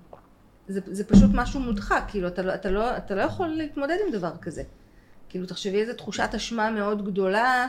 זה, 0.68 0.80
זה 0.86 1.04
פשוט 1.04 1.30
משהו 1.34 1.60
מודחק, 1.60 2.02
כאילו 2.08 2.28
אתה 2.28 2.42
לא, 2.42 2.54
אתה, 2.54 2.70
לא, 2.70 2.96
אתה 2.96 3.14
לא 3.14 3.22
יכול 3.22 3.46
להתמודד 3.46 3.96
עם 4.06 4.12
דבר 4.12 4.32
כזה. 4.42 4.62
כאילו 5.28 5.46
תחשבי 5.46 5.80
איזה 5.80 5.94
תחושת 5.94 6.34
אשמה 6.36 6.70
מאוד 6.70 7.04
גדולה 7.06 7.66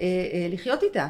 אה, 0.00 0.06
אה, 0.06 0.48
לחיות 0.50 0.82
איתה. 0.82 1.08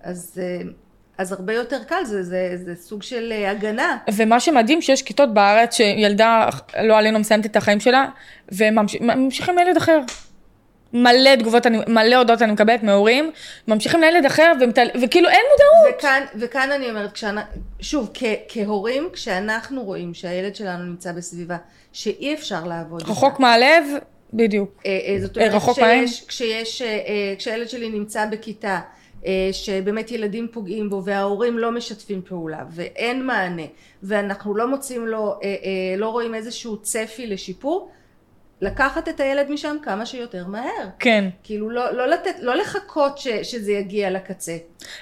אז, 0.00 0.40
אה, 0.42 0.70
אז 1.18 1.32
הרבה 1.32 1.52
יותר 1.54 1.84
קל, 1.84 2.04
זה, 2.04 2.22
זה, 2.22 2.56
זה 2.64 2.74
סוג 2.74 3.02
של 3.02 3.32
אה, 3.32 3.50
הגנה. 3.50 3.96
ומה 4.14 4.40
שמדהים 4.40 4.82
שיש 4.82 5.02
כיתות 5.02 5.34
בארץ 5.34 5.74
שילדה 5.74 6.48
לא 6.82 6.98
עלינו 6.98 7.18
מסיימת 7.18 7.46
את 7.46 7.56
החיים 7.56 7.80
שלה 7.80 8.06
וממשיכים 8.52 9.58
לילד 9.58 9.76
אחר. 9.76 10.00
מלא 10.92 11.36
תגובות, 11.36 11.66
אני, 11.66 11.78
מלא 11.88 12.16
הודעות 12.16 12.42
אני 12.42 12.52
מקבלת 12.52 12.82
מהורים, 12.82 13.30
ממשיכים 13.68 14.00
לילד 14.00 14.24
אחר 14.24 14.52
ומתל... 14.60 14.88
וכאילו 15.02 15.28
אין 15.28 15.44
מודעות. 15.52 15.98
וכאן, 15.98 16.22
וכאן 16.34 16.68
אני 16.72 16.90
אומרת, 16.90 17.12
כשאנ... 17.12 17.36
שוב, 17.80 18.10
כ, 18.14 18.24
כהורים, 18.48 19.08
כשאנחנו 19.12 19.82
רואים 19.82 20.14
שהילד 20.14 20.56
שלנו 20.56 20.84
נמצא 20.84 21.12
בסביבה 21.12 21.56
שאי 21.92 22.34
אפשר 22.34 22.64
לעבוד 22.64 23.00
איתה, 23.00 23.12
רחוק 23.12 23.40
מהלב, 23.40 23.84
בדיוק. 24.32 24.82
אה, 24.86 24.98
אה, 25.06 25.20
זאת 25.20 25.38
אה, 25.38 25.42
אומרת, 25.42 25.56
רחוק 25.56 25.78
כשיש, 25.78 26.24
כשיש, 26.28 26.82
אה, 26.82 26.88
אה, 26.88 27.34
כשהילד 27.38 27.68
שלי 27.68 27.88
נמצא 27.88 28.26
בכיתה, 28.26 28.80
שבאמת 29.52 30.10
ילדים 30.10 30.48
פוגעים 30.52 30.90
בו 30.90 31.04
וההורים 31.04 31.58
לא 31.58 31.72
משתפים 31.72 32.22
פעולה 32.22 32.64
ואין 32.70 33.26
מענה 33.26 33.62
ואנחנו 34.02 34.56
לא 34.56 34.68
מוצאים 34.68 35.06
לו, 35.06 35.32
אה, 35.32 35.38
אה, 35.42 35.96
לא 35.96 36.08
רואים 36.08 36.34
איזשהו 36.34 36.76
צפי 36.76 37.26
לשיפור, 37.26 37.90
לקחת 38.60 39.08
את 39.08 39.20
הילד 39.20 39.50
משם 39.50 39.76
כמה 39.82 40.06
שיותר 40.06 40.46
מהר. 40.46 40.88
כן. 40.98 41.24
כאילו 41.42 41.70
לא, 41.70 41.92
לא, 41.92 42.08
לתת, 42.08 42.34
לא 42.40 42.54
לחכות 42.54 43.18
ש, 43.18 43.28
שזה 43.28 43.72
יגיע 43.72 44.10
לקצה. 44.10 44.56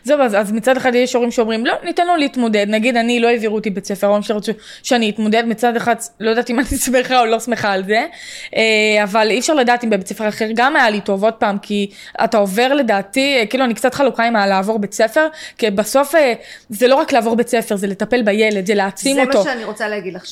זהו, 0.05 0.21
אז, 0.21 0.35
אז 0.35 0.53
מצד 0.53 0.77
אחד 0.77 0.95
יש 0.95 1.15
הורים 1.15 1.31
שאומרים, 1.31 1.67
לא, 1.67 1.75
ניתן 1.85 2.07
לו 2.07 2.17
להתמודד. 2.17 2.67
נגיד, 2.69 2.97
אני, 2.97 3.21
לא 3.21 3.29
העבירו 3.29 3.55
אותי 3.55 3.71
בית 3.71 3.85
ספר, 3.85 4.07
ההורים 4.07 4.23
שלי 4.23 4.37
רצו 4.37 4.53
שאני 4.83 5.11
אתמודד. 5.11 5.45
מצד 5.47 5.77
אחד, 5.77 5.95
לא 6.21 6.31
יודעת 6.31 6.51
אם 6.51 6.59
אני 6.61 6.67
שמחה 6.67 7.21
או 7.21 7.25
לא 7.25 7.41
שמחה 7.41 7.73
על 7.73 7.85
זה, 7.85 8.07
אה, 8.57 9.03
אבל 9.03 9.31
אי 9.31 9.39
אפשר 9.39 9.55
לדעת 9.55 9.85
אם 9.85 9.91
בבית 9.91 10.07
ספר 10.07 10.29
אחר 10.29 10.49
גם 10.55 10.77
היה 10.77 10.91
לי 10.91 11.01
טוב 11.01 11.25
עוד 11.25 11.35
פעם, 11.35 11.59
כי 11.59 11.91
אתה 12.25 12.39
עובר 12.39 12.75
לדעתי, 12.75 13.37
אה, 13.39 13.47
כאילו, 13.47 13.65
אני 13.65 13.75
קצת 13.75 13.95
חלוקה 13.95 14.25
עם 14.25 14.37
הלעבור 14.37 14.79
בית 14.79 14.93
ספר, 14.93 15.27
כי 15.59 15.71
בסוף 15.71 16.15
אה, 16.15 16.33
זה 16.69 16.89
לא 16.89 16.95
רק 16.95 17.13
לעבור 17.13 17.37
בית 17.37 17.49
ספר, 17.49 17.77
זה 17.77 17.87
לטפל 17.87 18.23
בילד, 18.23 18.67
זה 18.67 18.75
להעצים 18.75 19.17
זה 19.17 19.23
אותו. 19.23 19.39
מה 19.39 19.45
שאני 19.45 19.65
רוצה 19.65 19.89
להגיד 19.89 20.15
לך, 20.15 20.25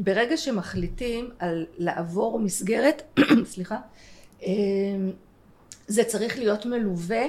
שברגע 0.00 0.36
שמחליטים 0.36 1.30
על 1.38 1.66
לעבור 1.78 2.38
מסגרת, 2.38 3.18
סליחה, 3.52 3.76
אמ, 4.42 5.10
זה 5.86 6.04
צריך 6.04 6.38
להיות 6.38 6.66
מלווה 6.66 7.22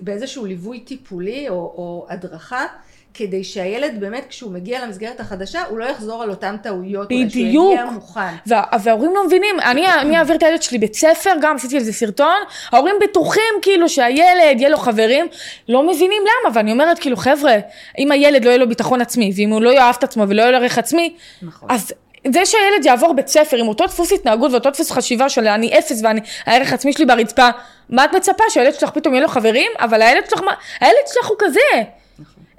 באיזשהו 0.00 0.44
ליווי 0.44 0.80
טיפולי 0.80 1.48
או, 1.48 1.54
או 1.54 2.06
הדרכה, 2.08 2.66
כדי 3.14 3.44
שהילד 3.44 4.00
באמת 4.00 4.24
כשהוא 4.28 4.52
מגיע 4.52 4.86
למסגרת 4.86 5.20
החדשה, 5.20 5.62
הוא 5.68 5.78
לא 5.78 5.84
יחזור 5.84 6.22
על 6.22 6.30
אותם 6.30 6.56
טעויות, 6.62 7.12
אולי 7.12 7.30
שהוא 7.30 7.42
בדיוק. 7.42 7.72
יגיע 7.72 7.84
מוכן. 7.84 8.34
וה, 8.46 8.62
וההורים 8.82 9.14
לא 9.14 9.26
מבינים, 9.26 9.60
אני, 9.60 9.86
אני 9.86 10.18
אעביר 10.18 10.36
את 10.36 10.42
הילד 10.42 10.62
שלי 10.62 10.78
בית 10.78 10.94
ספר, 10.94 11.30
גם 11.40 11.56
עשיתי 11.56 11.76
על 11.76 11.82
זה 11.82 11.92
סרטון, 11.92 12.40
ההורים 12.72 12.94
בטוחים 13.02 13.54
כאילו 13.62 13.88
שהילד, 13.88 14.60
יהיה 14.60 14.68
לו 14.68 14.78
חברים, 14.78 15.26
לא 15.68 15.82
מבינים 15.82 16.22
למה, 16.22 16.56
ואני 16.56 16.72
אומרת 16.72 16.98
כאילו 16.98 17.16
חבר'ה, 17.16 17.54
אם 17.98 18.12
הילד 18.12 18.44
לא 18.44 18.50
יהיה 18.50 18.58
לו 18.58 18.68
ביטחון 18.68 19.00
עצמי, 19.00 19.32
ואם 19.36 19.50
הוא 19.50 19.62
לא 19.62 19.70
יאהב 19.70 19.94
את 19.98 20.04
עצמו 20.04 20.24
ולא 20.28 20.42
יהיה 20.42 20.50
לו 20.50 20.58
ערך 20.58 20.78
עצמי, 20.78 21.14
נכון. 21.42 21.68
אז 21.70 21.92
זה 22.26 22.46
שהילד 22.46 22.84
יעבור 22.84 23.12
בית 23.12 23.28
ספר 23.28 23.56
עם 23.56 23.68
אותו 23.68 23.86
דפוס 23.86 24.12
התנהגות 24.12 24.52
ואותו 24.52 24.70
דפוס 24.70 24.90
חשיבה 24.90 25.28
של 25.28 25.46
אני 25.46 25.78
אפס 25.78 26.00
ואני, 26.04 26.20
הערך 26.46 26.72
העצמי 26.72 26.92
שלי 26.92 27.06
ברצפה, 27.06 27.48
מה 27.90 28.04
את 28.04 28.14
מצפה, 28.14 28.44
שהילד 28.48 28.74
שלך 28.74 28.90
פתאום 28.90 29.14
יהיה 29.14 29.22
לו 29.22 29.28
חברים? 29.28 29.72
אבל 29.78 30.02
הילד 30.02 30.30
שלך, 30.30 30.40
הילד 30.80 31.06
שלך 31.06 31.28
הוא 31.28 31.36
כזה. 31.38 31.82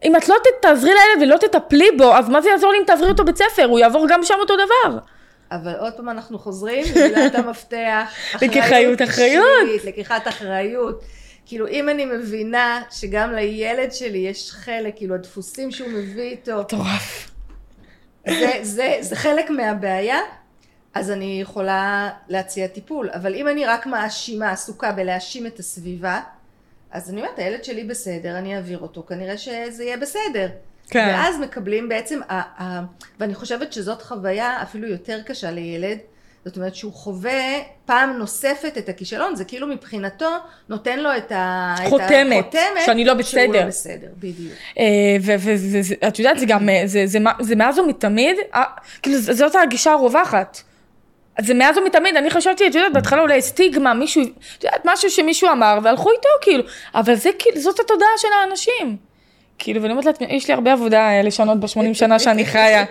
אם 0.03 0.15
את 0.15 0.29
לא 0.29 0.35
תעזרי 0.61 0.91
לילד 0.91 1.29
ולא 1.29 1.37
תטפלי 1.37 1.91
בו, 1.97 2.15
אז 2.15 2.29
מה 2.29 2.41
זה 2.41 2.49
יעזור 2.49 2.71
לי 2.71 2.79
אם 2.79 2.83
תעברי 2.87 3.09
אותו 3.09 3.25
בית 3.25 3.37
ספר? 3.37 3.65
הוא 3.65 3.79
יעבור 3.79 4.05
גם 4.09 4.23
שם 4.23 4.35
אותו 4.39 4.53
דבר. 4.55 4.97
אבל 5.51 5.75
עוד 5.79 5.93
פעם 5.93 6.09
אנחנו 6.09 6.39
חוזרים 6.39 6.85
למילת 6.95 7.35
המפתח, 7.35 8.11
לקיחת 8.41 9.01
אחריות. 9.03 9.47
לקיחת 9.85 10.27
אחריות. 10.27 11.03
כאילו 11.45 11.67
אם 11.67 11.89
אני 11.89 12.05
מבינה 12.05 12.81
שגם 12.91 13.31
לילד 13.33 13.93
שלי 13.93 14.17
יש 14.17 14.51
חלק, 14.51 14.93
כאילו 14.95 15.15
הדפוסים 15.15 15.71
שהוא 15.71 15.89
מביא 15.89 16.31
איתו, 16.31 16.59
מטורף. 16.59 17.31
זה, 18.27 18.51
זה, 18.61 18.97
זה 19.01 19.15
חלק 19.15 19.49
מהבעיה, 19.49 20.19
אז 20.93 21.11
אני 21.11 21.41
יכולה 21.41 22.09
להציע 22.29 22.67
טיפול. 22.67 23.09
אבל 23.13 23.35
אם 23.35 23.47
אני 23.47 23.65
רק 23.65 23.85
מאשימה, 23.85 24.51
עסוקה 24.51 24.91
בלהאשים 24.91 25.45
את 25.45 25.59
הסביבה, 25.59 26.21
אז 26.93 27.09
אני 27.09 27.21
אומרת, 27.21 27.39
הילד 27.39 27.63
שלי 27.63 27.83
בסדר, 27.83 28.37
אני 28.37 28.55
אעביר 28.55 28.79
אותו, 28.79 29.03
כנראה 29.07 29.37
שזה 29.37 29.83
יהיה 29.83 29.97
בסדר. 29.97 30.47
כן. 30.89 31.07
ואז 31.13 31.35
מקבלים 31.39 31.89
בעצם, 31.89 32.19
ה- 32.29 32.63
ה- 32.63 32.81
ואני 33.19 33.35
חושבת 33.35 33.73
שזאת 33.73 34.01
חוויה 34.01 34.61
אפילו 34.61 34.87
יותר 34.87 35.19
קשה 35.25 35.51
לילד, 35.51 35.97
זאת 36.45 36.57
אומרת 36.57 36.75
שהוא 36.75 36.93
חווה 36.93 37.41
פעם 37.85 38.17
נוספת 38.17 38.77
את 38.77 38.89
הכישלון, 38.89 39.35
זה 39.35 39.45
כאילו 39.45 39.67
מבחינתו 39.67 40.29
נותן 40.69 40.99
לו 40.99 41.09
את 41.17 41.31
ה- 41.31 41.75
את 41.77 41.87
החותמת 41.87 42.55
שאני 42.85 43.05
לא 43.05 43.13
שהוא 43.13 43.19
בסדר. 43.41 43.59
לא 43.61 43.67
בסדר, 43.67 44.07
בדיוק. 44.19 44.53
ואת 46.01 46.19
יודעת, 46.19 46.39
זה 46.39 46.45
גם, 46.45 46.69
אה, 46.69 46.81
זה- 46.85 47.07
זה 47.07 47.19
מה- 47.19 47.33
זה 47.41 47.55
מאז 47.55 47.79
ומתמיד, 47.79 48.35
אה, 48.55 48.63
כאילו 49.01 49.17
זאת 49.19 49.55
הגישה 49.63 49.91
הרווחת. 49.91 50.57
זה 51.39 51.53
מאז 51.53 51.77
ומתמיד, 51.77 52.15
אני 52.15 52.29
חשבתי, 52.29 52.67
את 52.67 52.75
יודעת, 52.75 52.93
בהתחלה 52.93 53.21
אולי 53.21 53.41
סטיגמה, 53.41 53.93
מישהו, 53.93 54.21
את 54.57 54.63
יודעת, 54.63 54.81
משהו 54.85 55.09
שמישהו 55.09 55.49
אמר, 55.51 55.77
והלכו 55.83 56.11
איתו, 56.11 56.27
כאילו, 56.41 56.63
אבל 56.95 57.15
זה 57.15 57.29
כאילו, 57.39 57.59
זאת 57.59 57.79
התודעה 57.79 58.07
של 58.17 58.27
האנשים. 58.41 58.97
כאילו, 59.59 59.81
ואני 59.81 59.91
אומרת 59.91 60.05
לעצמי, 60.05 60.27
יש 60.29 60.47
לי 60.47 60.53
הרבה 60.53 60.73
עבודה 60.73 61.09
אה, 61.09 61.21
לשנות 61.21 61.59
ב-80 61.59 61.93
שנה 61.93 62.19
שאני 62.19 62.45
חיה. 62.45 62.83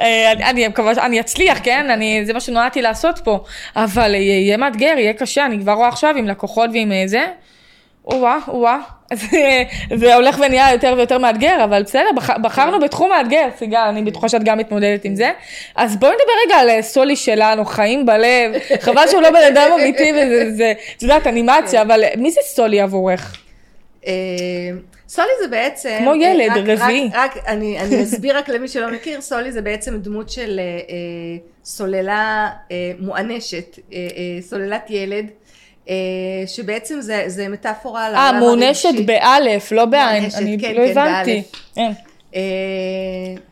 אה, 0.00 0.32
אני- 0.32 0.44
אני 0.44 0.68
מקווה 0.68 0.94
שאני 0.94 1.20
אצליח, 1.20 1.58
כן? 1.62 1.90
אני, 1.90 2.24
זה 2.26 2.32
מה 2.32 2.40
שנועדתי 2.40 2.82
לעשות 2.82 3.18
פה. 3.24 3.44
אבל 3.76 4.14
יהיה 4.14 4.40
יהיה 4.40 4.56
מאתגר, 4.56 4.94
יהיה 4.98 5.12
קשה, 5.12 5.46
אני 5.46 5.58
כבר 5.60 5.72
רואה 5.72 5.88
עכשיו 5.88 6.14
עם 6.16 6.28
לקוחות 6.28 6.70
ועם 6.72 6.92
אה, 6.92 7.02
זה. 7.06 7.26
או-אה, 8.04 8.38
או-אה. 8.48 8.78
אה, 9.34 9.62
זה 9.96 10.14
הולך 10.14 10.38
ונהיה 10.46 10.72
יותר 10.72 10.94
ויותר 10.96 11.18
מאתגר, 11.18 11.64
אבל 11.64 11.82
בסדר, 11.82 12.08
בח- 12.16 12.38
בחרנו 12.42 12.80
בתחום 12.80 13.10
מאתגר, 13.10 13.48
סיגל, 13.58 13.78
אני 13.78 14.02
בטוחה 14.02 14.28
שאת 14.28 14.44
גם 14.44 14.58
מתמודדת 14.58 15.04
עם 15.04 15.14
זה. 15.16 15.30
אז 15.76 15.96
בואי 15.96 16.10
נדבר 16.12 16.32
רגע 16.46 16.56
על 16.56 16.68
אה, 16.68 16.82
סולי 16.82 17.16
שלנו, 17.16 17.64
חיים 17.64 18.06
בלב. 18.06 18.52
חבל 18.84 19.08
שהוא 19.10 19.22
לא 19.22 19.30
בן 19.30 19.42
אדם 19.52 19.70
אמיתי 19.80 20.12
וזה, 20.12 20.50
זה, 20.56 20.72
את 20.96 21.02
יודעת, 21.02 21.26
אנימציה, 21.26 21.82
אבל 21.82 22.04
מי 22.16 22.30
זה 22.30 22.40
סולי 22.44 22.80
עבורך? 22.80 23.36
אה, 24.06 24.12
סולי 25.08 25.28
זה 25.42 25.48
בעצם... 25.48 25.96
כמו 25.98 26.14
ילד, 26.14 26.50
רק- 26.50 26.56
רק- 26.56 26.80
רביעי. 26.82 27.10
רק, 27.14 27.36
אני, 27.48 27.80
אני 27.80 28.02
אסביר 28.02 28.38
רק 28.38 28.48
למי 28.48 28.68
שלא 28.68 28.90
מכיר, 28.90 29.20
סולי 29.20 29.52
זה 29.52 29.62
בעצם 29.62 29.98
דמות 29.98 30.30
של 30.30 30.60
אה, 30.60 30.64
אה, 30.64 30.94
סוללה 31.64 32.48
אה, 32.70 32.76
מואנשת, 33.00 33.78
אה, 33.92 33.98
אה, 33.98 34.42
סוללת 34.42 34.86
ילד, 34.90 35.24
אה, 35.24 35.30
שבעצם 36.46 37.00
זה, 37.00 37.24
זה 37.26 37.48
מטאפורה 37.48 38.06
על 38.06 38.14
אה, 38.14 38.20
העולם 38.20 38.38
מוענשת 38.38 38.84
הרגשי. 38.84 39.02
באלף, 39.02 39.72
לא 39.72 39.84
בעין. 39.84 40.20
מוענשת, 40.20 40.38
אני 40.38 40.58
כן, 40.60 40.74
לא 40.74 40.86
כן, 40.86 40.90
הבנתי. 40.90 41.34
באלף. 41.34 41.52
כן. 41.74 41.92
אה, 42.34 42.40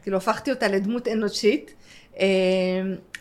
כאילו 0.02 0.16
הפכתי 0.16 0.50
אותה 0.50 0.68
לדמות 0.68 1.08
אנושית 1.08 1.74
אה, 2.20 2.26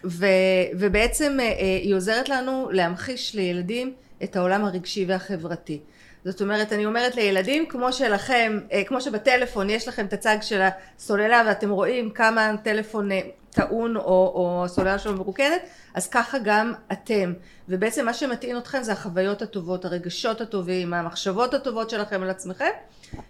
ו, 0.06 0.26
ובעצם 0.74 1.38
אה, 1.42 1.80
היא 1.84 1.96
עוזרת 1.96 2.30
לנו 2.30 2.70
להמחיש 2.72 3.36
לילדים 3.36 3.94
את 4.24 4.36
העולם 4.36 4.66
הרגשי 4.66 5.06
והחברתי. 5.08 5.80
זאת 6.26 6.42
אומרת, 6.42 6.74
אני 6.74 6.86
אומרת 6.86 7.16
לילדים, 7.16 7.66
כמו 7.66 7.94
שלכם, 7.94 8.60
אה, 8.72 8.84
כמו 8.84 9.02
שבטלפון 9.02 9.70
יש 9.70 9.88
לכם 9.88 10.06
את 10.06 10.14
הצג 10.14 10.38
של 10.42 10.62
הסוללה 10.98 11.44
ואתם 11.48 11.70
רואים 11.70 12.10
כמה 12.10 12.50
הטלפון 12.50 13.12
אה, 13.12 13.20
טעון 13.50 13.96
או, 13.96 14.02
או 14.36 14.62
הסוללה 14.66 15.00
שלו 15.00 15.16
מרוקנת, 15.16 15.62
אז 15.94 16.08
ככה 16.08 16.38
גם 16.44 16.74
אתם. 16.92 17.34
ובעצם 17.70 18.06
מה 18.06 18.14
שמטעין 18.14 18.58
אתכם 18.58 18.84
זה 18.84 18.92
החוויות 18.92 19.42
הטובות, 19.42 19.86
הרגשות 19.86 20.42
הטובים, 20.42 20.94
המחשבות 20.94 21.54
הטובות 21.54 21.90
שלכם 21.90 22.24
על 22.24 22.30
עצמכם, 22.30 22.70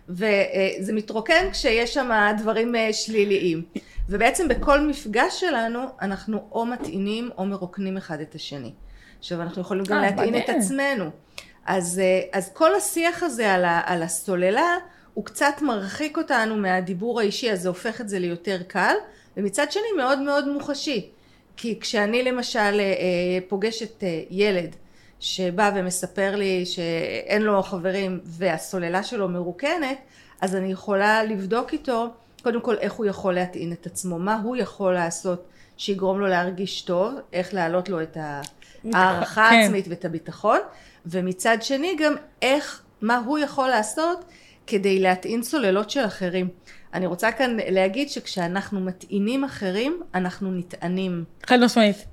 וזה 0.10 0.94
מתרוקן 0.94 1.52
כשיש 1.52 1.94
שם 1.94 2.12
דברים 2.38 2.76
אה, 2.76 2.94
שליליים. 2.94 3.64
ובעצם 4.10 4.48
בכל 4.48 4.82
מפגש 4.82 5.40
שלנו 5.40 5.80
אנחנו 6.02 6.48
או 6.52 6.66
מטעינים 6.66 7.30
או 7.38 7.46
מרוקנים 7.46 7.98
אחד 7.98 8.20
את 8.20 8.36
השני. 8.36 8.72
עכשיו 9.20 9.42
אנחנו 9.42 9.62
יכולים 9.62 9.84
גם 9.84 9.98
אה, 9.98 10.02
להטעין 10.02 10.38
את. 10.38 10.50
עצמנו. 10.50 11.10
אז, 11.66 12.00
אה, 12.00 12.40
אז 12.40 12.52
כל 12.54 12.76
השיח 12.76 13.24
הזה 13.24 13.54
על, 13.54 13.66
ה, 13.66 13.82
על 13.86 14.04
הסוללה 14.04 14.78
הוא 15.14 15.26
קצת 15.26 15.62
מרחיק 15.62 16.18
אותנו 16.18 16.56
מהדיבור 16.56 17.20
האישי 17.20 17.52
אז 17.52 17.62
זה 17.62 17.70
הופך 17.70 18.02
את 18.02 18.10
זה 18.10 18.20
ליותר 18.20 18.62
קל 18.68 18.96
ומצד 19.38 19.72
שני 19.72 19.92
מאוד 19.98 20.20
מאוד 20.20 20.48
מוחשי 20.48 21.10
כי 21.58 21.80
כשאני 21.80 22.24
למשל 22.24 22.60
אה, 22.60 22.80
אה, 22.80 23.40
פוגשת 23.48 24.04
אה, 24.04 24.22
ילד 24.30 24.76
שבא 25.20 25.72
ומספר 25.76 26.36
לי 26.36 26.66
שאין 26.66 27.42
לו 27.42 27.64
חברים 27.64 28.20
והסוללה 28.24 29.04
שלו 29.04 29.30
מרוקנת 29.30 29.98
אז 30.42 30.56
אני 30.56 30.72
יכולה 30.72 31.24
לבדוק 31.24 31.74
איתו 31.74 32.08
קודם 32.44 32.62
כל 32.62 32.76
איך 32.78 32.94
הוא 32.94 33.06
יכול 33.06 33.34
להטעין 33.34 33.72
את 33.72 33.86
עצמו 33.86 34.20
מה 34.20 34.42
הוא 34.44 34.56
יכול 34.56 34.94
לעשות 34.94 35.46
שיגרום 35.78 36.20
לו 36.20 36.28
להרגיש 36.28 36.82
טוב 36.82 37.14
איך 37.34 37.54
להעלות 37.54 37.90
לו 37.90 38.02
את 38.02 38.18
הערכה 38.94 39.48
כן. 39.50 39.56
העצמית 39.56 39.86
ואת 39.90 40.06
הביטחון 40.06 40.60
ומצד 41.06 41.58
שני 41.62 41.96
גם 42.00 42.14
איך 42.42 42.82
מה 43.02 43.18
הוא 43.18 43.40
יכול 43.40 43.70
לעשות 43.70 44.26
כדי 44.68 45.00
להטעין 45.00 45.44
סוללות 45.44 45.90
של 45.90 46.06
אחרים 46.06 46.48
אני 46.94 47.06
רוצה 47.06 47.32
כאן 47.32 47.58
להגיד 47.70 48.10
שכשאנחנו 48.10 48.80
מטעינים 48.80 49.44
אחרים 49.44 50.02
אנחנו 50.16 50.52
נטענים 50.52 51.24
חד 51.46 51.60
משמעית. 51.60 52.06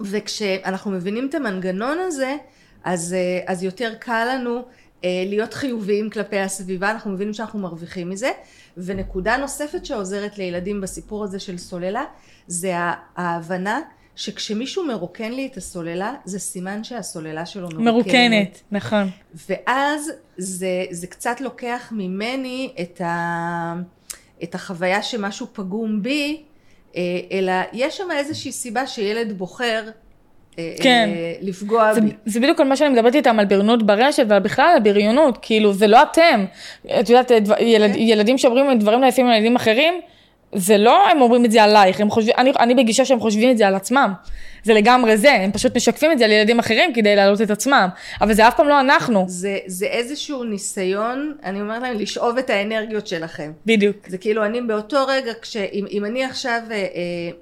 וכשאנחנו 0.00 0.90
מבינים 0.90 1.26
את 1.28 1.34
המנגנון 1.34 1.98
הזה, 1.98 2.36
אז, 2.84 3.14
אה, 3.14 3.40
אז 3.46 3.62
יותר 3.62 3.94
קל 3.98 4.28
לנו 4.34 4.62
אה, 5.04 5.24
להיות 5.26 5.54
חיוביים 5.54 6.10
כלפי 6.10 6.38
הסביבה, 6.38 6.90
אנחנו 6.90 7.10
מבינים 7.10 7.34
שאנחנו 7.34 7.58
מרוויחים 7.58 8.10
מזה. 8.10 8.30
ונקודה 8.76 9.36
נוספת 9.36 9.86
שעוזרת 9.86 10.38
לילדים 10.38 10.80
בסיפור 10.80 11.24
הזה 11.24 11.38
של 11.38 11.58
סוללה, 11.58 12.04
זה 12.46 12.72
ההבנה 13.16 13.80
שכשמישהו 14.16 14.86
מרוקן 14.86 15.32
לי 15.32 15.46
את 15.46 15.56
הסוללה, 15.56 16.14
זה 16.24 16.38
סימן 16.38 16.84
שהסוללה 16.84 17.46
שלו 17.46 17.68
מרוקנת. 17.68 17.84
מרוקנת, 17.84 18.60
נכון. 18.70 19.10
ואז 19.48 20.10
זה, 20.36 20.84
זה 20.90 21.06
קצת 21.06 21.40
לוקח 21.40 21.92
ממני 21.96 22.74
את, 22.80 23.00
ה, 23.00 23.74
את 24.42 24.54
החוויה 24.54 25.02
שמשהו 25.02 25.46
פגום 25.52 26.02
בי, 26.02 26.42
אה, 26.96 27.02
אלא 27.32 27.52
יש 27.72 27.96
שם 27.96 28.10
איזושהי 28.10 28.52
סיבה 28.52 28.86
שילד 28.86 29.38
בוחר 29.38 29.82
אה, 30.58 30.74
כן. 30.82 31.08
אה, 31.12 31.34
לפגוע 31.40 31.94
זה, 31.94 32.00
בי. 32.00 32.10
זה 32.26 32.40
בדיוק 32.40 32.56
כל 32.56 32.64
מה 32.64 32.76
שאני 32.76 32.90
מדברת 32.90 33.14
איתם 33.14 33.38
על 33.38 33.44
בריונות 33.44 33.86
ברשת 33.86 34.26
ועל 34.28 34.40
בכלל 34.40 34.70
על 34.74 34.80
בריונות, 34.80 35.38
כאילו 35.42 35.72
זה 35.72 35.86
לא 35.86 36.02
אתם. 36.02 36.44
את 37.00 37.10
יודעת, 37.10 37.30
ילד, 37.60 37.92
כן. 37.92 37.98
ילדים 37.98 38.38
שאומרים 38.38 38.78
דברים 38.78 39.00
נעשים 39.00 39.26
על 39.26 39.36
ילדים 39.36 39.56
אחרים, 39.56 39.94
זה 40.52 40.78
לא 40.78 41.08
הם 41.08 41.20
אומרים 41.20 41.44
את 41.44 41.50
זה 41.50 41.62
עלייך, 41.62 42.00
הם 42.00 42.10
חושבים, 42.10 42.34
אני, 42.38 42.52
אני 42.58 42.74
בגישה 42.74 43.04
שהם 43.04 43.20
חושבים 43.20 43.50
את 43.50 43.58
זה 43.58 43.68
על 43.68 43.74
עצמם. 43.74 44.12
זה 44.64 44.74
לגמרי 44.74 45.16
זה, 45.16 45.32
הם 45.32 45.52
פשוט 45.52 45.76
משקפים 45.76 46.12
את 46.12 46.18
זה 46.18 46.24
על 46.24 46.30
ילדים 46.30 46.58
אחרים 46.58 46.94
כדי 46.94 47.16
להעלות 47.16 47.40
את 47.40 47.50
עצמם. 47.50 47.88
אבל 48.20 48.34
זה 48.34 48.48
אף 48.48 48.56
פעם 48.56 48.68
לא 48.68 48.80
אנחנו. 48.80 49.24
זה, 49.28 49.58
זה 49.66 49.86
איזשהו 49.86 50.44
ניסיון, 50.44 51.36
אני 51.44 51.60
אומרת 51.60 51.82
להם, 51.82 51.98
לשאוב 51.98 52.38
את 52.38 52.50
האנרגיות 52.50 53.06
שלכם. 53.06 53.52
בדיוק. 53.66 53.96
זה 54.06 54.18
כאילו 54.18 54.44
אני 54.44 54.60
באותו 54.60 55.06
רגע, 55.06 55.32
כשאם 55.42 55.86
אם 55.90 56.04
אני 56.04 56.24
עכשיו 56.24 56.60
אה, 56.70 56.76
אה, 56.76 56.82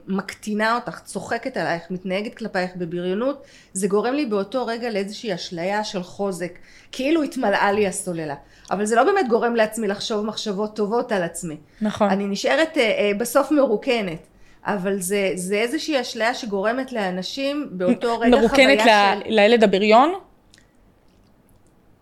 מקטינה 0.08 0.74
אותך, 0.74 1.00
צוחקת 1.04 1.56
עלייך, 1.56 1.82
מתנהגת 1.90 2.34
כלפייך 2.34 2.70
בבריונות, 2.76 3.44
זה 3.72 3.88
גורם 3.88 4.14
לי 4.14 4.26
באותו 4.26 4.66
רגע 4.66 4.90
לאיזושהי 4.90 5.34
אשליה 5.34 5.84
של 5.84 6.02
חוזק, 6.02 6.58
כאילו 6.92 7.22
התמלאה 7.22 7.72
לי 7.72 7.86
הסוללה. 7.86 8.34
אבל 8.70 8.84
זה 8.84 8.96
לא 8.96 9.04
באמת 9.04 9.28
גורם 9.28 9.56
לעצמי 9.56 9.88
לחשוב 9.88 10.26
מחשבות 10.26 10.76
טובות 10.76 11.12
על 11.12 11.22
עצמי. 11.22 11.56
נכון. 11.80 12.10
אני 12.10 12.26
נשארת 12.26 12.78
אה, 12.78 12.82
אה, 12.82 13.12
בסוף 13.18 13.50
מרוקנת. 13.52 14.26
אבל 14.66 15.00
זה, 15.00 15.30
זה 15.34 15.54
איזושהי 15.54 16.00
אשליה 16.00 16.34
שגורמת 16.34 16.92
לאנשים 16.92 17.68
באותו 17.70 18.18
רגע 18.18 18.36
מרוקנת 18.36 18.80
חוויה 18.80 19.14
של... 19.24 19.34
לילד 19.34 19.64
הבריון? 19.64 20.14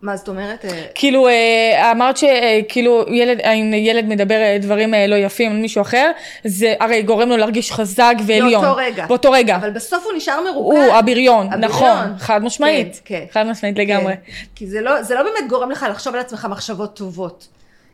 מה 0.01 0.17
זאת 0.17 0.27
אומרת? 0.27 0.65
אה, 0.65 0.83
כאילו 0.95 1.27
אה, 1.27 1.91
אמרת 1.91 2.17
שכאילו 2.17 3.05
ילד, 3.07 3.41
אם 3.41 3.73
ילד 3.73 4.05
מדבר 4.05 4.35
אה, 4.35 4.57
דברים 4.61 4.93
אה, 4.93 5.07
לא 5.07 5.15
יפים 5.15 5.51
על 5.51 5.57
מישהו 5.57 5.81
אחר, 5.81 6.11
זה 6.43 6.73
הרי 6.79 7.01
גורם 7.01 7.29
לו 7.29 7.37
להרגיש 7.37 7.71
חזק 7.71 8.15
ועליון. 8.25 8.61
באותו 8.61 8.75
רגע. 8.75 9.05
באותו 9.05 9.31
רגע. 9.31 9.55
אבל 9.55 9.69
בסוף 9.69 10.05
הוא 10.05 10.13
נשאר 10.13 10.41
מרוקן. 10.41 10.77
הוא 10.77 10.93
הבריון, 10.93 11.45
הבריון. 11.45 11.63
נכון, 11.63 12.17
חד 12.17 12.43
משמעית. 12.43 13.01
כן, 13.05 13.15
כן. 13.19 13.25
חד 13.31 13.43
משמעית 13.43 13.77
לגמרי. 13.77 14.13
כן. 14.13 14.31
כי 14.55 14.67
זה 14.67 14.81
לא, 14.81 15.01
זה 15.01 15.15
לא 15.15 15.23
באמת 15.23 15.49
גורם 15.49 15.71
לך 15.71 15.85
לחשוב 15.89 16.15
על 16.15 16.21
עצמך 16.21 16.47
מחשבות 16.49 16.95
טובות. 16.95 17.47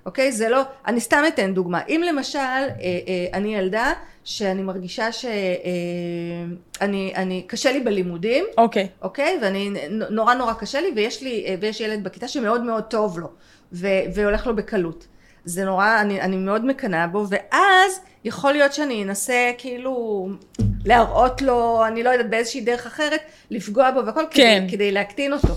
אוקיי? 0.06 0.32
זה 0.32 0.50
לא, 0.50 0.62
אני 0.88 1.00
סתם 1.00 1.24
אתן 1.28 1.54
דוגמה. 1.54 1.82
אם 1.88 2.02
למשל, 2.08 2.40
אה, 2.40 2.66
אה, 2.82 3.28
אני 3.34 3.56
ילדה 3.56 3.94
שאני 4.24 4.62
מרגישה 4.62 5.12
שאני, 5.12 5.32
אה, 5.32 6.86
אני, 6.86 7.14
אני, 7.16 7.44
קשה 7.48 7.72
לי 7.72 7.80
בלימודים, 7.80 8.46
אוקיי. 8.58 8.88
אוקיי? 9.02 9.40
ואני, 9.42 9.72
נורא 9.90 10.34
נורא 10.34 10.54
קשה 10.54 10.82
לי, 10.82 10.92
ויש 10.96 11.24
לי, 11.24 11.46
אה, 11.48 11.56
ויש 11.60 11.82
ילד 11.82 12.04
בכיתה 12.04 12.28
שמאוד 12.28 12.64
מאוד 12.64 12.84
טוב 12.84 13.20
לו, 13.20 13.28
ו, 13.74 13.88
והולך 14.14 14.48
לו 14.48 14.56
בקלות. 14.56 15.08
זה 15.46 15.66
נורא, 15.66 16.02
אני, 16.02 16.22
אני 16.22 16.38
מאוד 16.38 16.66
מקנאה 16.66 17.08
בו, 17.08 17.26
ואז 17.30 18.00
יכול 18.24 18.52
להיות 18.52 18.74
שאני 18.74 19.04
אנסה 19.04 19.52
כאילו 19.58 20.28
להראות 20.86 21.42
לו, 21.42 21.86
אני 21.88 22.04
לא 22.04 22.10
יודעת, 22.10 22.30
באיזושהי 22.30 22.62
דרך 22.62 22.86
אחרת, 22.86 23.22
לפגוע 23.52 23.92
בו 23.92 24.06
והכל, 24.06 24.24
כן. 24.32 24.64
כדי, 24.68 24.76
כדי 24.76 24.92
להקטין 24.92 25.34
אותו. 25.34 25.54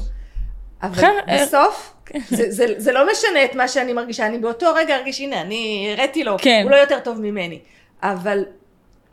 אבל 0.86 1.04
אה, 1.28 1.42
בסוף, 1.42 1.92
זה, 2.28 2.50
זה, 2.50 2.66
זה 2.76 2.92
לא 2.92 3.06
משנה 3.12 3.44
את 3.44 3.54
מה 3.54 3.68
שאני 3.68 3.92
מרגישה, 3.92 4.26
אני 4.26 4.38
באותו 4.38 4.66
רגע 4.74 4.96
ארגיש, 4.96 5.20
הנה, 5.20 5.40
אני 5.40 5.88
הראיתי 5.96 6.24
לו, 6.24 6.36
כן. 6.38 6.60
הוא 6.62 6.70
לא 6.70 6.76
יותר 6.76 6.98
טוב 6.98 7.20
ממני. 7.20 7.58
אבל 8.02 8.44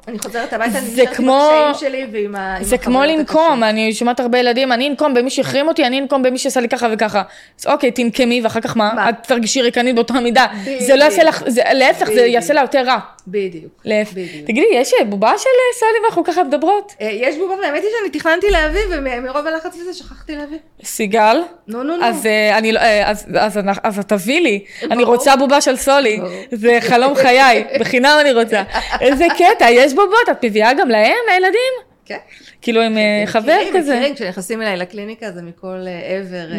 אני 0.08 0.20
חוזרת 0.20 0.54
הביתה, 0.54 0.78
אני 0.78 0.88
נשארת 0.94 1.08
עם 1.08 1.14
כמו- 1.16 1.50
הקשיים 1.70 1.92
שלי 1.92 2.08
ועם 2.12 2.36
ה- 2.36 2.58
עם 2.58 2.64
זה 2.64 2.78
כמו 2.78 3.04
לנקום. 3.04 3.64
אני 3.64 3.94
שומעת 3.94 4.20
הרבה 4.20 4.38
ילדים, 4.40 4.72
אני 4.72 4.88
אנקום 4.88 5.14
במי 5.14 5.30
שהחרים 5.30 5.68
אותי, 5.68 5.86
אני 5.86 6.00
אנקום 6.00 6.24
במי 6.24 6.38
שעשה 6.38 6.60
לי 6.60 6.70
ככה 6.70 6.88
וככה. 6.94 7.22
אז 7.60 7.66
אוקיי, 7.68 7.92
תנקמי, 7.92 8.42
ואחר 8.42 8.62
כך 8.62 8.78
מה? 8.78 8.92
מה? 8.96 9.10
את 9.10 9.16
תרגישי 9.28 9.62
ריקנית 9.62 9.96
באותה 9.96 10.14
מידה. 10.14 10.46
זה 10.80 10.96
לא 10.96 11.04
יעשה 11.04 11.24
לך, 11.24 11.44
זה- 11.48 11.62
להפך, 11.74 12.06
זה. 12.08 12.22
יעשה 12.22 12.54
לה 12.54 12.62
יותר 12.62 12.82
רע. 12.86 12.98
בדיוק. 13.28 13.72
להפך. 13.86 14.12
בדיוק. 14.12 14.46
תגידי, 14.48 14.68
יש 14.74 14.94
אה, 15.00 15.06
בובה 15.06 15.34
של 15.38 15.50
אה, 15.50 15.80
סולי 15.80 15.92
ואנחנו 16.04 16.24
ככה 16.24 16.44
מדברות? 16.44 16.94
אה, 17.02 17.10
יש 17.14 17.38
בובה, 17.38 17.54
והאמת 17.62 17.82
היא 17.84 17.90
שאני 18.00 18.20
תכננתי 18.20 18.50
להביא, 18.50 18.82
ומרוב 18.92 19.48
הלחץ 19.48 19.76
וזה 19.76 19.94
שכחתי 19.94 20.36
להביא. 20.36 20.58
סיגל? 20.84 21.42
נו, 21.68 21.84
נו, 21.84 21.98
נו. 21.98 22.06
אז 22.06 22.26
אני 22.54 22.72
לא, 22.72 22.80
אז- 23.06 23.28
אז 23.40 23.58
אנחנו- 23.58 23.82
אז 23.86 24.00
את 24.00 24.08
תביאי 24.08 24.40
לי, 24.42 24.66
אני. 24.92 25.04
רוצה 25.04 25.36
בובה 25.36 25.62
של 25.62 25.76
סולי. 25.76 26.20
זה 26.52 26.78
חלום 26.82 27.16
חיי, 27.16 27.64
בחינם 27.80 28.18
אני 28.22 28.32
רוצה. 28.34 28.64
איזה 29.02 29.26
קטע, 29.38 29.70
יש 29.72 29.94
בובות, 29.94 30.30
את 30.32 30.46
מביאה 30.46 30.74
גם 30.74 30.90
להם, 30.90 31.14
לילדים? 31.30 31.91
כן. 32.12 32.44
כאילו 32.62 32.82
עם 32.82 32.98
אה, 32.98 33.24
חבר 33.26 33.42
מכירים, 33.42 33.74
כזה. 33.78 33.96
מכירים, 33.96 34.16
כשנכנסים 34.16 34.62
אליי 34.62 34.78
לקליניקה 34.78 35.32
זה 35.32 35.42
מכל 35.42 35.78
אה, 35.88 36.18
עבר. 36.18 36.52
אה, 36.54 36.58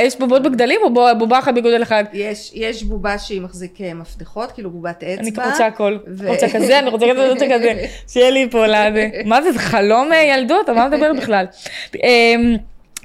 יא, 0.00 0.06
יש 0.06 0.18
בובות 0.18 0.42
בגדלים 0.42 0.80
או 0.82 0.94
בו- 0.94 1.06
בובה 1.18 1.38
אחת 1.38 1.54
בגודל 1.54 1.82
אחד? 1.82 2.04
יש, 2.52 2.82
בובה 2.82 3.18
שהיא 3.18 3.40
מחזיק 3.40 3.78
מפתחות, 3.94 4.52
כאילו 4.52 4.70
בובת 4.70 5.02
אצבע. 5.04 5.42
אני 5.44 5.50
רוצה 5.50 5.66
הכל, 5.66 5.98
רוצה 6.26 6.46
כזה, 6.48 6.78
אני 6.78 6.90
רוצה 6.90 7.06
כזה, 7.10 7.22
אני 7.22 7.30
רוצה 7.32 7.46
כזה, 7.54 7.72
שיהיה 8.12 8.30
לי 8.30 8.48
פה 8.50 8.66
לזה. 8.66 9.08
מה 9.24 9.42
זה, 9.42 9.52
זה 9.52 9.58
חלום 9.58 10.10
ילדות, 10.12 10.68
על 10.68 10.74
מה 10.74 10.88
מדבר 10.88 11.12
בכלל? 11.12 11.46
אמ, 11.94 12.56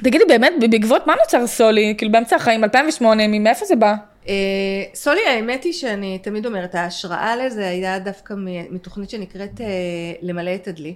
תגידי, 0.03 0.23
באמת, 0.27 0.53
בעקבות 0.71 1.07
מה 1.07 1.13
נוצר 1.23 1.47
סולי? 1.47 1.95
כאילו 1.97 2.11
באמצע 2.11 2.35
החיים, 2.35 2.63
2008, 2.63 3.27
מאיפה 3.27 3.65
זה 3.65 3.75
בא? 3.75 3.93
סולי, 4.93 5.19
האמת 5.27 5.63
היא 5.63 5.73
שאני 5.73 6.17
תמיד 6.21 6.45
אומרת, 6.45 6.75
ההשראה 6.75 7.35
לזה 7.35 7.67
הייתה 7.67 7.97
דווקא 7.99 8.33
מתוכנית 8.69 9.09
שנקראת 9.09 9.61
למלא 10.21 10.55
את 10.55 10.67
הדלי. 10.67 10.95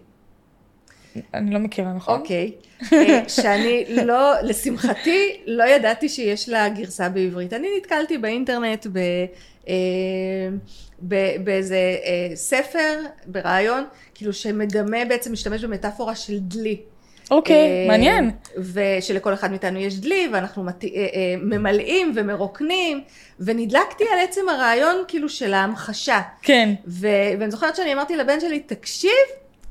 אני 1.33 1.53
לא 1.53 1.59
מכירה, 1.59 1.93
נכון? 1.93 2.19
אוקיי. 2.19 2.51
אה, 2.93 3.23
שאני 3.27 3.85
לא, 4.05 4.33
לשמחתי, 4.43 5.41
לא 5.47 5.63
ידעתי 5.63 6.09
שיש 6.09 6.49
לה 6.49 6.69
גרסה 6.69 7.09
בעברית. 7.09 7.53
אני 7.53 7.67
נתקלתי 7.77 8.17
באינטרנט 8.17 8.87
ב... 8.91 8.99
אה, 9.67 9.73
באיזה 11.43 11.75
אה, 11.75 12.35
ספר, 12.35 12.99
ברעיון, 13.25 13.83
כאילו 14.15 14.33
שמדמה 14.33 15.05
בעצם, 15.05 15.31
משתמש 15.31 15.63
במטאפורה 15.63 16.15
של 16.15 16.39
דלי. 16.39 16.77
אוקיי, 17.31 17.55
אה, 17.55 17.87
מעניין. 17.87 18.31
ושלכל 18.73 19.33
אחד 19.33 19.49
מאיתנו 19.51 19.79
יש 19.79 19.99
דלי, 19.99 20.29
ואנחנו 20.33 20.63
מת... 20.63 20.83
ממלאים 21.37 22.11
ומרוקנים, 22.15 23.01
ונדלקתי 23.39 24.03
על 24.13 24.19
עצם 24.19 24.49
הרעיון 24.49 24.95
כאילו 25.07 25.29
של 25.29 25.53
ההמחשה. 25.53 26.21
כן. 26.41 26.73
ו... 26.87 27.07
ואני 27.39 27.51
זוכרת 27.51 27.75
שאני 27.75 27.93
אמרתי 27.93 28.15
לבן 28.17 28.39
שלי, 28.39 28.59
תקשיב, 28.59 29.11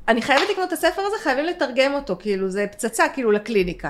אני 0.07 0.21
חייבת 0.21 0.49
לקנות 0.49 0.67
את 0.67 0.73
הספר 0.73 1.01
הזה, 1.01 1.15
חייבים 1.23 1.45
לתרגם 1.45 1.93
אותו, 1.93 2.15
כאילו 2.19 2.49
זה 2.49 2.65
פצצה 2.71 3.09
כאילו 3.09 3.31
לקליניקה. 3.31 3.89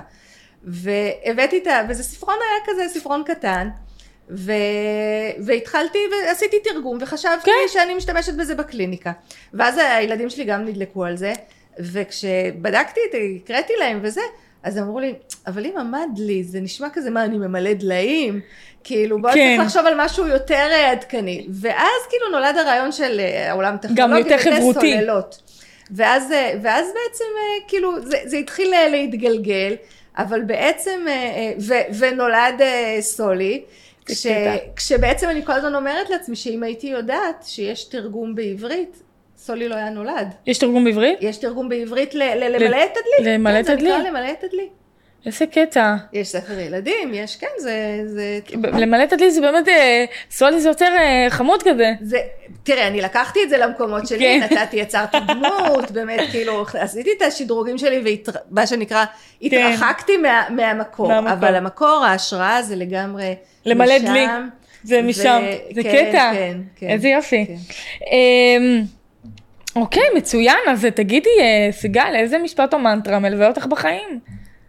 והבאתי 0.64 1.58
את 1.58 1.68
ה... 1.68 1.82
וזה 1.90 2.04
ספרון 2.04 2.36
היה 2.36 2.74
כזה, 2.74 3.00
ספרון 3.00 3.24
קטן. 3.26 3.70
ו... 4.30 4.52
והתחלתי 5.46 6.00
ועשיתי 6.12 6.60
תרגום 6.60 6.98
וחשבתי 7.02 7.46
כן. 7.46 7.52
שאני 7.68 7.96
משתמשת 7.96 8.34
בזה 8.34 8.56
בקליניקה. 8.56 9.12
ואז 9.54 9.78
הילדים 9.78 10.30
שלי 10.30 10.44
גם 10.44 10.66
נדלקו 10.66 11.06
על 11.06 11.18
זה, 11.18 11.34
וכשבדקתי 11.80 13.00
את, 13.10 13.16
הקראתי 13.44 13.74
להם 13.80 14.00
וזה, 14.02 14.22
אז 14.64 14.78
אמרו 14.78 15.00
לי, 15.00 15.14
אבל 15.48 15.66
אם 15.66 15.78
עמד 15.78 16.10
לי, 16.18 16.44
זה 16.44 16.60
נשמע 16.62 16.88
כזה, 16.94 17.10
מה, 17.10 17.26
אני 17.26 17.38
ממלא 17.38 17.74
דליים? 17.74 18.40
כאילו, 18.84 19.22
בואי 19.22 19.34
כן. 19.34 19.56
צריך 19.58 19.68
לחשוב 19.68 19.86
על 19.86 19.94
משהו 19.98 20.28
יותר 20.28 20.68
אה, 20.72 20.92
עדכני. 20.92 21.48
ואז 21.54 22.02
כאילו 22.10 22.30
נולד 22.32 22.58
הרעיון 22.58 22.92
של 22.92 23.20
אה, 23.20 23.50
העולם 23.50 23.76
הטכנולוגי. 23.76 24.20
יותר 24.20 24.36
וזה 24.40 24.52
חברותי. 24.56 24.94
סוללות. 24.94 25.45
ואז, 25.92 26.32
אה, 26.32 26.54
ואז 26.62 26.88
בעצם, 26.88 27.24
אה, 27.38 27.68
כאילו, 27.68 28.02
זה, 28.02 28.18
זה 28.26 28.38
התחיל 28.38 28.74
אה, 28.74 28.90
להתגלגל, 28.90 29.76
אבל 30.18 30.42
בעצם, 30.42 31.06
ו, 31.68 31.74
ונולד 32.00 32.62
סולי. 33.00 33.64
כש. 34.06 34.28
כשבעצם 34.76 35.30
אני 35.30 35.46
כל 35.46 35.52
הזמן 35.52 35.76
אומרת 35.76 36.10
לעצמי 36.10 36.36
שאם 36.36 36.64
הייתי 36.64 36.88
יודעת 36.88 37.44
שיש 37.48 37.84
תרגום 37.84 38.36
בעברית, 38.36 39.02
סולי 39.38 39.70
לא 39.70 39.76
היה 39.76 39.90
נולד. 39.90 40.28
יש 40.48 40.58
תרגום 40.58 40.84
בעברית? 40.84 41.18
יש 41.22 41.38
תרגום 41.38 41.70
בעברית 41.70 42.16
ל- 42.16 42.24
ל- 42.24 42.56
למלא 42.56 42.78
את 42.86 42.98
הדלי. 42.98 43.32
למלא 43.34 43.54
כן, 43.54 43.60
את 43.60 43.70
הדלי? 43.70 43.90
נקרא 43.90 44.10
למלא 44.10 44.32
את 44.32 44.44
הדלי. 44.44 44.70
איזה 45.26 45.46
קטע. 45.46 45.96
יש 46.14 46.28
ספר 46.28 46.60
ילדים, 46.60 47.14
יש, 47.14 47.36
כן, 47.36 47.48
זה... 47.58 48.02
זה... 48.06 48.40
למלא 48.54 49.04
את 49.04 49.14
הדלי 49.14 49.32
זה 49.32 49.42
באמת, 49.42 49.68
אה, 49.68 50.06
סולי 50.32 50.62
זה 50.62 50.70
יותר 50.70 50.92
אה, 50.98 51.26
חמוד 51.30 51.64
כזה. 51.64 51.92
זה, 52.02 52.18
תראה, 52.64 52.88
אני 52.88 53.02
לקחתי 53.02 53.40
את 53.44 53.50
זה 53.50 53.58
למקומות 53.58 54.08
שלי, 54.08 54.20
כן. 54.20 54.56
נתתי, 54.58 54.78
יצרתי 54.78 55.18
דמות, 55.28 55.92
באמת, 55.92 56.20
כאילו, 56.32 56.66
עשיתי 56.80 57.10
את 57.18 57.22
השדרוגים 57.22 57.78
שלי, 57.78 58.22
ומה 58.52 58.68
שנקרא, 58.68 59.06
התרחקתי 59.42 60.18
מה, 60.18 60.44
מהמקור, 60.50 61.08
כן. 61.08 61.14
מהמקור. 61.14 61.34
אבל 61.34 61.56
המקור, 61.56 62.06
ההשראה 62.06 62.62
זה 62.62 62.76
לגמרי 62.76 63.36
למלא 63.66 64.00
משם, 64.00 64.06
דלי. 64.06 64.26
זה 64.84 65.00
ו- 65.04 65.08
משם. 65.08 65.44
זה 65.76 65.84
כן, 65.84 66.10
קטע. 66.10 66.32
כן, 66.34 66.58
כן. 66.76 66.90
איזה 66.90 67.08
יופי. 67.08 67.46
כן. 67.46 67.54
אמ, 68.12 68.84
אוקיי, 69.76 70.04
מצוין. 70.16 70.58
אז 70.68 70.88
תגידי, 70.96 71.30
אה, 71.40 71.72
סיגל, 71.72 72.16
איזה 72.16 72.38
משפט 72.38 72.74
או 72.74 72.80
מנטרה 72.80 73.20
מלווה 73.20 73.48
אותך 73.48 73.66
בחיים? 73.66 74.20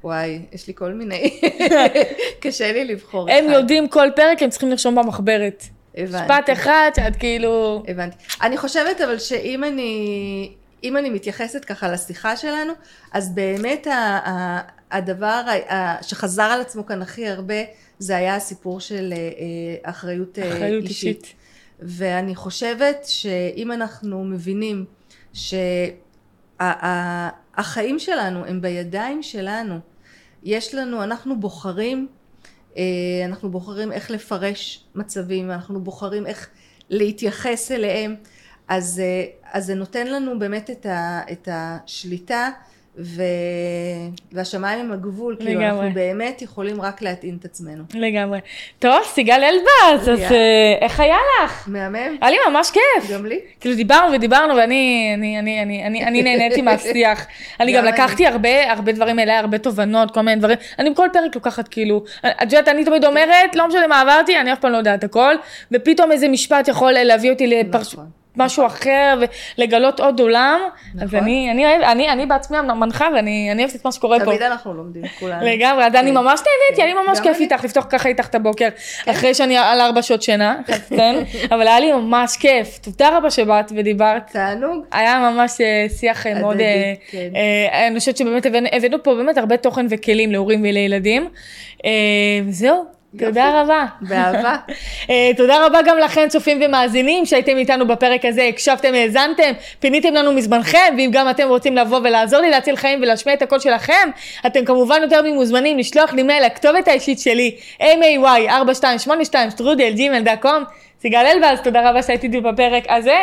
וואי, 0.07 0.41
יש 0.53 0.67
לי 0.67 0.75
כל 0.75 0.93
מיני, 0.93 1.41
קשה 2.41 2.73
לי 2.73 2.85
לבחור 2.85 3.31
הם 3.31 3.45
אחד. 3.45 3.55
יודעים 3.55 3.89
כל 3.89 4.09
פרק, 4.17 4.43
הם 4.43 4.51
צריכים 4.51 4.71
לרשום 4.71 4.95
במחברת. 4.95 5.65
הבנתי. 5.97 6.25
משפט 6.25 6.51
אחד 6.53 6.91
שאת 6.97 7.17
כאילו... 7.17 7.83
הבנתי. 7.89 8.17
אני 8.43 8.57
חושבת 8.57 9.01
אבל 9.01 9.19
שאם 9.19 9.65
אני, 9.65 10.53
אם 10.85 10.97
אני 10.97 11.11
מתייחסת 11.11 11.65
ככה 11.65 11.89
לשיחה 11.89 12.37
שלנו, 12.37 12.73
אז 13.13 13.35
באמת 13.35 13.87
ה, 13.87 13.91
ה, 13.93 14.61
הדבר 14.91 15.27
ה, 15.27 15.75
ה, 15.75 16.03
שחזר 16.03 16.43
על 16.43 16.61
עצמו 16.61 16.87
כאן 16.87 17.03
הכי 17.03 17.29
הרבה, 17.29 17.55
זה 17.99 18.17
היה 18.17 18.37
הסיפור 18.37 18.81
של 18.81 19.13
אה, 19.13 19.17
אה, 19.19 19.91
אחריות, 19.91 20.39
אה, 20.39 20.53
אחריות 20.53 20.85
אישית. 20.85 21.35
ואני 21.81 22.35
חושבת 22.35 23.05
שאם 23.05 23.73
אנחנו 23.73 24.25
מבינים 24.25 24.85
שהחיים 25.33 25.69
שלנו 27.99 28.45
הם 28.45 28.61
בידיים 28.61 29.23
שלנו, 29.23 29.79
יש 30.47 30.75
לנו, 30.75 31.05
אנחנו 31.05 31.41
בוחרים, 31.41 32.09
אה, 32.77 32.83
אנחנו 33.25 33.51
בוחרים 33.51 33.93
איך 33.93 34.11
לפרש 34.11 34.85
מצבים, 34.95 35.51
אנחנו 35.51 35.81
בוחרים 35.85 36.27
איך 36.27 36.49
להתייחס 36.91 37.73
אליהם, 37.73 38.15
אז, 38.69 39.03
אה, 39.05 39.25
אז 39.53 39.67
זה 39.67 39.75
נותן 39.75 40.07
לנו 40.07 40.39
באמת 40.39 40.71
את, 40.71 40.87
ה, 40.87 41.21
את 41.33 41.49
השליטה 41.53 42.51
ו... 42.99 43.23
והשמיים 44.33 44.79
הם 44.79 44.93
הגבול, 44.93 45.37
כאילו 45.39 45.61
לגמרי. 45.61 45.67
אנחנו 45.69 45.95
באמת 45.95 46.43
יכולים 46.43 46.81
רק 46.83 47.03
להטעין 47.03 47.37
את 47.41 47.45
עצמנו. 47.45 47.85
לגמרי. 47.95 48.39
טוב, 48.79 49.03
סיגל 49.05 49.43
אלבז, 49.45 50.09
אז. 50.09 50.33
אה, 50.33 50.75
איך 50.81 51.01
היה 51.01 51.17
לך? 51.45 51.69
מהמם? 51.69 52.17
היה 52.21 52.31
לי 52.31 52.37
ממש 52.51 52.71
כיף. 52.71 53.11
גם 53.11 53.27
לי? 53.27 53.41
כאילו 53.61 53.75
דיברנו 53.77 54.13
ודיברנו 54.13 54.57
ואני 54.57 55.13
אני, 55.15 55.39
אני, 55.39 55.63
אני, 55.63 55.87
אני, 55.87 56.05
אני 56.05 56.23
נהניתי 56.23 56.63
מהשיח. 56.67 57.27
אני 57.61 57.73
גם 57.73 57.87
גם 57.87 57.95
לקחתי 57.95 58.27
הרבה, 58.27 58.73
הרבה 58.73 58.93
דברים 58.93 59.19
אליי, 59.19 59.37
הרבה 59.37 59.59
תובנות, 59.59 60.11
כל 60.11 60.21
מיני 60.21 60.41
דברים. 60.41 60.59
אני 60.79 60.91
בכל 60.91 61.09
פרק 61.13 61.35
לוקחת 61.35 61.69
כאילו, 61.69 62.05
את 62.27 62.43
יודעת, 62.43 62.69
אני 62.69 62.85
תמיד 62.85 63.05
אומרת, 63.05 63.57
לא 63.57 63.69
משנה 63.69 63.87
מה 63.87 64.01
עברתי, 64.01 64.41
אני 64.41 64.53
אף 64.53 64.59
פעם 64.59 64.73
לא 64.73 64.77
יודעת 64.77 65.05
הכל, 65.05 65.35
ופתאום 65.73 66.13
איזה 66.13 66.29
משפט 66.29 66.69
יכול 66.69 66.93
להביא 66.93 67.31
אותי 67.31 67.47
לפרש... 67.47 67.95
נכון. 67.95 68.07
משהו 68.37 68.67
אחר 68.67 69.19
ולגלות 69.59 70.01
עוד 70.01 70.21
עולם. 70.21 70.61
אז 70.95 71.03
נכון. 71.03 71.19
אני, 71.19 71.49
אני, 71.51 71.67
אוהב- 71.67 71.83
אני, 71.83 72.09
אני 72.09 72.27
בעצמי 72.27 72.57
מנחה 72.61 73.07
ואני 73.15 73.49
אני 73.53 73.63
אוהבת 73.63 73.77
את 73.77 73.85
מה 73.85 73.93
שקורה 73.93 74.19
פה. 74.19 74.25
תמיד 74.25 74.43
אנחנו 74.43 74.75
לומדים 74.75 75.03
כולנו. 75.21 75.47
לגמרי, 75.47 75.85
אז 75.87 75.95
אני 75.95 76.11
כן. 76.11 76.15
ממש 76.17 76.41
נהניתי, 76.41 76.77
כן. 76.77 76.83
אני 76.83 77.07
ממש 77.07 77.19
גם 77.19 77.25
כיף 77.25 77.37
אני. 77.37 77.45
איתך 77.45 77.65
לפתוח 77.65 77.87
ככה 77.91 78.09
איתך 78.09 78.27
את 78.29 78.35
הבוקר, 78.35 78.69
אחרי 79.07 79.35
שאני 79.35 79.57
על 79.59 79.81
ארבע 79.81 80.03
שעות 80.03 80.23
שינה, 80.23 80.57
כן? 80.97 81.17
אבל 81.51 81.67
היה 81.67 81.81
לי 81.81 81.93
ממש 81.93 82.37
כיף, 82.37 82.79
תודה 82.79 83.17
רבה 83.17 83.31
שבאת 83.31 83.73
ודיברת. 83.77 84.31
תענוג. 84.33 84.85
היה 84.93 85.31
ממש 85.31 85.61
אה, 85.61 85.87
שיח 85.99 86.27
אה, 86.27 86.41
מאוד, 86.41 86.61
אה, 86.61 86.93
כן. 87.11 87.29
אני 87.89 87.99
חושבת 87.99 88.17
שבאמת 88.17 88.47
הבאנו- 88.47 89.03
פה 89.03 89.15
באמת 89.15 89.39
הרבה 89.39 89.57
תוכן 89.57 89.87
וכלים 89.91 90.33
להורים 90.33 90.61
ולילדים. 90.63 91.29
זהו, 92.51 92.85
תודה 93.19 93.63
רבה. 93.63 93.85
באהבה. 94.01 94.57
אה, 95.11 95.31
תודה 95.37 95.67
רבה 95.67 95.79
גם 95.87 95.99
לכם 95.99 96.29
צופים 96.29 96.61
ומאזינים 96.65 97.27
שהייתם 97.27 97.57
איתנו 97.57 97.87
בפרק 97.87 98.25
הזה, 98.25 98.45
הקשבתם, 98.45 98.95
האזנתם, 98.95 99.53
פיניתם 99.81 100.15
לנו 100.15 100.33
מזמנכם, 100.33 100.95
ואם 100.97 101.11
גם 101.13 101.31
אתם 101.31 101.49
רוצים 101.49 101.77
לבוא 101.77 102.01
ולעזור 102.05 102.41
לי 102.41 102.51
להציל 102.51 102.77
חיים 102.77 103.03
ולהשמיע 103.03 103.35
את 103.35 103.43
הקול 103.43 103.59
שלכם, 103.59 104.11
אתם 104.47 104.65
כמובן 104.65 104.99
יותר 105.03 105.23
ממוזמנים 105.23 105.79
לשלוח 105.79 106.13
לי 106.13 106.23
מייל 106.23 106.47
לכתובת 106.47 106.89
האישית 106.89 107.19
שלי, 107.19 107.57
may4282 107.81 109.35
שטרודל 109.51 109.93
gmail.com, 109.97 110.65
סיגל 111.03 111.27
אלבז, 111.27 111.61
תודה 111.65 111.91
רבה 111.91 112.03
שהייתי 112.03 112.27
איתי 112.27 112.41
בפרק 112.41 112.85
הזה. 112.89 113.19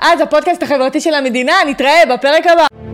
אז 0.00 0.20
הפודקאסט 0.20 0.62
החברתי 0.62 1.00
של 1.00 1.14
המדינה, 1.14 1.54
נתראה 1.66 2.02
בפרק 2.14 2.46
הבא. 2.46 2.93